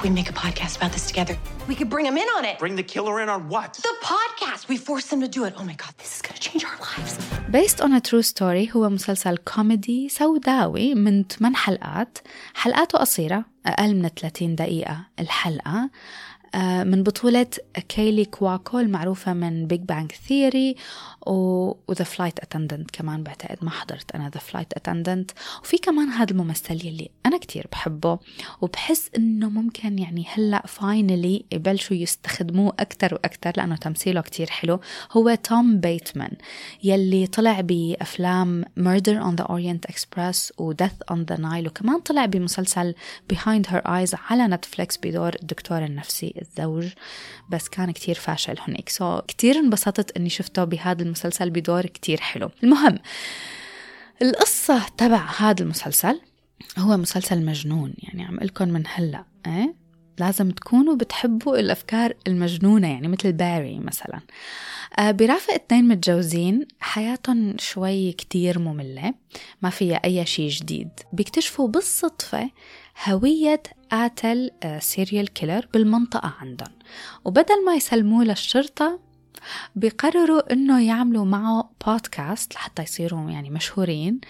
If 0.00 0.04
we 0.04 0.10
make 0.20 0.30
a 0.30 0.38
podcast 0.46 0.76
about 0.78 0.92
this 0.92 1.06
together? 1.12 1.34
We 1.68 1.74
could 1.78 1.90
bring 1.94 2.06
them 2.08 2.16
in 2.16 2.28
on 2.36 2.44
it. 2.50 2.58
Bring 2.58 2.76
the 2.76 2.88
killer 2.94 3.20
in 3.22 3.28
on 3.28 3.40
what? 3.54 3.74
The 3.74 3.96
podcast. 4.14 4.68
We 4.72 4.76
force 4.78 5.06
them 5.10 5.20
to 5.20 5.28
do 5.28 5.44
it. 5.44 5.52
Oh 5.58 5.64
my 5.64 5.76
God, 5.82 5.92
this 5.98 6.10
is 6.16 6.22
going 6.22 6.36
to 6.38 6.42
change 6.48 6.64
our 6.64 6.78
lives. 6.88 7.12
Based 7.50 7.80
on 7.80 7.92
a 7.92 8.00
True 8.00 8.22
Story 8.22 8.70
هو 8.76 8.88
مسلسل 8.88 9.36
كوميدي 9.36 10.08
سوداوي 10.08 10.94
من 10.94 11.24
8 11.24 11.56
حلقات 11.56 12.18
حلقاته 12.54 12.98
قصيرة 12.98 13.44
أقل 13.66 13.94
من 13.94 14.08
30 14.08 14.54
دقيقة 14.54 15.06
الحلقة 15.18 15.70
آه، 15.70 15.90
من 16.56 17.02
بطولة 17.02 17.46
كيلي 17.88 18.24
كوكو 18.24 18.78
المعروفة 18.78 19.32
من 19.32 19.66
Big 19.66 19.80
Bang 19.80 20.12
Theory 20.12 20.76
و 21.26 21.45
The 21.45 22.04
Flight 22.04 22.38
Attendant 22.38 22.90
كمان 22.90 23.22
بعتقد 23.22 23.58
ما 23.62 23.70
حضرت 23.70 24.14
أنا 24.14 24.30
The 24.30 24.40
Flight 24.40 24.72
Attendant 24.72 25.30
وفي 25.62 25.78
كمان 25.78 26.08
هذا 26.08 26.30
الممثل 26.30 26.86
يلي 26.86 27.10
أنا 27.26 27.38
كتير 27.38 27.66
بحبه 27.72 28.18
وبحس 28.60 29.10
إنه 29.16 29.48
ممكن 29.48 29.98
يعني 29.98 30.26
هلأ 30.34 30.66
finally 30.66 31.44
يبلشوا 31.52 31.96
يستخدموه 31.96 32.72
أكثر 32.78 33.14
وأكثر 33.14 33.52
لأنه 33.56 33.76
تمثيله 33.76 34.20
كتير 34.20 34.50
حلو. 34.50 34.80
هو 35.12 35.34
توم 35.34 35.80
بيتمان 35.80 36.32
يلي 36.84 37.26
طلع 37.26 37.60
بأفلام 37.60 38.64
Murder 38.78 39.20
on 39.20 39.36
the 39.36 39.46
Orient 39.46 39.92
Express 39.92 40.50
و 40.58 40.72
Death 40.72 41.14
on 41.14 41.18
the 41.30 41.36
Nile 41.36 41.66
وكمان 41.66 42.00
طلع 42.00 42.26
بمسلسل 42.26 42.94
Behind 43.32 43.66
Her 43.66 43.82
Eyes 43.86 44.14
على 44.30 44.46
نتفليكس 44.46 44.98
بدور 45.02 45.34
الدكتور 45.42 45.84
النفسي 45.84 46.39
الزوج 46.40 46.88
بس 47.50 47.68
كان 47.68 47.90
كتير 47.90 48.14
فاشل 48.14 48.56
هناك. 48.68 48.88
so, 48.88 49.24
كتير 49.24 49.56
انبسطت 49.56 50.16
إني 50.16 50.28
شفته 50.28 50.64
بهذا 50.64 51.02
المسلسل 51.02 51.50
بدور 51.50 51.86
كتير 51.86 52.20
حلو. 52.20 52.50
المهم 52.64 52.98
القصة 54.22 54.88
تبع 54.96 55.26
هذا 55.38 55.62
المسلسل 55.62 56.20
هو 56.78 56.96
مسلسل 56.96 57.44
مجنون. 57.44 57.94
يعني 57.98 58.24
عم 58.24 58.38
لكم 58.40 58.68
من 58.68 58.82
هلأ 58.86 59.24
إيه؟ 59.46 59.74
لازم 60.18 60.50
تكونوا 60.50 60.96
بتحبوا 60.96 61.58
الأفكار 61.58 62.14
المجنونة 62.26 62.88
يعني 62.88 63.08
مثل 63.08 63.32
باري 63.32 63.78
مثلا. 63.78 64.20
آه 64.98 65.10
برافق 65.10 65.54
اتنين 65.54 65.88
متجوزين 65.88 66.66
حياتهم 66.80 67.58
شوي 67.58 68.12
كتير 68.12 68.58
مملة 68.58 69.14
ما 69.62 69.70
فيها 69.70 69.96
أي 70.04 70.26
شيء 70.26 70.48
جديد. 70.48 70.88
بيكتشفوا 71.12 71.68
بالصدفة 71.68 72.50
هوية 73.08 73.62
قاتل 73.90 74.50
serial 74.78 75.32
killer 75.32 75.68
بالمنطقة 75.74 76.34
عندهم 76.40 76.72
وبدل 77.24 77.64
ما 77.66 77.74
يسلموه 77.74 78.24
للشرطة 78.24 79.00
بيقرروا 79.76 80.52
إنه 80.52 80.86
يعملوا 80.86 81.24
معه 81.24 81.70
بودكاست 81.86 82.54
لحتى 82.54 82.82
يصيروا 82.82 83.30
يعني 83.30 83.50
مشهورين 83.50 84.20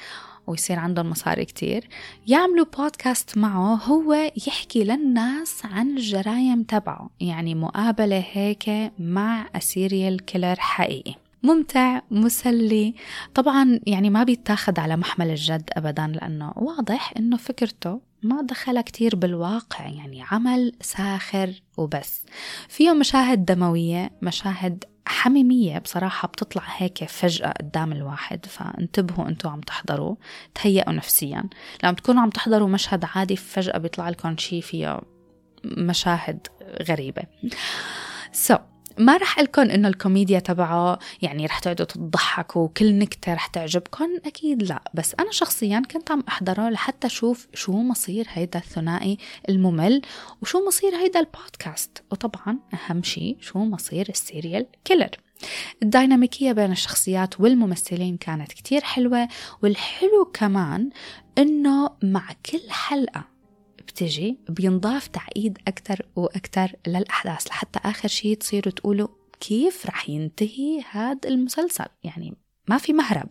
ويصير 0.46 0.78
عندهم 0.78 1.10
مصاري 1.10 1.44
كتير. 1.44 1.88
يعملوا 2.26 2.66
بودكاست 2.78 3.38
معه 3.38 3.74
هو 3.74 4.30
يحكي 4.46 4.84
للناس 4.84 5.66
عن 5.66 5.90
الجرايم 5.90 6.62
تبعه 6.62 7.10
يعني 7.20 7.54
مقابلة 7.54 8.24
هيك 8.32 8.92
مع 8.98 9.48
serial 9.58 10.24
killer 10.24 10.56
حقيقي. 10.58 11.14
ممتع 11.42 12.00
مسلي. 12.10 12.94
طبعا 13.34 13.80
يعني 13.86 14.10
ما 14.10 14.24
بيتاخد 14.24 14.78
على 14.78 14.96
محمل 14.96 15.30
الجد 15.30 15.70
أبدا 15.72 16.06
لأنه 16.06 16.52
واضح 16.56 17.12
أنه 17.16 17.36
فكرته 17.36 18.00
ما 18.22 18.42
دخل 18.42 18.80
كتير 18.80 19.16
بالواقع 19.16 19.86
يعني 19.86 20.22
عمل 20.30 20.72
ساخر 20.80 21.62
وبس. 21.76 22.24
فيه 22.68 22.92
مشاهد 22.92 23.44
دموية 23.44 24.10
مشاهد 24.22 24.84
حميمية 25.06 25.78
بصراحة 25.78 26.28
بتطلع 26.28 26.62
هيك 26.66 27.04
فجأة 27.04 27.52
قدام 27.52 27.92
الواحد 27.92 28.46
فانتبهوا 28.46 29.28
أنتوا 29.28 29.50
عم 29.50 29.60
تحضروا 29.60 30.16
تهيئوا 30.54 30.92
نفسيا. 30.92 31.44
لما 31.84 31.92
تكونوا 31.92 32.22
عم 32.22 32.30
تحضروا 32.30 32.68
مشهد 32.68 33.04
عادي 33.14 33.36
فجأة 33.36 33.78
بيطلع 33.78 34.08
لكم 34.08 34.36
شي 34.36 34.62
فيه 34.62 35.00
مشاهد 35.64 36.46
غريبة. 36.88 37.22
so, 38.32 38.58
ما 39.00 39.16
رح 39.16 39.38
لكم 39.38 39.62
إنه 39.62 39.88
الكوميديا 39.88 40.38
تبعه 40.38 40.98
يعني 41.22 41.46
رح 41.46 41.58
تقعدوا 41.58 41.86
تضحكوا 41.86 42.62
وكل 42.62 42.94
نكتة 42.94 43.34
رح 43.34 43.46
تعجبكم 43.46 44.08
أكيد 44.26 44.62
لا 44.62 44.82
بس 44.94 45.14
أنا 45.20 45.30
شخصيا 45.32 45.82
كنت 45.90 46.10
عم 46.10 46.24
أحضره 46.28 46.68
لحتى 46.68 47.06
أشوف 47.06 47.48
شو 47.54 47.72
مصير 47.72 48.26
هيدا 48.28 48.58
الثنائي 48.58 49.18
الممل 49.48 50.02
وشو 50.42 50.66
مصير 50.66 50.96
هيدا 50.96 51.20
البودكاست. 51.20 52.02
وطبعا 52.10 52.58
أهم 52.74 53.02
شيء 53.02 53.36
شو 53.40 53.58
مصير 53.58 54.08
ال 54.08 54.16
serial 54.16 54.66
killer. 54.84 55.10
الديناميكية 55.82 56.52
بين 56.52 56.72
الشخصيات 56.72 57.40
والممثلين 57.40 58.16
كانت 58.16 58.52
كتير 58.52 58.80
حلوة 58.80 59.28
والحلو 59.62 60.30
كمان 60.32 60.90
إنه 61.38 61.90
مع 62.02 62.28
كل 62.50 62.70
حلقة 62.70 63.29
بتجي 64.00 64.38
بينضاف 64.48 65.06
تعقيد 65.06 65.58
أكتر 65.68 66.06
وأكتر 66.16 66.72
للأحداث 66.86 67.46
لحتى 67.46 67.78
آخر 67.84 68.08
شيء 68.08 68.36
تصيروا 68.36 68.72
تقولوا 68.72 69.08
كيف 69.40 69.86
رح 69.86 70.10
ينتهي 70.10 70.80
هذا 70.90 71.28
المسلسل؟ 71.28 71.84
يعني 72.04 72.34
ما 72.68 72.78
في 72.78 72.92
مهرب. 72.92 73.28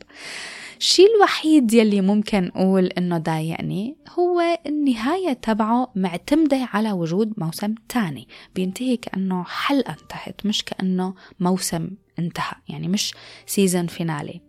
الشيء 0.80 1.16
الوحيد 1.16 1.74
يلي 1.74 2.02
ممكن 2.02 2.52
أقول 2.56 2.86
إنه 2.86 3.18
ضايقني 3.18 3.96
هو 4.20 4.42
النهاية 4.66 5.34
تبعه 5.34 5.92
معتمدة 5.96 6.70
على 6.74 6.92
وجود 6.92 7.34
موسم 7.38 7.76
تاني. 7.90 8.28
بينتهي 8.56 8.98
كأنه 8.98 9.44
حلقة 9.44 9.96
انتهت 10.02 10.46
مش 10.46 10.64
كأنه 10.64 11.14
موسم 11.40 11.90
انتهى 12.20 12.56
يعني 12.70 12.88
مش 12.88 13.14
season 13.46 13.88
finale 13.88 14.42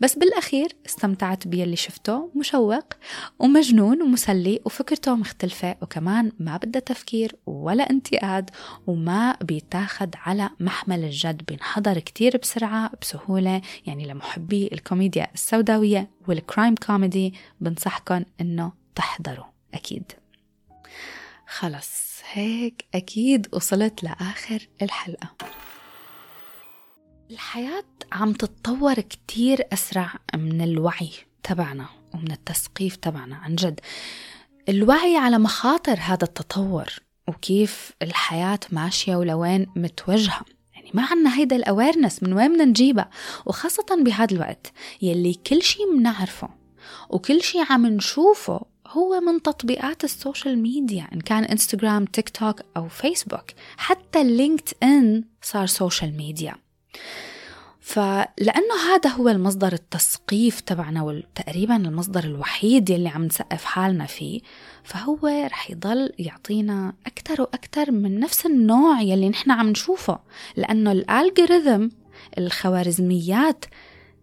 بس 0.00 0.18
بالأخير 0.18 0.76
استمتعت 0.86 1.48
باللي 1.48 1.76
شفته 1.76 2.30
مشوق 2.34 2.84
ومجنون 3.38 4.02
ومسلي 4.02 4.60
وفكرته 4.64 5.14
مختلفة 5.14 5.76
وكمان 5.82 6.32
ما 6.38 6.56
بدها 6.56 6.80
تفكير 6.80 7.36
ولا 7.46 7.90
انتقاد 7.90 8.50
وما 8.86 9.36
بيتاخد 9.42 10.14
على 10.16 10.50
محمل 10.60 11.04
الجد. 11.04 11.42
بينحضر 11.48 11.98
كتير 11.98 12.36
بسرعة 12.36 12.90
بسهولة 13.02 13.62
يعني 13.86 14.06
لمحبي 14.06 14.68
الكوميديا 14.72 15.26
السوداوية 15.34 16.10
وال 16.28 16.41
crime 16.41 16.74
comedy 16.74 17.34
بنصحكم 17.60 18.24
إنه 18.40 18.72
تحضروا 18.94 19.44
أكيد. 19.74 20.12
خلص 21.46 22.20
هيك 22.32 22.84
أكيد 22.94 23.48
وصلت 23.52 24.04
لآخر 24.04 24.68
الحلقة. 24.82 25.28
الحياة 27.30 27.84
عم 28.12 28.32
تتطور 28.32 28.94
كتير 28.94 29.66
أسرع 29.72 30.14
من 30.34 30.60
الوعي 30.60 31.10
تبعنا 31.42 31.86
ومن 32.14 32.32
التثقيف 32.32 32.96
تبعنا 32.96 33.36
عن 33.36 33.54
جد. 33.54 33.80
الوعي 34.68 35.16
على 35.16 35.38
مخاطر 35.38 35.98
هذا 36.00 36.24
التطور 36.24 36.86
وكيف 37.28 37.92
الحياة 38.02 38.60
ماشية 38.72 39.16
ولوين 39.16 39.66
متوجهة. 39.76 40.44
يعني 40.74 40.90
ما 40.94 41.06
عنا 41.10 41.38
هيدا 41.38 41.56
الأويرنس 41.56 42.22
من 42.22 42.32
وين 42.32 42.52
بدنا 42.52 42.64
نجيبها 42.64 43.10
وخاصة 43.46 44.02
بهذا 44.04 44.34
الوقت 44.34 44.72
يلي 45.02 45.34
كل 45.34 45.62
شي 45.62 45.78
منعرفه 45.96 46.48
وكل 47.10 47.42
شي 47.42 47.58
عم 47.70 47.86
نشوفه 47.86 48.60
هو 48.86 49.20
من 49.20 49.42
تطبيقات 49.42 50.04
ال 50.04 50.12
social 50.12 50.58
media 50.58 51.08
إن 51.12 51.20
كان 51.20 51.44
إنستغرام 51.44 52.04
تيك 52.04 52.28
توك 52.28 52.62
أو 52.76 52.88
فيسبوك 52.88 53.44
حتى 53.76 54.24
لينكد 54.24 54.68
إن 54.82 55.24
صار 55.42 55.66
social 55.66 56.16
media 56.16 56.54
فلأنه 57.88 58.74
هذا 58.94 59.10
هو 59.10 59.28
المصدر 59.28 59.72
التثقيف 59.72 60.60
تبعنا 60.60 61.02
وتقريبا 61.02 61.76
المصدر 61.76 62.24
الوحيد 62.24 62.90
يلي 62.90 63.08
عم 63.08 63.24
نثقف 63.24 63.64
حالنا 63.64 64.06
فيه 64.06 64.40
فهو 64.84 65.18
رح 65.26 65.70
يضل 65.70 66.12
يعطينا 66.18 66.92
أكثر 67.06 67.42
وأكثر 67.42 67.90
من 67.90 68.20
نفس 68.20 68.46
النوع 68.46 69.00
يلي 69.00 69.28
نحن 69.28 69.50
عم 69.50 69.68
نشوفه 69.68 70.18
لأنه 70.56 70.92
ال 70.92 71.02
algorithm 71.02 71.88
الخوارزميات 72.38 73.64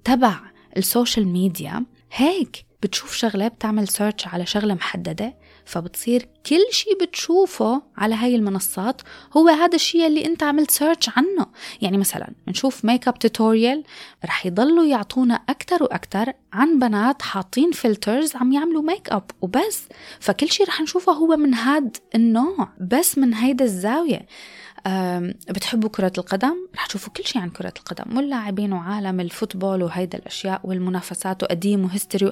تبع 0.04 0.40
ال 0.78 0.85
social 0.85 1.28
media 1.28 1.86
هيك 2.12 2.66
بتشوف 2.84 3.14
شغلة 3.14 3.48
بتعمل 3.48 3.88
search 3.88 4.28
على 4.28 4.46
شغلة 4.46 4.74
محددة 4.74 5.36
فبتصير 5.66 6.28
كل 6.46 6.62
شيء 6.72 6.98
بتشوفه 7.02 7.82
على 7.98 8.16
هاي 8.16 8.36
المنصات 8.36 9.02
هو 9.38 9.48
هذا 9.50 9.76
الشيء 9.76 10.08
اللي 10.08 10.26
انت 10.26 10.44
عملت 10.44 10.72
search 10.72 11.10
عنه. 11.18 11.46
يعني 11.82 11.98
مثلا 11.98 12.34
بنشوف 12.48 12.86
makeup 12.86 13.20
tutorial 13.20 13.84
رح 14.26 14.46
يضلوا 14.46 14.86
يعطونا 14.86 15.36
أكثر 15.50 15.84
وأكثر 15.84 16.34
عن 16.54 16.80
بنات 16.80 17.22
حاطين 17.22 17.72
filters 17.72 18.36
عم 18.36 18.52
يعملوا 18.52 18.84
ميك 18.84 19.10
اب 19.10 19.32
وبس. 19.42 19.84
فكل 20.20 20.50
شيء 20.52 20.68
رح 20.68 20.82
نشوفه 20.82 21.12
هو 21.12 21.38
من 21.38 21.54
هاد 21.54 21.98
النوع 22.16 22.70
بس 22.82 23.18
من 23.18 23.34
هيدا 23.34 23.66
الزاوية. 23.66 24.26
بتحبوا 25.50 25.90
كرة 25.90 26.12
القدم؟ 26.18 26.68
رح 26.76 26.86
تشوفوا 26.86 27.14
كل 27.14 27.24
شيء 27.24 27.42
عن 27.42 27.50
كرة 27.50 27.74
القدم 27.78 28.18
واللاعبين 28.18 28.74
وعالم 28.74 29.20
الفوتبول 29.20 29.84
وهيدا 29.84 30.18
الأشياء 30.18 30.62
والمنافسات 30.64 31.44
وقديم 31.44 31.86
وهستوري 31.86 32.32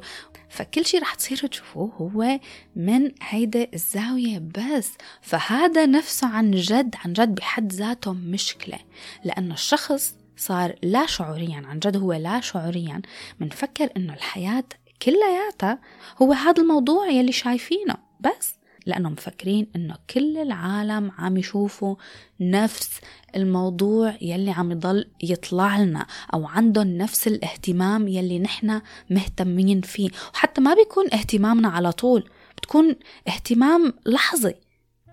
فكل 0.49 0.85
شيء 0.85 1.01
رح 1.01 1.13
تصيروا 1.15 1.49
تشوفوه 1.49 1.91
هو 1.97 2.39
من 2.75 3.11
هيدا 3.21 3.67
الزاوية 3.73 4.39
بس. 4.39 4.91
فهذا 5.21 5.85
نفسه 5.85 6.27
عن 6.27 6.51
جد 6.51 6.95
عن 7.05 7.13
جد 7.13 7.35
بحد 7.35 7.73
ذاته 7.73 8.13
مشكلة 8.13 8.79
لأنه 9.23 9.53
الشخص 9.53 10.15
صار 10.37 10.75
لا 10.83 11.05
شعوريا 11.05 11.63
عن 11.65 11.79
جد 11.79 11.97
هو 11.97 12.13
لا 12.13 12.41
شعوريا 12.41 13.01
منفكر 13.39 13.89
إنه 13.97 14.13
الحياة 14.13 14.63
كلياتها 15.01 15.79
هو 16.21 16.33
هذا 16.33 16.61
الموضوع 16.61 17.07
يلي 17.07 17.31
شايفينه 17.31 17.95
بس. 18.19 18.55
لأنه 18.85 19.09
مفكرين 19.09 19.67
إنه 19.75 19.95
كل 20.09 20.37
العالم 20.37 21.11
عم 21.17 21.37
يشوفوا 21.37 21.95
نفس 22.39 22.99
الموضوع 23.35 24.17
يلي 24.21 24.51
عم 24.51 24.71
يضل 24.71 25.05
يطلع 25.23 25.77
لنا 25.77 26.05
أو 26.33 26.47
عندهم 26.47 26.97
نفس 26.97 27.27
الاهتمام 27.27 28.07
يلي 28.07 28.39
نحن 28.39 28.81
مهتمين 29.09 29.81
فيه. 29.81 30.09
وحتى 30.33 30.61
ما 30.61 30.73
بيكون 30.73 31.05
اهتمامنا 31.13 31.67
على 31.67 31.91
طول 31.91 32.29
بتكون 32.57 32.95
اهتمام 33.27 33.93
لحظي. 34.05 34.53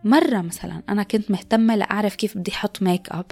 مرة 0.05 0.41
مثلا 0.41 0.83
أنا 0.89 1.03
كنت 1.03 1.31
مهتمة 1.31 1.77
لأعرف 1.77 2.15
كيف 2.15 2.39
بدي 2.39 2.53
أحط 2.53 2.83
ميك 2.83 3.09
أب 3.11 3.27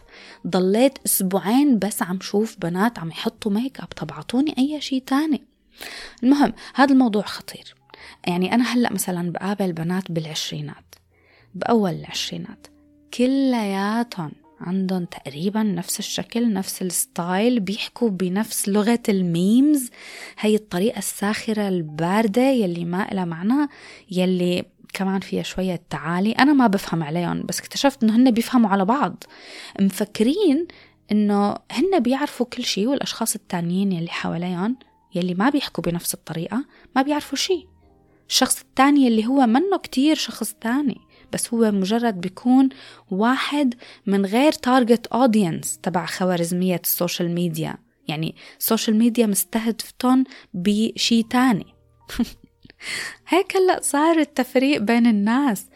ضليت 0.47 0.99
أسبوعين 1.07 1.78
بس 1.78 2.03
عم 2.03 2.20
شوف 2.20 2.57
بنات 2.59 2.99
عم 2.99 3.09
يحطوا 3.09 3.53
ميك 3.53 3.80
أب 3.80 3.86
طب 3.86 4.12
عطوني 4.12 4.55
أي 4.59 4.80
شيء 4.80 5.03
تاني. 5.07 5.43
المهم 6.22 6.53
هذا 6.74 6.93
الموضوع 6.93 7.22
خطير. 7.22 7.78
يعني 8.27 8.55
أنا 8.55 8.65
هلأ 8.65 8.93
مثلا 8.93 9.33
بقابل 9.33 9.73
بنات 9.73 10.13
بالعشرينات 10.13 10.95
بأول 11.55 11.91
العشرينات 11.91 12.67
كلياتهم 13.15 14.33
عندهم 14.61 15.05
تقريبا 15.05 15.63
نفس 15.63 15.99
الشكل 15.99 16.53
نفس 16.53 16.83
ال 16.83 16.96
style 16.96 17.61
بيحكوا 17.61 18.11
بنفس 18.11 18.69
لغة 18.69 19.03
ال 19.09 19.20
memes. 19.20 19.91
هي 20.39 20.55
الطريقة 20.55 20.99
الساخرة 20.99 21.69
الباردة 21.69 22.43
يلي 22.43 22.85
ما 22.85 23.13
إلها 23.13 23.25
معنى 23.25 23.69
يلي 24.11 24.65
كمان 24.93 25.21
فيها 25.21 25.43
شوية 25.43 25.81
تعالي. 25.91 26.33
أنا 26.33 26.53
ما 26.53 26.67
بفهم 26.67 27.03
عليهم 27.03 27.43
بس 27.49 27.61
اكتشفت 27.61 28.03
إنه 28.03 28.17
هن 28.17 28.31
بيفهموا 28.31 28.71
على 28.71 28.85
بعض. 28.85 29.25
مفكرين 29.81 30.67
إنه 31.13 31.57
هن 31.73 32.01
بيعرفوا 32.01 32.47
كل 32.47 32.65
شيء 32.65 32.87
والأشخاص 32.87 33.35
التانيين 33.35 33.93
يلي 33.93 34.09
حواليهم 34.09 34.77
يلي 35.15 35.35
ما 35.35 35.51
بيحكوا 35.51 35.85
بنفس 35.85 36.15
الطريقة 36.15 36.65
ما 36.97 37.03
بيعرفوا 37.03 37.39
شيء 37.39 37.67
الشخص 38.29 38.61
التاني 38.61 39.09
اللي 39.09 39.26
هو 39.26 39.47
منه 39.47 39.79
كتير 39.79 40.16
شخص 40.16 40.55
تاني 40.61 41.01
بس 41.33 41.55
هو 41.55 41.70
مجرد 41.70 42.20
بيكون 42.20 42.68
واحد 43.11 43.74
من 44.07 44.26
غير 44.26 44.53
target 44.53 45.07
audience 45.07 45.79
تبع 45.79 46.07
خوارزمية 46.07 46.81
ال 46.85 46.91
social 46.91 47.31
media 47.31 47.77
يعني 48.09 48.35
ال 48.59 48.64
social 48.64 48.97
media 48.97 49.27
مستهدفتهم 49.26 50.24
بشي 50.55 51.22
تاني. 51.22 51.66
هيك 53.29 53.57
هلا 53.57 53.81
صار 53.83 54.18
التفريق 54.18 54.81
بين 54.81 55.07
الناس. 55.07 55.66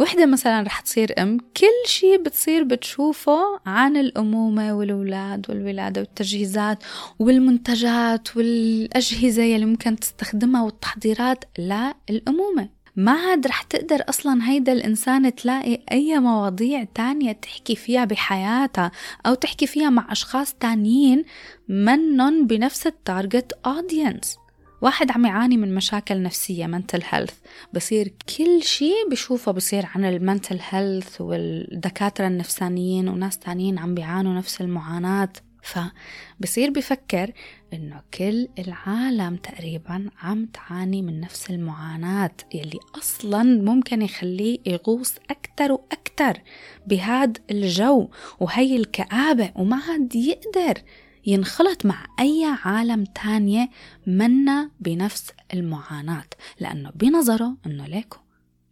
وحدة 0.00 0.26
مثلا 0.26 0.62
رح 0.62 0.80
تصير 0.80 1.14
أم 1.18 1.38
كل 1.38 1.88
شي 1.88 2.18
بتصير 2.18 2.64
بتشوفه 2.64 3.60
عن 3.66 3.96
الأمومة 3.96 4.72
والأولاد 4.72 5.50
والولادة 5.50 6.00
والتجهيزات 6.00 6.78
والمنتجات 7.18 8.36
والأجهزة 8.36 9.42
يلي 9.42 9.64
ممكن 9.64 9.96
تستخدمها 9.96 10.62
والتحضيرات 10.62 11.44
للأمومة. 11.58 12.68
ما 12.96 13.12
عاد 13.12 13.46
رح 13.46 13.62
تقدر 13.62 14.04
أصلا 14.08 14.50
هيدا 14.50 14.72
الإنسان 14.72 15.34
تلاقي 15.34 15.80
أي 15.92 16.18
مواضيع 16.18 16.84
تانية 16.94 17.32
تحكي 17.32 17.76
فيها 17.76 18.04
بحياتها 18.04 18.90
أو 19.26 19.34
تحكي 19.34 19.66
فيها 19.66 19.90
مع 19.90 20.12
أشخاص 20.12 20.54
تانيين 20.54 21.24
منن 21.68 22.46
بنفس 22.46 22.86
ال 22.86 22.96
target 22.96 23.58
audience 23.66 24.38
واحد 24.82 25.10
عم 25.10 25.26
يعاني 25.26 25.56
من 25.56 25.74
مشاكل 25.74 26.22
نفسية 26.22 26.66
mental 26.66 27.00
health. 27.00 27.34
بصير 27.74 28.12
كل 28.38 28.62
شيء 28.62 29.10
بشوفه 29.10 29.52
بصير 29.52 29.86
عن 29.94 30.04
ال 30.04 30.12
mental 30.12 30.60
health 30.60 31.20
والدكاترة 31.20 32.26
النفسانيين 32.26 33.08
وناس 33.08 33.38
تانيين 33.38 33.78
عم 33.78 33.94
بيعانوا 33.94 34.34
نفس 34.34 34.60
المعاناة. 34.60 35.32
فبصير 35.62 36.70
بفكر 36.70 37.32
إنه 37.72 38.02
كل 38.14 38.48
العالم 38.58 39.36
تقريبا 39.36 40.10
عم 40.22 40.46
تعاني 40.46 41.02
من 41.02 41.20
نفس 41.20 41.50
المعاناة 41.50 42.30
يلي 42.54 42.78
أصلا 42.98 43.42
ممكن 43.42 44.02
يخليه 44.02 44.58
يغوص 44.66 45.14
أكتر 45.30 45.72
وأكتر 45.72 46.42
بهاد 46.86 47.38
الجو 47.50 48.08
وهي 48.40 48.76
الكآبة 48.76 49.52
وما 49.54 49.76
عاد 49.76 50.14
يقدر 50.14 50.82
ينخلط 51.26 51.86
مع 51.86 52.06
أي 52.20 52.56
عالم 52.64 53.04
تانية 53.04 53.68
منا 54.06 54.70
بنفس 54.80 55.26
المعاناة. 55.54 56.24
لأنه 56.60 56.90
بنظره 56.94 57.56
أنه 57.66 57.86
ليكو. 57.86 58.18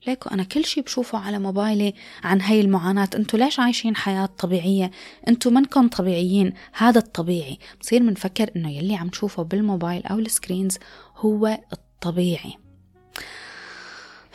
ليكو 0.06 0.28
أنا 0.28 0.44
كل 0.44 0.64
شي 0.64 0.80
بشوفه 0.80 1.18
على 1.18 1.38
موبايلي 1.38 1.94
عن 2.24 2.40
هاي 2.40 2.60
المعاناة. 2.60 3.08
أنتوا 3.14 3.38
ليش 3.38 3.60
عايشين 3.60 3.96
حياة 3.96 4.26
طبيعية؟ 4.26 4.90
أنتوا 5.28 5.52
منكم 5.52 5.88
طبيعيين؟ 5.88 6.52
هذا 6.72 6.98
الطبيعي. 6.98 7.58
بصير 7.80 8.02
منفكر 8.02 8.50
أنه 8.56 8.70
يلي 8.70 8.96
عم 8.96 9.08
تشوفه 9.08 9.42
بالموبايل 9.42 10.06
أو 10.06 10.18
ال 10.18 10.26
screens 10.26 10.78
هو 11.16 11.58
الطبيعي. 11.72 12.54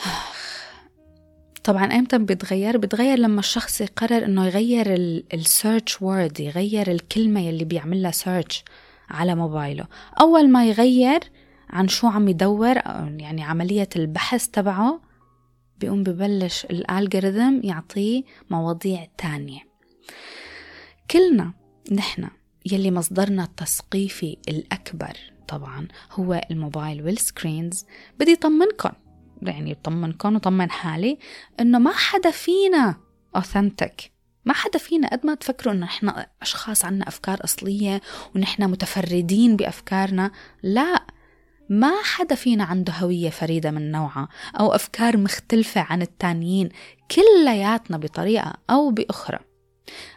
طبعا 1.63 1.91
ايمتى 1.91 2.17
بيتغير 2.17 2.77
بيتغير 2.77 3.19
لما 3.19 3.39
الشخص 3.39 3.81
يقرر 3.81 4.25
إنه 4.25 4.45
يغير 4.45 4.93
ال 5.33 5.43
search 5.43 6.01
word 6.01 6.39
يغير 6.39 6.91
الكلمة 6.91 7.39
يلي 7.39 7.65
بيعملها 7.65 8.11
search 8.11 8.63
على 9.09 9.35
موبايله. 9.35 9.85
أول 10.21 10.49
ما 10.49 10.65
يغير 10.65 11.19
عن 11.69 11.87
شو 11.87 12.07
عم 12.07 12.27
يدور 12.27 12.75
يعني 13.19 13.43
عملية 13.43 13.89
البحث 13.95 14.47
تبعه 14.47 15.01
بيقوم 15.79 16.03
ببلش 16.03 16.65
ال 16.65 16.75
algorithm 16.75 17.59
يعطيه 17.63 18.23
مواضيع 18.49 19.07
تانية. 19.17 19.59
كلنا 21.11 21.53
نحن 21.91 22.27
يلي 22.71 22.91
مصدرنا 22.91 23.43
التثقيفي 23.43 24.37
الأكبر 24.47 25.17
طبعا 25.47 25.87
هو 26.11 26.41
الموبايل 26.51 27.05
وال 27.05 27.23
screens 27.23 27.85
بدي 28.19 28.35
طمنكم 28.35 28.91
يعني 29.41 29.77
طمنكم 29.83 30.35
وطمن 30.35 30.71
حالي 30.71 31.17
إنه 31.59 31.79
ما 31.79 31.91
حدا 31.91 32.31
فينا 32.31 32.95
authentic 33.35 34.11
ما 34.45 34.53
حدا 34.53 34.79
فينا 34.79 35.07
قد 35.07 35.25
ما 35.25 35.35
تفكروا 35.35 35.73
إنه 35.73 35.85
إحنا 35.85 36.27
أشخاص 36.41 36.85
عنا 36.85 37.07
أفكار 37.07 37.43
أصلية 37.43 38.01
ونحن 38.35 38.63
متفردين 38.63 39.55
بأفكارنا 39.55 40.31
لا. 40.63 41.05
ما 41.69 41.91
حدا 42.03 42.35
فينا 42.35 42.63
عنده 42.63 42.93
هوية 42.93 43.29
فريدة 43.29 43.71
من 43.71 43.91
نوعها 43.91 44.27
أو 44.59 44.75
أفكار 44.75 45.17
مختلفة 45.17 45.81
عن 45.81 46.01
التانيين 46.01 46.69
كلياتنا 47.11 47.97
بطريقة 47.97 48.53
أو 48.69 48.91
بأخرى. 48.91 49.39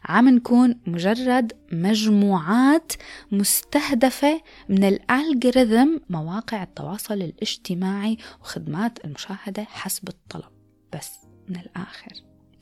عم 0.05 0.29
نكون 0.29 0.81
مجرد 0.87 1.53
مجموعات 1.73 2.93
مستهدفة 3.33 4.43
من 4.69 4.85
الالجوريثم 4.85 5.99
مواقع 6.11 6.63
التواصل 6.63 7.15
الاجتماعي 7.15 8.19
وخدمات 8.41 9.05
المشاهدة 9.05 9.65
حسب 9.65 10.09
الطلب. 10.09 10.53
بس 10.93 11.11
من 11.49 11.57
الآخر 11.57 12.13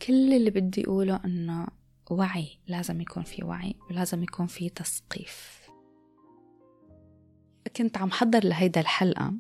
كل 0.07 0.33
اللي 0.33 0.51
بدي 0.51 0.85
أقوله 0.85 1.21
أنه 1.25 1.67
وعي 2.11 2.59
لازم 2.69 3.01
يكون 3.01 3.23
في 3.23 3.45
وعي 3.45 3.75
ولازم 3.91 4.23
يكون 4.23 4.47
في 4.47 4.69
تثقيف. 4.69 5.63
كنت 7.77 7.99
عم 7.99 8.11
حضر 8.11 8.45
لهيدا 8.45 8.81
الحلقة. 8.81 9.33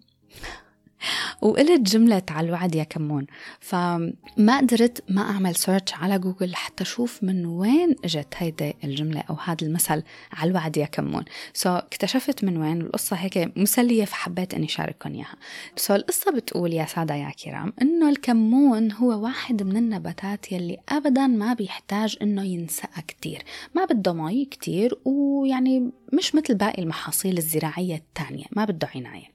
وقلت 1.40 1.80
جملة 1.80 2.22
على 2.30 2.46
الوعد 2.46 2.74
يا 2.74 2.84
كمون. 2.84 3.26
فما 3.60 4.58
قدرت 4.58 5.04
ما 5.08 5.22
أعمل 5.22 5.54
search 5.54 5.94
على 5.94 6.18
جوجل 6.18 6.50
لحتى 6.50 6.82
أشوف 6.82 7.22
من 7.22 7.46
وين 7.46 7.96
إجت 8.04 8.34
هيدي 8.36 8.74
الجملة 8.84 9.24
أو 9.30 9.34
هذا 9.34 9.56
المثل 9.62 10.02
على 10.32 10.50
الوعد 10.50 10.76
يا 10.76 10.86
كمون. 10.86 11.24
so, 11.54 11.72
اكتشفت 11.72 12.44
من 12.44 12.56
وين 12.56 12.80
القصة 12.80 13.16
هيك 13.16 13.58
مسلية 13.58 14.04
فحبيت 14.04 14.54
أني 14.54 14.68
شارككم 14.68 15.14
إياها. 15.14 15.36
so, 15.76 15.96
القصة 15.96 16.32
بتقول 16.32 16.72
يا 16.72 16.86
سادة 16.86 17.14
يا 17.14 17.30
كرام 17.44 17.72
إنه 17.82 18.08
الكمون 18.08 18.92
هو 18.92 19.22
واحد 19.22 19.62
من 19.62 19.76
النباتات 19.76 20.52
يلي 20.52 20.78
أبدا 20.88 21.26
ما 21.26 21.54
بيحتاج 21.54 22.16
إنه 22.22 22.44
ينسقى 22.44 23.02
كتير. 23.08 23.42
ما 23.74 23.84
بده 23.84 24.12
مي 24.12 24.44
كتير 24.44 24.98
ويعني 25.04 25.90
مش 26.12 26.34
مثل 26.34 26.54
باقي 26.54 26.82
المحاصيل 26.82 27.38
الزراعية 27.38 27.94
التانية 27.94 28.44
ما 28.52 28.64
بده 28.64 28.88
عناية. 28.94 29.32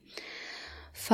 ف 0.94 1.14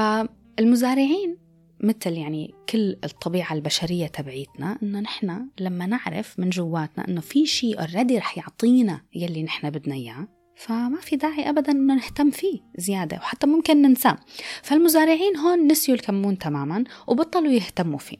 المزارعين 0.59 1.37
مثل 1.79 2.13
يعني 2.13 2.53
كل 2.69 2.97
الطبيعة 3.03 3.53
البشرية 3.53 4.07
تبعيتنا 4.07 4.77
إنه 4.83 4.99
نحن 4.99 5.47
لما 5.59 5.85
نعرف 5.85 6.39
من 6.39 6.49
جواتنا 6.49 7.07
إنه 7.07 7.21
في 7.21 7.45
شيء 7.45 7.79
اوريدي 7.79 8.17
رح 8.17 8.37
يعطينا 8.37 9.01
يلي 9.15 9.43
نحن 9.43 9.69
بدنا 9.69 9.95
إياه 9.95 10.27
فما 10.55 10.99
في 11.01 11.15
داعي 11.15 11.49
أبدا 11.49 11.71
إنه 11.71 11.95
نهتم 11.95 12.31
فيه 12.31 12.59
زيادة 12.77 13.17
وحتى 13.17 13.47
ممكن 13.47 13.81
ننساه. 13.81 14.17
فالمزارعين 14.63 15.37
هون 15.37 15.67
نسيوا 15.67 15.97
الكمون 15.97 16.37
تماما 16.37 16.83
وبطلوا 17.07 17.51
يهتموا 17.51 17.99
فيه. 17.99 18.17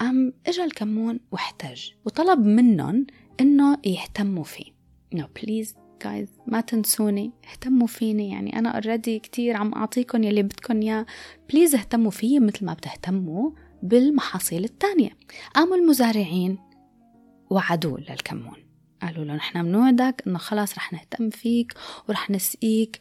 أم 0.00 0.32
إجا 0.46 0.64
الكمون 0.64 1.20
واحتاج 1.32 1.94
وطلب 2.04 2.40
منهم 2.40 3.06
إنه 3.40 3.78
يهتموا 3.84 4.44
فيه. 4.44 4.72
no 5.14 5.26
please 5.42 5.74
guys 6.04 6.28
ما 6.46 6.60
تنسوني 6.60 7.32
اهتموا 7.50 7.86
فيني. 7.86 8.30
يعني 8.30 8.58
أنا 8.58 8.68
already 8.68 9.18
كتير 9.18 9.56
عم 9.56 9.74
أعطيكم 9.74 10.22
يلي 10.22 10.42
بدكم 10.42 10.80
إياه. 10.80 11.06
please 11.50 11.74
اهتموا 11.74 12.10
فيي 12.10 12.40
مثل 12.40 12.64
ما 12.66 12.74
بتهتموا 12.74 13.50
بالمحاصيل 13.82 14.64
التانية. 14.64 15.10
قاموا 15.54 15.76
المزارعين 15.76 16.58
وعدوه 17.50 18.00
للكمون. 18.00 18.64
قالوا 19.02 19.24
له 19.24 19.34
نحن 19.34 19.62
بنوعدك 19.62 20.22
إنه 20.26 20.38
خلاص 20.38 20.74
رح 20.74 20.92
نهتم 20.92 21.30
فيك 21.30 21.74
ورح 22.08 22.30
نسقيك. 22.30 23.00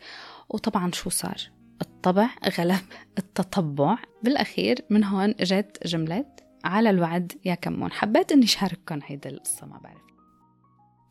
وطبعا 0.49 0.91
شو 0.91 1.09
صار؟ 1.09 1.37
الطبع 1.81 2.29
غلب 2.59 2.81
التطبع. 3.19 3.97
بالأخير 4.23 4.85
من 4.89 5.03
هون 5.03 5.29
اجت 5.39 5.87
جملة 5.87 6.25
على 6.63 6.89
الوعد 6.89 7.31
يا 7.45 7.55
كمون. 7.55 7.91
حبيت 7.91 8.31
إني 8.31 8.47
شارككم 8.47 8.99
هيدا 9.05 9.29
القصة 9.29 9.65
ما 9.65 9.77
بعرف. 9.77 10.03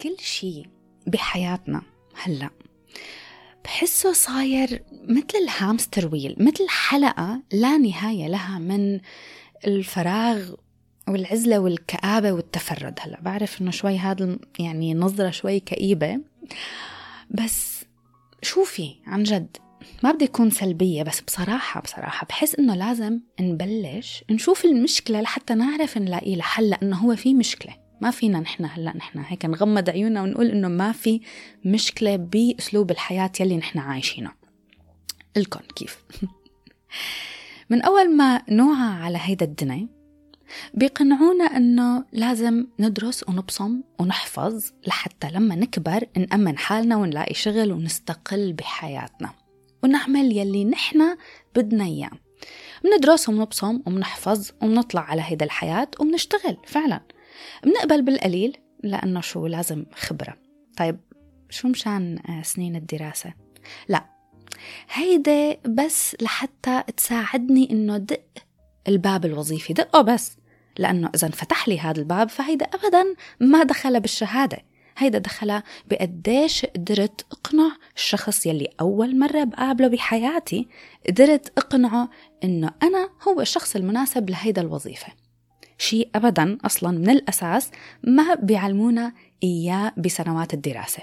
كل 0.01 0.17
شيء 0.19 0.82
بحياتنا 1.07 1.83
هلا. 2.23 2.51
بحسه 3.65 4.13
صاير 4.13 4.83
مثل 5.09 5.39
الهامستر 5.43 6.09
ويل 6.13 6.37
مثل 6.39 6.69
حلقة 6.69 7.43
لا 7.53 7.79
نهاية 7.79 8.29
لها 8.29 8.59
من 8.59 9.01
الفراغ 9.67 10.55
والعزلة 11.09 11.59
والكآبة 11.59 12.33
والتفرد. 12.33 12.99
هلا 13.01 13.21
بعرف 13.21 13.61
إنه 13.61 13.71
شوي 13.71 13.99
هذا 13.99 14.39
يعني 14.59 14.95
نظرة 14.95 15.31
شوي 15.31 15.61
كئيبة. 15.61 16.21
بس 17.31 17.85
شوفي 18.43 18.95
عن 19.07 19.23
جد؟ 19.23 19.57
ما 20.03 20.13
بدي 20.13 20.25
أكون 20.25 20.51
سلبية 20.51 21.03
بس 21.03 21.21
بصراحة 21.21 21.81
بصراحة 21.81 22.27
بحس 22.27 22.55
إنه 22.55 22.75
لازم 22.75 23.21
نبلش 23.41 24.25
نشوف 24.31 24.65
المشكلة 24.65 25.21
لحتى 25.21 25.55
نعرف 25.55 25.99
نلاقي 25.99 26.35
لها 26.35 26.45
حل 26.45 26.71
لأنه 26.71 26.97
هو 26.97 27.17
في 27.17 27.35
مشكلة. 27.35 27.82
ما 28.03 28.11
فينا 28.11 28.41
نحن 28.41 28.65
هلا 28.65 28.97
نحن 28.97 29.19
هيك 29.19 29.45
نغمض 29.45 29.91
عيوننا 29.91 30.23
ونقول 30.23 30.47
إنه 30.47 30.69
ما 30.69 30.93
في 30.93 31.21
مشكلة 31.65 32.17
بأسلوب 32.17 32.91
الحياة 32.91 33.33
يلي 33.41 33.57
نحن 33.57 33.79
عايشينه. 33.79 34.33
الكم 35.37 35.61
كيف؟ 35.77 36.05
من 37.71 37.83
أول 37.83 38.17
ما 38.17 38.43
نوعى 38.49 39.03
على 39.03 39.19
هيدا 39.21 39.47
الدنيا 39.47 39.89
بيقنعونا 40.75 41.45
إنه 41.45 42.05
لازم 42.13 42.67
ندرس 42.79 43.29
ونبصم 43.29 43.81
ونحفظ 43.99 44.71
لحتى 44.87 45.31
لما 45.31 45.55
نكبر 45.55 46.05
نأمن 46.17 46.59
حالنا 46.59 46.97
ونلاقي 46.97 47.35
شغل 47.35 47.73
ونستقل 47.73 48.53
بحياتنا. 48.53 49.31
ونعمل 49.85 50.37
يلي 50.37 50.65
نحن 50.65 51.17
بدنا 51.57 51.85
إياه. 51.85 52.11
بندرس 52.85 53.29
وبنبصم 53.29 53.83
وبنحفظ 53.87 54.51
وبنطلع 54.63 55.01
على 55.01 55.23
هيدا 55.25 55.45
الحياة 55.45 55.89
وبنشتغل 56.01 56.57
فعلا. 56.67 57.01
بنقبل 57.65 58.03
بالقليل 58.03 58.57
لأنه 58.83 59.21
شو 59.21 59.47
لازم 59.47 59.85
خبرة. 59.95 60.37
طيب 60.77 60.99
شو 61.51 61.69
مشان 61.69 62.19
سنين 62.43 62.77
الدراسة؟ 62.77 63.33
لا 63.89 64.05
هيدا 64.93 65.57
بس 65.67 66.17
لحتى 66.21 66.83
تساعدني 66.97 67.71
إنه 67.71 67.97
دق 67.99 68.25
الباب 68.89 69.25
الوظيفي. 69.25 69.73
دقه 69.73 70.03
بس 70.03 70.37
لأنه 70.79 71.11
إذا 71.15 71.27
انفتح 71.27 71.69
لي 71.69 71.81
هذا 71.81 72.01
الباب 72.01 72.29
فهيدا 72.29 72.67
أبدا 72.67 73.05
ما 73.41 73.63
دخل 73.63 74.01
بالشهادة. 74.01 74.59
هيدا 74.99 75.19
دخل 75.19 75.63
بقديش 75.91 76.67
قدرت 76.67 77.27
أقنع 77.33 77.77
الشخص 77.97 78.47
يلي 78.47 78.69
أول 78.81 79.19
مرة 79.19 79.45
بقابله 79.45 79.89
بحياتي 79.89 80.69
قدرت 81.09 81.53
أقنعه 81.59 82.11
إنه 82.45 82.71
أنا 82.83 83.09
هو 83.29 83.41
الشخص 83.41 83.77
المناسب 83.77 84.31
لهيدا 84.31 84.63
الوظيفة. 84.63 85.13
شيء 85.79 86.09
أبدا 86.15 86.59
أصلا 86.65 86.99
من 86.99 87.11
الأساس 87.11 87.71
ما 88.05 88.35
بيعلمونا 88.35 89.13
إياه 89.45 89.93
بسنوات 89.97 90.55
الدراسة. 90.55 91.03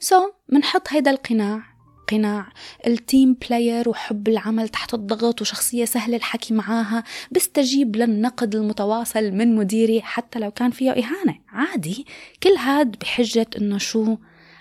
so, 0.00 0.32
منحط 0.52 0.92
هيدا 0.92 1.10
القناع 1.10 1.76
قناع 2.08 2.52
ال 2.86 2.96
team 2.96 3.34
player 3.34 3.88
وحب 3.88 4.28
العمل 4.28 4.68
تحت 4.68 4.94
الضغط 4.94 5.40
وشخصية 5.40 5.84
سهل 5.84 6.14
الحكي 6.14 6.54
معاها 6.54 7.04
بستجيب 7.30 7.96
للنقد 7.96 8.54
المتواصل 8.54 9.30
من 9.30 9.56
مديري 9.56 10.02
حتى 10.02 10.38
لو 10.38 10.50
كان 10.50 10.70
فيه 10.70 10.90
إهانة. 10.90 11.38
عادي 11.48 12.06
كل 12.42 12.52
هاد 12.52 12.96
بحجة 12.98 13.46
إنه 13.58 13.78
شو 13.78 14.16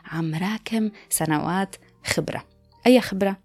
عم 0.05 0.35
راكم 0.35 0.91
سنوات 1.09 1.75
خبرة. 2.05 2.45
أي 2.87 3.01
خبرة؟ 3.01 3.37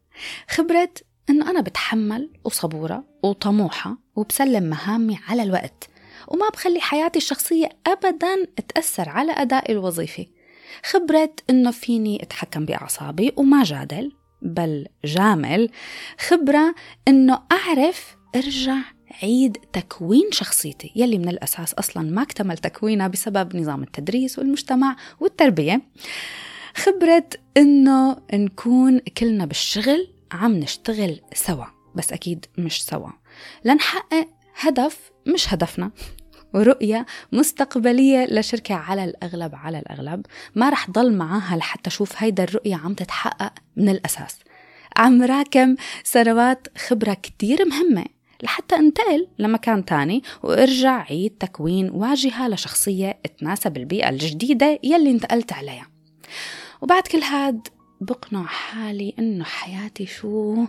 خبرة 0.48 0.90
إنه 1.30 1.50
أنا 1.50 1.60
بتحمل 1.60 2.30
وصبورة 2.44 3.04
وطموحة 3.22 3.98
وبسلم 4.16 4.62
مهامي 4.62 5.18
على 5.28 5.42
الوقت. 5.42 5.89
وما 6.30 6.48
بخلي 6.48 6.80
حياتي 6.80 7.18
الشخصية 7.18 7.68
أبدا 7.86 8.46
تأثر 8.68 9.08
على 9.08 9.32
أدائي 9.32 9.72
الوظيفي 9.72 10.26
خبرة 10.84 11.32
إنه 11.50 11.70
فيني 11.70 12.22
أتحكم 12.22 12.64
بأعصابي 12.64 13.32
وما 13.36 13.62
جادل 13.62 14.12
بل 14.42 14.86
جامل. 15.04 15.70
خبرة 16.28 16.74
إنه 17.08 17.42
أعرف 17.52 18.16
أرجع 18.36 18.76
عيد 19.22 19.56
تكوين 19.72 20.32
شخصيتي 20.32 20.92
يلي 20.96 21.18
من 21.18 21.28
الأساس 21.28 21.74
أصلا 21.74 22.10
ما 22.10 22.22
اكتمل 22.22 22.58
تكوينها 22.58 23.08
بسبب 23.08 23.56
نظام 23.56 23.82
التدريس 23.82 24.38
والمجتمع 24.38 24.96
والتربية. 25.20 25.82
خبرة 26.76 27.26
إنه 27.56 28.16
نكون 28.34 28.98
كلنا 28.98 29.44
بالشغل 29.44 30.08
عم 30.32 30.56
نشتغل 30.56 31.20
سوا 31.34 31.66
بس 31.94 32.12
أكيد 32.12 32.46
مش 32.58 32.82
سوا. 32.82 33.10
لنحقق 33.64 34.28
هدف 34.60 35.10
مش 35.26 35.54
هدفنا. 35.54 35.90
ورؤية 36.54 37.06
مستقبلية 37.32 38.26
لشركة 38.26 38.74
على 38.74 39.04
الأغلب 39.04 39.54
على 39.54 39.78
الأغلب. 39.78 40.26
ما 40.54 40.70
رح 40.70 40.90
ضل 40.90 41.12
معاها 41.12 41.56
لحتى 41.56 41.88
أشوف 41.90 42.22
هيدا 42.22 42.44
الرؤية 42.44 42.76
عم 42.76 42.94
تتحقق 42.94 43.52
من 43.76 43.88
الأساس. 43.88 44.38
عم 44.96 45.22
راكم 45.22 45.76
سنوات 46.04 46.68
خبرة 46.78 47.14
كتير 47.14 47.64
مهمة 47.68 48.04
لحتى 48.42 48.76
أنتقل 48.76 49.28
لمكان 49.38 49.84
تاني 49.84 50.22
وأرجع 50.42 51.06
عيد 51.10 51.30
تكوين 51.30 51.90
واجهة 51.90 52.48
لشخصية 52.48 53.18
تناسب 53.38 53.76
البيئة 53.76 54.08
الجديدة 54.08 54.78
يلي 54.82 55.10
انتقلت 55.10 55.52
عليها. 55.52 55.86
وبعد 56.80 57.02
كل 57.02 57.18
هاد 57.18 57.68
بقنع 58.00 58.46
حالي 58.46 59.14
إنه 59.18 59.44
حياتي 59.44 60.06
شو 60.06 60.64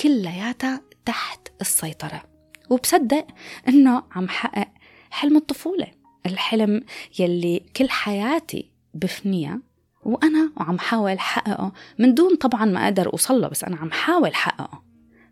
كلياتها 0.00 0.80
تحت 1.04 1.48
السيطرة. 1.60 2.22
وبصدق 2.70 3.26
إنه 3.68 4.02
عم 4.12 4.28
حقق 4.28 4.68
حلم 5.14 5.36
الطفولة 5.36 5.86
الحلم 6.26 6.84
يلي 7.18 7.62
كل 7.76 7.90
حياتي 7.90 8.70
بفنيها 8.94 9.60
وأنا 10.04 10.50
وعم 10.56 10.78
حاول 10.78 11.18
حققه 11.18 11.72
من 11.98 12.14
دون 12.14 12.36
طبعا 12.36 12.64
ما 12.64 12.84
أقدر 12.84 13.12
أوصله 13.12 13.48
بس 13.48 13.64
أنا 13.64 13.76
عم 13.76 13.90
حاول 13.92 14.34
حققه 14.34 14.82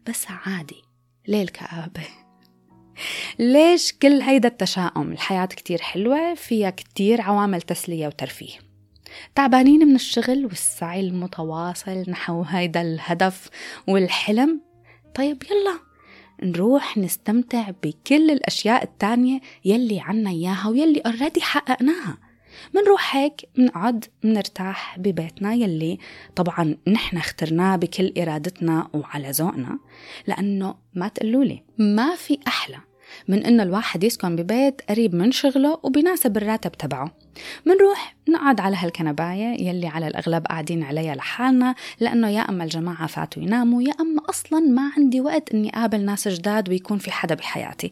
بس 0.08 0.26
عادي 0.46 0.82
ليه 1.28 1.42
الكآبة؟ 1.42 2.02
ليش 3.38 3.92
كل 3.92 4.20
هيدا 4.20 4.48
التشاؤم؟ 4.48 5.12
الحياة 5.12 5.46
كتير 5.46 5.82
حلوة 5.82 6.34
فيها 6.34 6.70
كتير 6.70 7.20
عوامل 7.20 7.62
تسلية 7.62 8.06
وترفيه 8.06 8.58
تعبانين 9.34 9.88
من 9.88 9.94
الشغل 9.94 10.44
والسعي 10.46 11.00
المتواصل 11.00 12.04
نحو 12.08 12.42
هيدا 12.42 12.82
الهدف 12.82 13.50
والحلم 13.86 14.60
طيب 15.14 15.42
يلا 15.44 15.91
نروح 16.42 16.98
نستمتع 16.98 17.70
بكل 17.82 18.30
الأشياء 18.30 18.82
التانية 18.82 19.40
يلي 19.64 20.00
عنا 20.00 20.30
إياها 20.30 20.68
ويلي 20.68 21.00
اوريدي 21.00 21.40
حققناها. 21.40 22.18
منروح 22.74 23.16
هيك 23.16 23.48
منقعد 23.58 24.04
منرتاح 24.24 24.98
ببيتنا 24.98 25.54
يلي 25.54 25.98
طبعا 26.36 26.76
نحن 26.88 27.16
اخترناه 27.16 27.76
بكل 27.76 28.12
إرادتنا 28.18 28.88
وعلى 28.92 29.30
ذوقنا 29.30 29.78
لأنه 30.26 30.74
ما 30.94 31.08
تقولولي 31.08 31.62
ما 31.78 32.14
في 32.14 32.38
أحلى 32.46 32.78
من 33.28 33.46
إنه 33.46 33.62
الواحد 33.62 34.04
يسكن 34.04 34.36
ببيت 34.36 34.80
قريب 34.88 35.14
من 35.14 35.32
شغله 35.32 35.78
وبيناسب 35.82 36.36
الراتب 36.36 36.72
تبعه. 36.72 37.14
منروح 37.66 38.16
نقعد 38.32 38.60
على 38.60 38.76
هالكنباية 38.76 39.68
يلي 39.68 39.86
على 39.86 40.08
الأغلب 40.08 40.46
قاعدين 40.46 40.82
عليها 40.82 41.14
لحالنا 41.14 41.74
لأنه 42.00 42.28
يا 42.28 42.40
أما 42.40 42.64
الجماعة 42.64 43.06
فاتوا 43.06 43.42
يناموا 43.42 43.82
يا 43.82 43.92
أما 44.00 44.22
أصلا 44.28 44.60
ما 44.60 44.92
عندي 44.96 45.20
وقت 45.20 45.54
إني 45.54 45.68
أقابل 45.68 46.04
ناس 46.04 46.28
جداد 46.28 46.68
ويكون 46.68 46.98
في 46.98 47.10
حدا 47.10 47.34
بحياتي. 47.34 47.90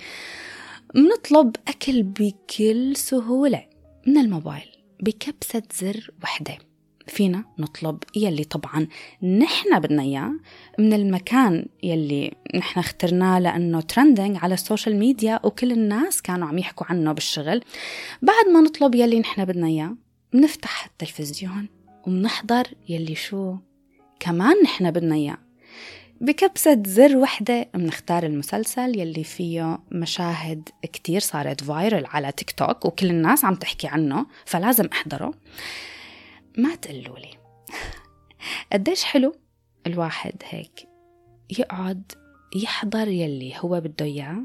منطلب 0.94 1.56
أكل 1.68 2.02
بكل 2.02 2.96
سهولة 2.96 3.64
من 4.06 4.18
الموبايل 4.18 4.68
بكبسة 5.00 5.62
زر 5.80 6.10
وحدة. 6.22 6.58
فينا 7.06 7.44
نطلب 7.58 7.98
يلي 8.16 8.44
طبعا 8.44 8.86
نحن 9.22 9.78
بدنا 9.78 10.02
إياه 10.02 10.32
من 10.78 10.92
المكان 10.92 11.66
يلي 11.82 12.34
نحن 12.54 12.80
اخترناه 12.80 13.38
لأنه 13.38 13.80
trending 13.80 14.36
على 14.42 14.54
ال 14.54 14.60
social 14.60 14.96
media 14.96 15.40
وكل 15.44 15.72
الناس 15.72 16.22
كانوا 16.22 16.48
عم 16.48 16.58
يحكوا 16.58 16.86
عنه 16.86 17.12
بالشغل. 17.12 17.62
بعد 18.22 18.48
ما 18.52 18.60
نطلب 18.60 18.94
يلي 18.94 19.20
نحن 19.20 19.44
بدنا 19.44 19.66
إياه 19.66 19.96
بنفتح 20.32 20.84
التلفزيون 20.84 21.68
وبنحضر 22.06 22.66
يلي 22.88 23.14
شو 23.14 23.56
كمان 24.20 24.62
نحن 24.62 24.90
بدنا 24.90 25.14
إياه. 25.14 25.38
بكبسة 26.20 26.82
زر 26.86 27.16
وحدة 27.16 27.68
بنختار 27.74 28.22
المسلسل 28.22 28.98
يلي 28.98 29.24
فيه 29.24 29.78
مشاهد 29.90 30.68
كتير 30.82 31.20
صارت 31.20 31.64
فايرل 31.64 32.06
على 32.06 32.32
تيك 32.32 32.50
توك 32.50 32.84
وكل 32.84 33.06
الناس 33.10 33.44
عم 33.44 33.54
تحكي 33.54 33.88
عنه 33.88 34.26
فلازم 34.44 34.86
أحضره. 34.92 35.34
ما 36.58 36.74
تقولوا 36.74 37.18
لي. 37.18 37.30
قديش 38.72 39.04
حلو 39.04 39.34
الواحد 39.86 40.42
هيك 40.48 40.88
يقعد 41.58 42.12
يحضر 42.56 43.08
يلي 43.08 43.54
هو 43.58 43.80
بده 43.80 44.04
إياه 44.04 44.42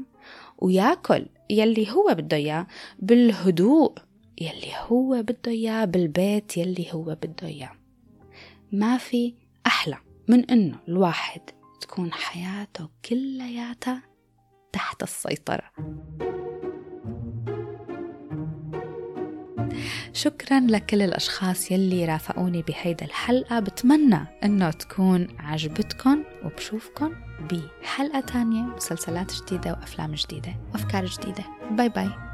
وياكل 0.58 1.26
يلي 1.50 1.90
هو 1.92 2.14
بده 2.14 2.36
إياه 2.36 2.66
بالهدوء 2.98 3.94
يلي 4.40 4.72
هو 4.86 5.22
بده 5.22 5.52
إياه 5.52 5.84
بالبيت 5.84 6.56
يلي 6.56 6.86
هو 6.92 7.02
بده 7.02 7.46
إياه. 7.48 7.72
ما 8.72 8.98
في 8.98 9.34
أحلى 9.66 9.96
من 10.28 10.50
إنه 10.50 10.78
الواحد 10.88 11.40
تكون 11.80 12.12
حياته 12.12 12.88
كلياتها 13.04 14.02
تحت 14.72 15.02
السيطرة. 15.02 15.70
شكرا 20.12 20.60
لكل 20.60 21.02
الأشخاص 21.02 21.70
يلي 21.70 22.04
رافقوني 22.04 22.62
بهيدا 22.62 23.06
الحلقة. 23.06 23.60
بتمنى 23.60 24.26
أنه 24.44 24.70
تكون 24.70 25.26
عجبتكم 25.38 26.24
وبشوفكم 26.44 27.12
بحلقة 27.40 28.20
تانية 28.20 28.62
مسلسلات 28.62 29.32
جديدة 29.42 29.70
وأفلام 29.70 30.14
جديدة 30.14 30.56
وأفكار 30.72 31.04
جديدة. 31.04 31.44
باي 31.70 31.88
باي. 31.88 32.25